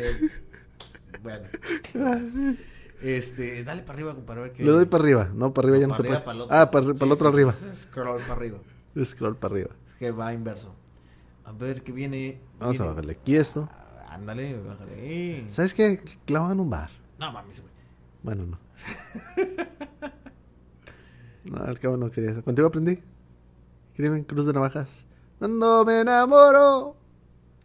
[1.22, 1.44] Bueno.
[3.02, 4.40] Este, dale para arriba, compadre.
[4.40, 6.20] a ver qué- Le doy para arriba, no, para arriba ya no, para se puede.
[6.46, 6.62] para.
[6.62, 7.54] Ah, para, para Sí, el otro sí, arriba.
[7.74, 8.58] Scroll para arriba.
[9.04, 9.70] Scroll para arriba.
[9.88, 10.74] Es que va inverso.
[11.44, 12.40] A ver qué viene.
[12.60, 13.68] Vamos a bajarle aquí esto.
[13.72, 15.44] Ah, Ándale, bájale.
[15.48, 16.00] ¿Sabes qué?
[16.26, 16.90] Clavan un bar.
[17.18, 17.72] No mames, güey.
[18.22, 18.58] Bueno, no.
[21.44, 22.42] no, al cabo no quería eso.
[22.44, 22.98] Contigo aprendí.
[23.96, 24.88] Crimen, cruz de navajas.
[25.38, 26.96] Cuando me enamoro.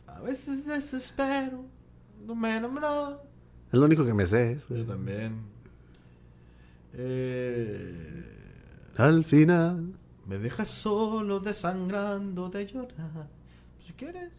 [0.07, 1.65] A veces desespero.
[2.25, 3.21] No me enamoro.
[3.71, 4.53] Es lo único que me sé.
[4.53, 4.75] eso.
[4.75, 5.41] Yo también.
[6.93, 8.23] Eh,
[8.97, 9.93] Al final.
[10.25, 13.27] me dejas solo desangrando de llorar.
[13.79, 14.31] Si quieres.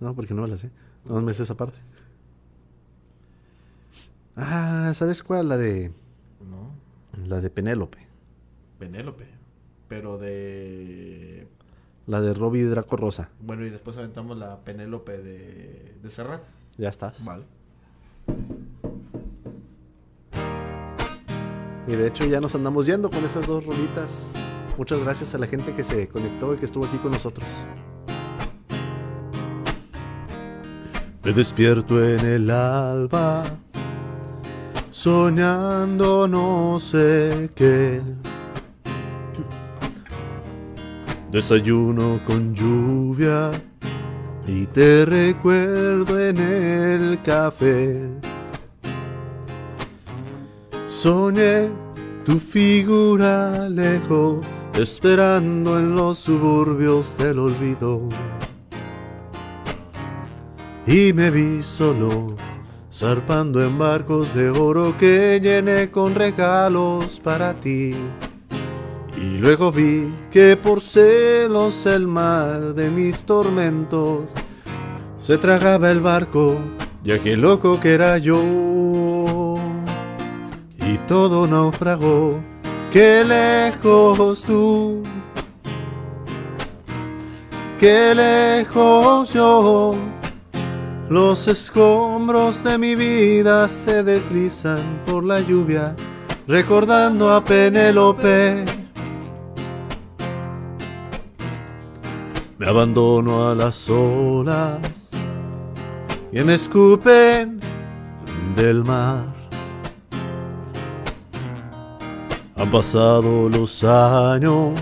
[0.00, 0.70] No, porque no me la sé.
[1.04, 1.78] No me sé esa parte.
[4.38, 5.48] Ah, ¿sabes cuál?
[5.48, 5.92] La de.
[6.48, 6.70] No.
[7.26, 7.98] La de Penélope.
[8.78, 9.26] Penélope.
[9.88, 11.48] Pero de.
[12.06, 13.30] La de Robbie Draco Rosa.
[13.40, 16.42] Bueno, y después aventamos la Penélope de, de Serrat.
[16.76, 17.24] Ya estás.
[17.24, 17.44] Vale.
[21.88, 24.32] Y de hecho ya nos andamos yendo con esas dos rolitas.
[24.76, 27.46] Muchas gracias a la gente que se conectó y que estuvo aquí con nosotros.
[31.24, 33.42] Me despierto en el alba,
[34.98, 38.02] soñando no sé qué.
[41.30, 43.52] Desayuno con lluvia
[44.44, 48.10] y te recuerdo en el café.
[50.88, 51.68] Soñé
[52.24, 54.44] tu figura lejos,
[54.74, 58.02] esperando en los suburbios del olvido.
[60.88, 62.34] Y me vi solo,
[62.98, 67.94] zarpando en barcos de oro que llené con regalos para ti.
[69.16, 74.22] Y luego vi que por celos el mar de mis tormentos
[75.20, 76.56] se tragaba el barco,
[77.04, 78.42] ya que loco que era yo.
[80.78, 82.40] Y todo naufragó.
[82.90, 85.02] Qué lejos tú,
[87.78, 89.94] qué lejos yo.
[91.10, 95.96] Los escombros de mi vida se deslizan por la lluvia,
[96.46, 98.66] recordando a Penélope.
[102.58, 104.80] Me abandono a las olas
[106.30, 107.58] y me escupen
[108.54, 109.34] del mar.
[112.56, 114.74] Han pasado los años,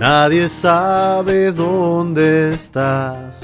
[0.00, 3.41] nadie sabe dónde estás.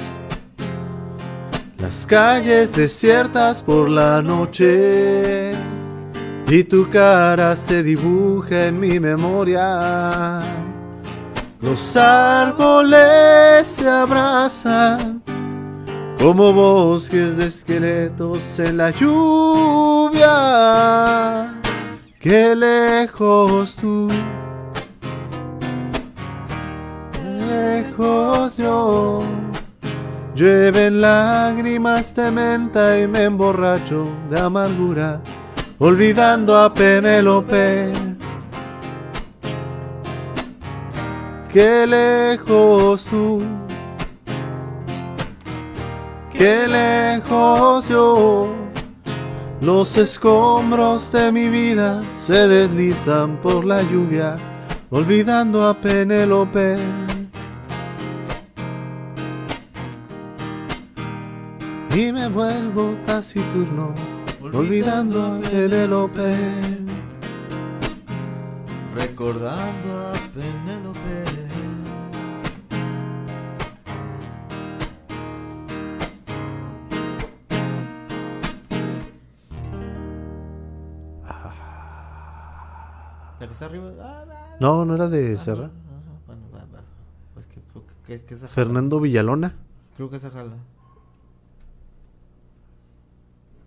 [1.78, 5.52] Las calles desiertas por la noche
[6.48, 10.40] y tu cara se dibuja en mi memoria.
[11.60, 15.22] Los árboles se abrazan
[16.18, 20.24] como bosques de esqueletos en la lluvia.
[22.18, 24.08] Qué lejos tú,
[27.12, 29.37] qué lejos yo.
[30.38, 35.20] Llueven lágrimas de menta y me emborracho de amargura,
[35.80, 37.92] olvidando a Penélope.
[41.52, 43.42] Qué lejos tú,
[46.32, 48.54] qué lejos yo.
[49.60, 54.36] Los escombros de mi vida se deslizan por la lluvia,
[54.90, 56.76] olvidando a Penélope.
[61.98, 63.92] Y me vuelvo taciturno,
[64.52, 66.36] olvidando a Penélope.
[68.94, 71.24] Recordando a Penélope.
[83.40, 83.90] La que está arriba.
[84.00, 85.62] Ah, ah, No, no era de ah, Serra.
[85.62, 86.82] no, no, Bueno, va, va.
[87.34, 88.54] Pues que, creo que, que, que esa jala.
[88.54, 89.54] Fernando Villalona.
[89.96, 90.54] Creo que esa jala.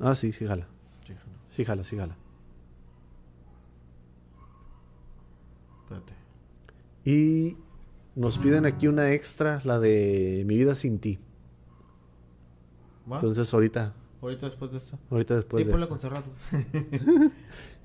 [0.01, 0.67] Ah, sí, sí, jala.
[1.05, 1.31] Sí, jala.
[1.49, 2.17] Sí, jala, sí, jala.
[5.83, 6.13] Espérate.
[7.05, 7.57] Y
[8.15, 11.19] nos piden aquí una extra, la de Mi vida sin ti.
[13.11, 13.15] ¿Va?
[13.17, 14.99] Entonces ahorita, Ahorita después de esto.
[15.09, 15.93] ahorita después sí, de ponla esta.
[15.93, 16.25] con cerrado.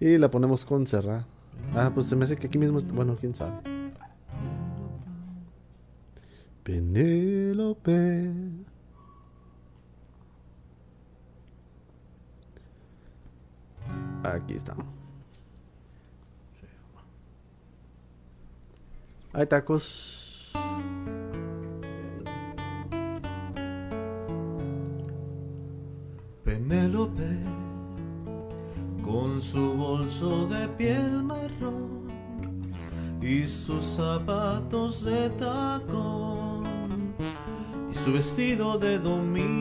[0.01, 1.25] Y la ponemos con Serra.
[1.75, 3.53] Ah, pues se me hace que aquí mismo, bueno, quién sabe.
[6.63, 8.31] Penélope.
[14.35, 14.75] Aquí está.
[19.33, 20.51] Hay tacos.
[26.45, 27.39] Penélope,
[29.03, 32.07] con su bolso de piel marrón
[33.21, 36.65] y sus zapatos de tacón
[37.91, 39.57] y su vestido de domingo.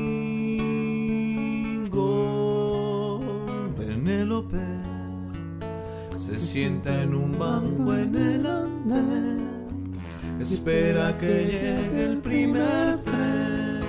[6.15, 9.93] Se sienta en un banco en el andén,
[10.39, 13.79] espera que llegue el primer tren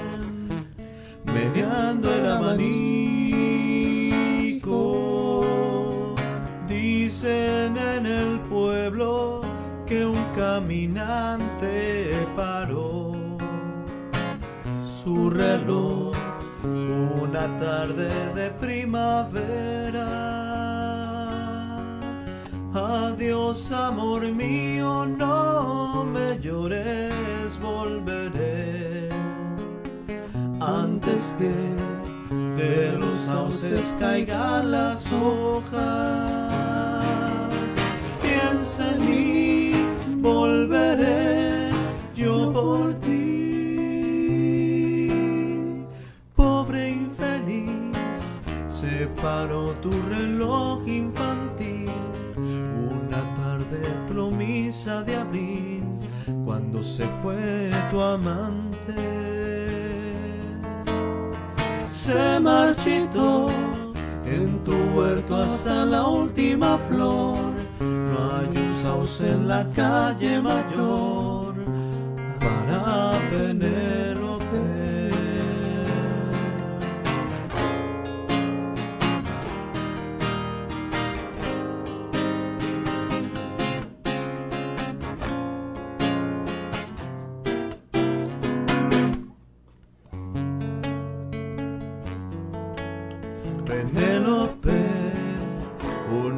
[1.27, 2.65] meneando el abanico.
[6.67, 9.43] Dicen en el pueblo
[9.85, 13.13] que un caminante paró
[14.93, 16.17] su reloj
[16.65, 19.86] una tarde de primavera.
[22.77, 29.09] Adiós amor mío, no me llores, volveré
[30.61, 31.55] antes que
[32.63, 35.73] de los sauces caigan las hojas.
[38.21, 39.73] Piensa en mí,
[40.21, 41.71] volveré
[42.15, 43.17] yo por ti.
[46.35, 48.39] Pobre infeliz,
[48.69, 51.36] se paró tu reloj infantil.
[54.87, 55.85] Plomisa de abril,
[56.45, 58.95] cuando se fue tu amante
[61.91, 63.49] se marchitó
[64.25, 67.53] en tu huerto hasta la última flor.
[67.81, 71.55] No hay un sauce en la calle mayor
[72.39, 73.96] para Penélope.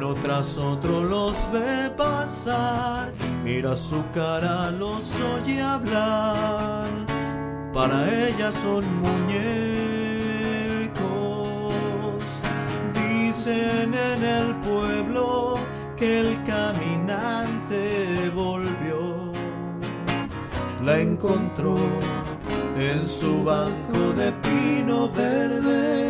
[0.09, 3.13] Uno tras otro los ve pasar,
[3.43, 6.89] mira su cara, los oye hablar.
[7.71, 9.45] Para ella son muñecos.
[12.95, 15.59] Dicen en el pueblo
[15.95, 19.31] que el caminante volvió.
[20.83, 21.75] La encontró
[22.79, 26.09] en su banco de pino verde.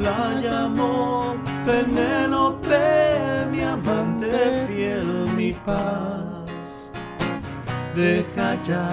[0.00, 6.90] La llamó Penélope, mi amante fiel, mi paz.
[7.94, 8.86] Deja ya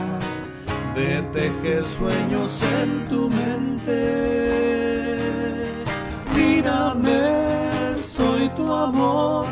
[0.96, 4.00] de tejer sueños en tu mente.
[6.34, 9.48] Mírame, soy tu amor,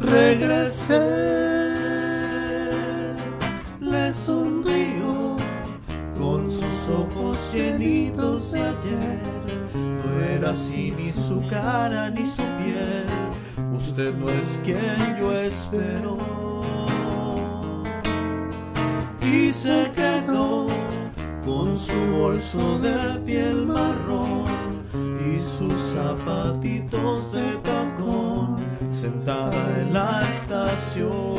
[0.00, 1.00] regresé.
[3.80, 5.36] Le sonrío
[6.18, 9.45] con sus ojos llenitos de ayer.
[10.22, 13.06] Era así ni su cara ni su piel.
[13.74, 16.16] Usted no es quien yo espero.
[19.22, 20.66] Y se quedó
[21.44, 24.82] con su bolso de piel marrón
[25.20, 28.56] y sus zapatitos de tacón
[28.90, 31.36] sentada en la estación.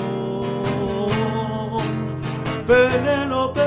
[2.67, 3.66] Penélope.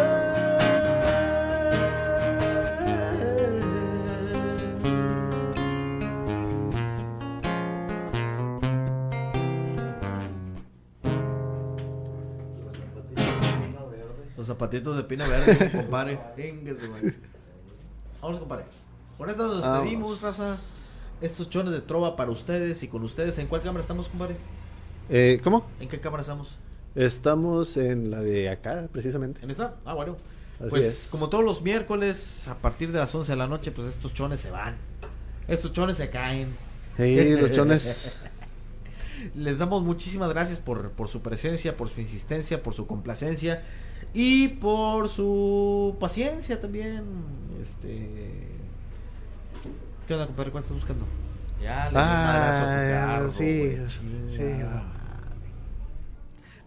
[14.51, 16.19] Zapatitos de pino verde, compadre.
[18.21, 18.65] Vamos, compadre.
[19.17, 20.59] Con esto nos despedimos, raza.
[21.21, 23.39] Estos chones de trova para ustedes y con ustedes.
[23.39, 24.37] ¿En cuál cámara estamos, compadre?
[25.09, 25.69] Eh, ¿Cómo?
[25.79, 26.59] ¿En qué cámara estamos?
[26.97, 29.41] Estamos en la de acá, precisamente.
[29.45, 29.77] ¿En esta?
[29.85, 30.17] Ah, bueno.
[30.59, 31.09] Así pues es.
[31.11, 34.41] como todos los miércoles, a partir de las 11 de la noche, pues estos chones
[34.41, 34.77] se van.
[35.47, 36.57] Estos chones se caen.
[36.97, 38.19] Sí, los chones.
[39.37, 43.63] Les damos muchísimas gracias por, por su presencia, por su insistencia, por su complacencia
[44.15, 47.05] y por su paciencia también.
[47.63, 48.49] Este.
[50.07, 50.51] ¿Qué onda, compadre?
[50.51, 51.05] ¿Cuál estás buscando?
[51.63, 53.77] Ya, le a tu Ah, carro, sí,
[54.29, 54.43] sí.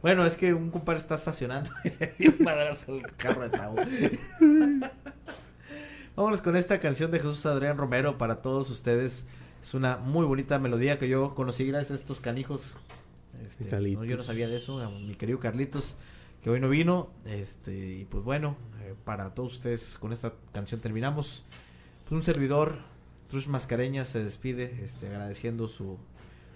[0.01, 3.49] Bueno, es que un compadre está estacionando y le dio un madrazo al carro de
[3.49, 3.76] Tavo.
[6.15, 9.26] Vámonos con esta canción de Jesús Adrián Romero para todos ustedes.
[9.61, 12.61] Es una muy bonita melodía que yo conocí gracias a estos canijos.
[13.47, 14.03] Este, Carlitos.
[14.03, 15.95] no, yo no sabía de eso, mi querido Carlitos,
[16.44, 17.10] que hoy no vino.
[17.26, 21.45] Este, y pues bueno, eh, para todos ustedes con esta canción terminamos.
[22.03, 22.80] Pues un servidor,
[23.30, 25.98] Trush Mascareña, se despide este, agradeciendo su,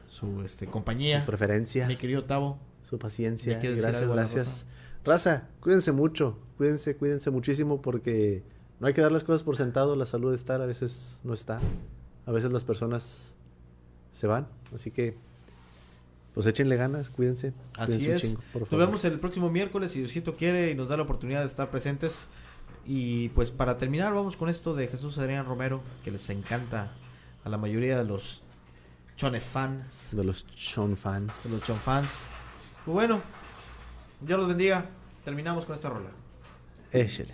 [0.10, 1.22] su este, compañía.
[1.22, 2.60] Su preferencia, Mi querido Tavo.
[2.84, 3.54] su paciencia.
[3.54, 4.66] ¿Me quieres decir Gracias, gracias.
[5.06, 6.38] Raza, cuídense mucho.
[6.58, 8.44] Cuídense, cuídense muchísimo porque
[8.82, 9.96] no hay que dar las cosas por sentado.
[9.96, 11.62] La salud estar a veces no está.
[12.26, 13.34] A veces las personas
[14.12, 14.50] se van.
[14.76, 15.18] Así que,
[16.38, 17.52] pues échenle ganas, cuídense.
[17.80, 18.22] Así cuídense es.
[18.22, 21.40] chingo, por Nos vemos el próximo miércoles si Diosito quiere y nos da la oportunidad
[21.40, 22.28] de estar presentes.
[22.86, 26.92] Y pues para terminar vamos con esto de Jesús Adrián Romero, que les encanta
[27.44, 28.44] a la mayoría de los
[29.16, 31.44] Chone fans, De los Chon fans.
[31.44, 32.28] de los Chon fans.
[32.86, 33.20] Pues bueno,
[34.22, 34.86] Dios los bendiga.
[35.26, 36.12] Terminamos con esta rola.
[36.92, 37.34] Échele.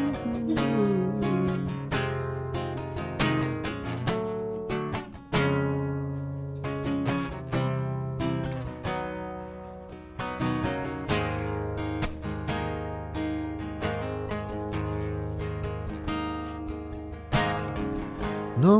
[0.00, 0.05] No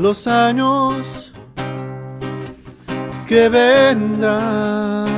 [0.00, 1.32] los años
[3.26, 5.08] que vendrán.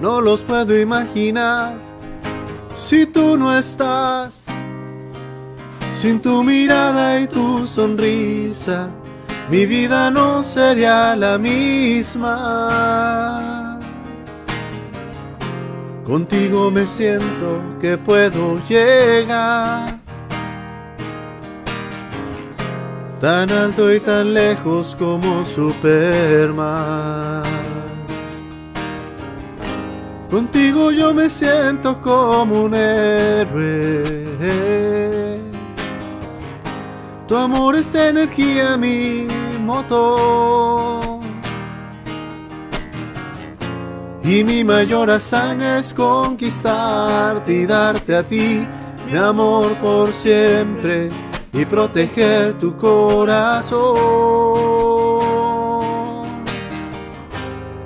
[0.00, 1.74] No los puedo imaginar
[2.74, 4.44] si tú no estás.
[5.94, 8.88] Sin tu mirada y tu sonrisa,
[9.50, 12.48] mi vida no sería la misma.
[16.06, 19.99] Contigo me siento que puedo llegar
[23.20, 27.42] tan alto y tan lejos como Superman.
[30.30, 34.30] Contigo yo me siento como un héroe.
[37.28, 39.28] Tu amor es energía, mi
[39.60, 41.20] motor.
[44.22, 48.66] Y mi mayor hazaña es conquistarte y darte a ti
[49.06, 51.10] mi amor por siempre
[51.52, 53.80] y proteger tu corazón.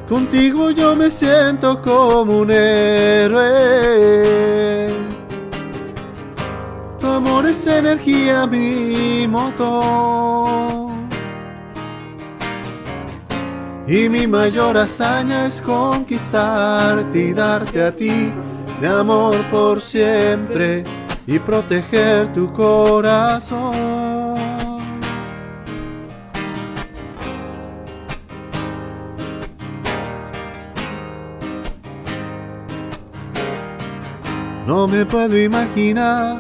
[0.09, 3.45] Contigo yo me siento como un héroe.
[7.01, 10.93] Tu amor es energía, mi motor.
[13.87, 18.33] Y mi mayor hazaña es conquistarte y darte a ti
[18.81, 20.85] mi amor por siempre
[21.27, 23.95] y proteger tu corazón.
[34.67, 36.39] No me puedo imaginar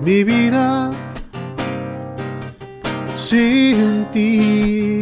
[0.00, 0.90] mi vida
[3.16, 5.00] sin ti.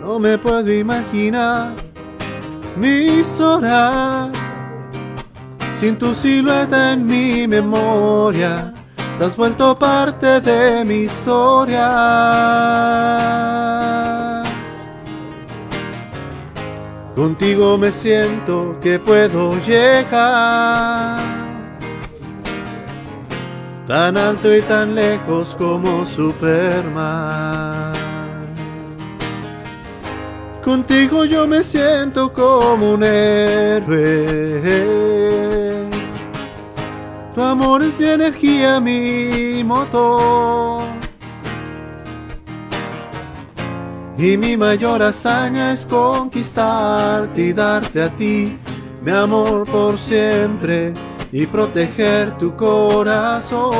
[0.00, 1.72] No me puedo imaginar
[2.76, 4.41] mis horas
[5.82, 8.72] sin tu silueta en mi memoria.
[9.18, 11.88] Te has vuelto parte de mi historia.
[17.16, 21.18] Contigo me siento que puedo llegar
[23.88, 27.92] tan alto y tan lejos como Superman.
[30.62, 34.52] Contigo yo me siento como un héroe.
[37.34, 40.82] Tu amor es mi energía, mi motor.
[44.18, 48.56] Y mi mayor hazaña es conquistarte y darte a ti
[49.02, 50.94] mi amor por siempre
[51.32, 53.72] y proteger tu corazón.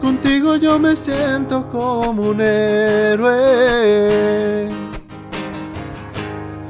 [0.00, 3.18] Contigo yo me siento como un héroe.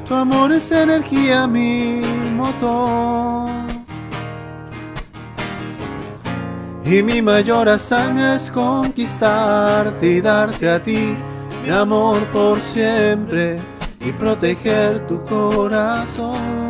[0.09, 2.01] Tu amor es energía, mi
[2.33, 3.47] motor.
[6.83, 11.15] Y mi mayor hazaña es conquistarte y darte a ti
[11.63, 13.59] mi amor por siempre
[13.99, 16.68] y proteger tu corazón.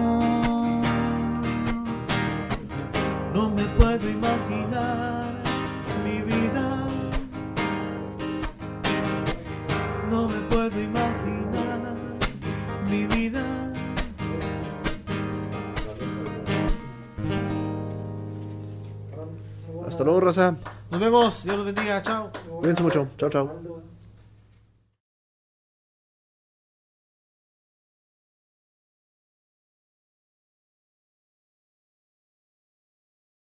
[20.11, 20.57] Luego.
[20.91, 21.44] Nos vemos.
[21.44, 22.02] Dios los bendiga.
[22.02, 22.31] Chao.
[22.60, 23.07] Cuídense mucho.
[23.18, 23.78] Chao, chao.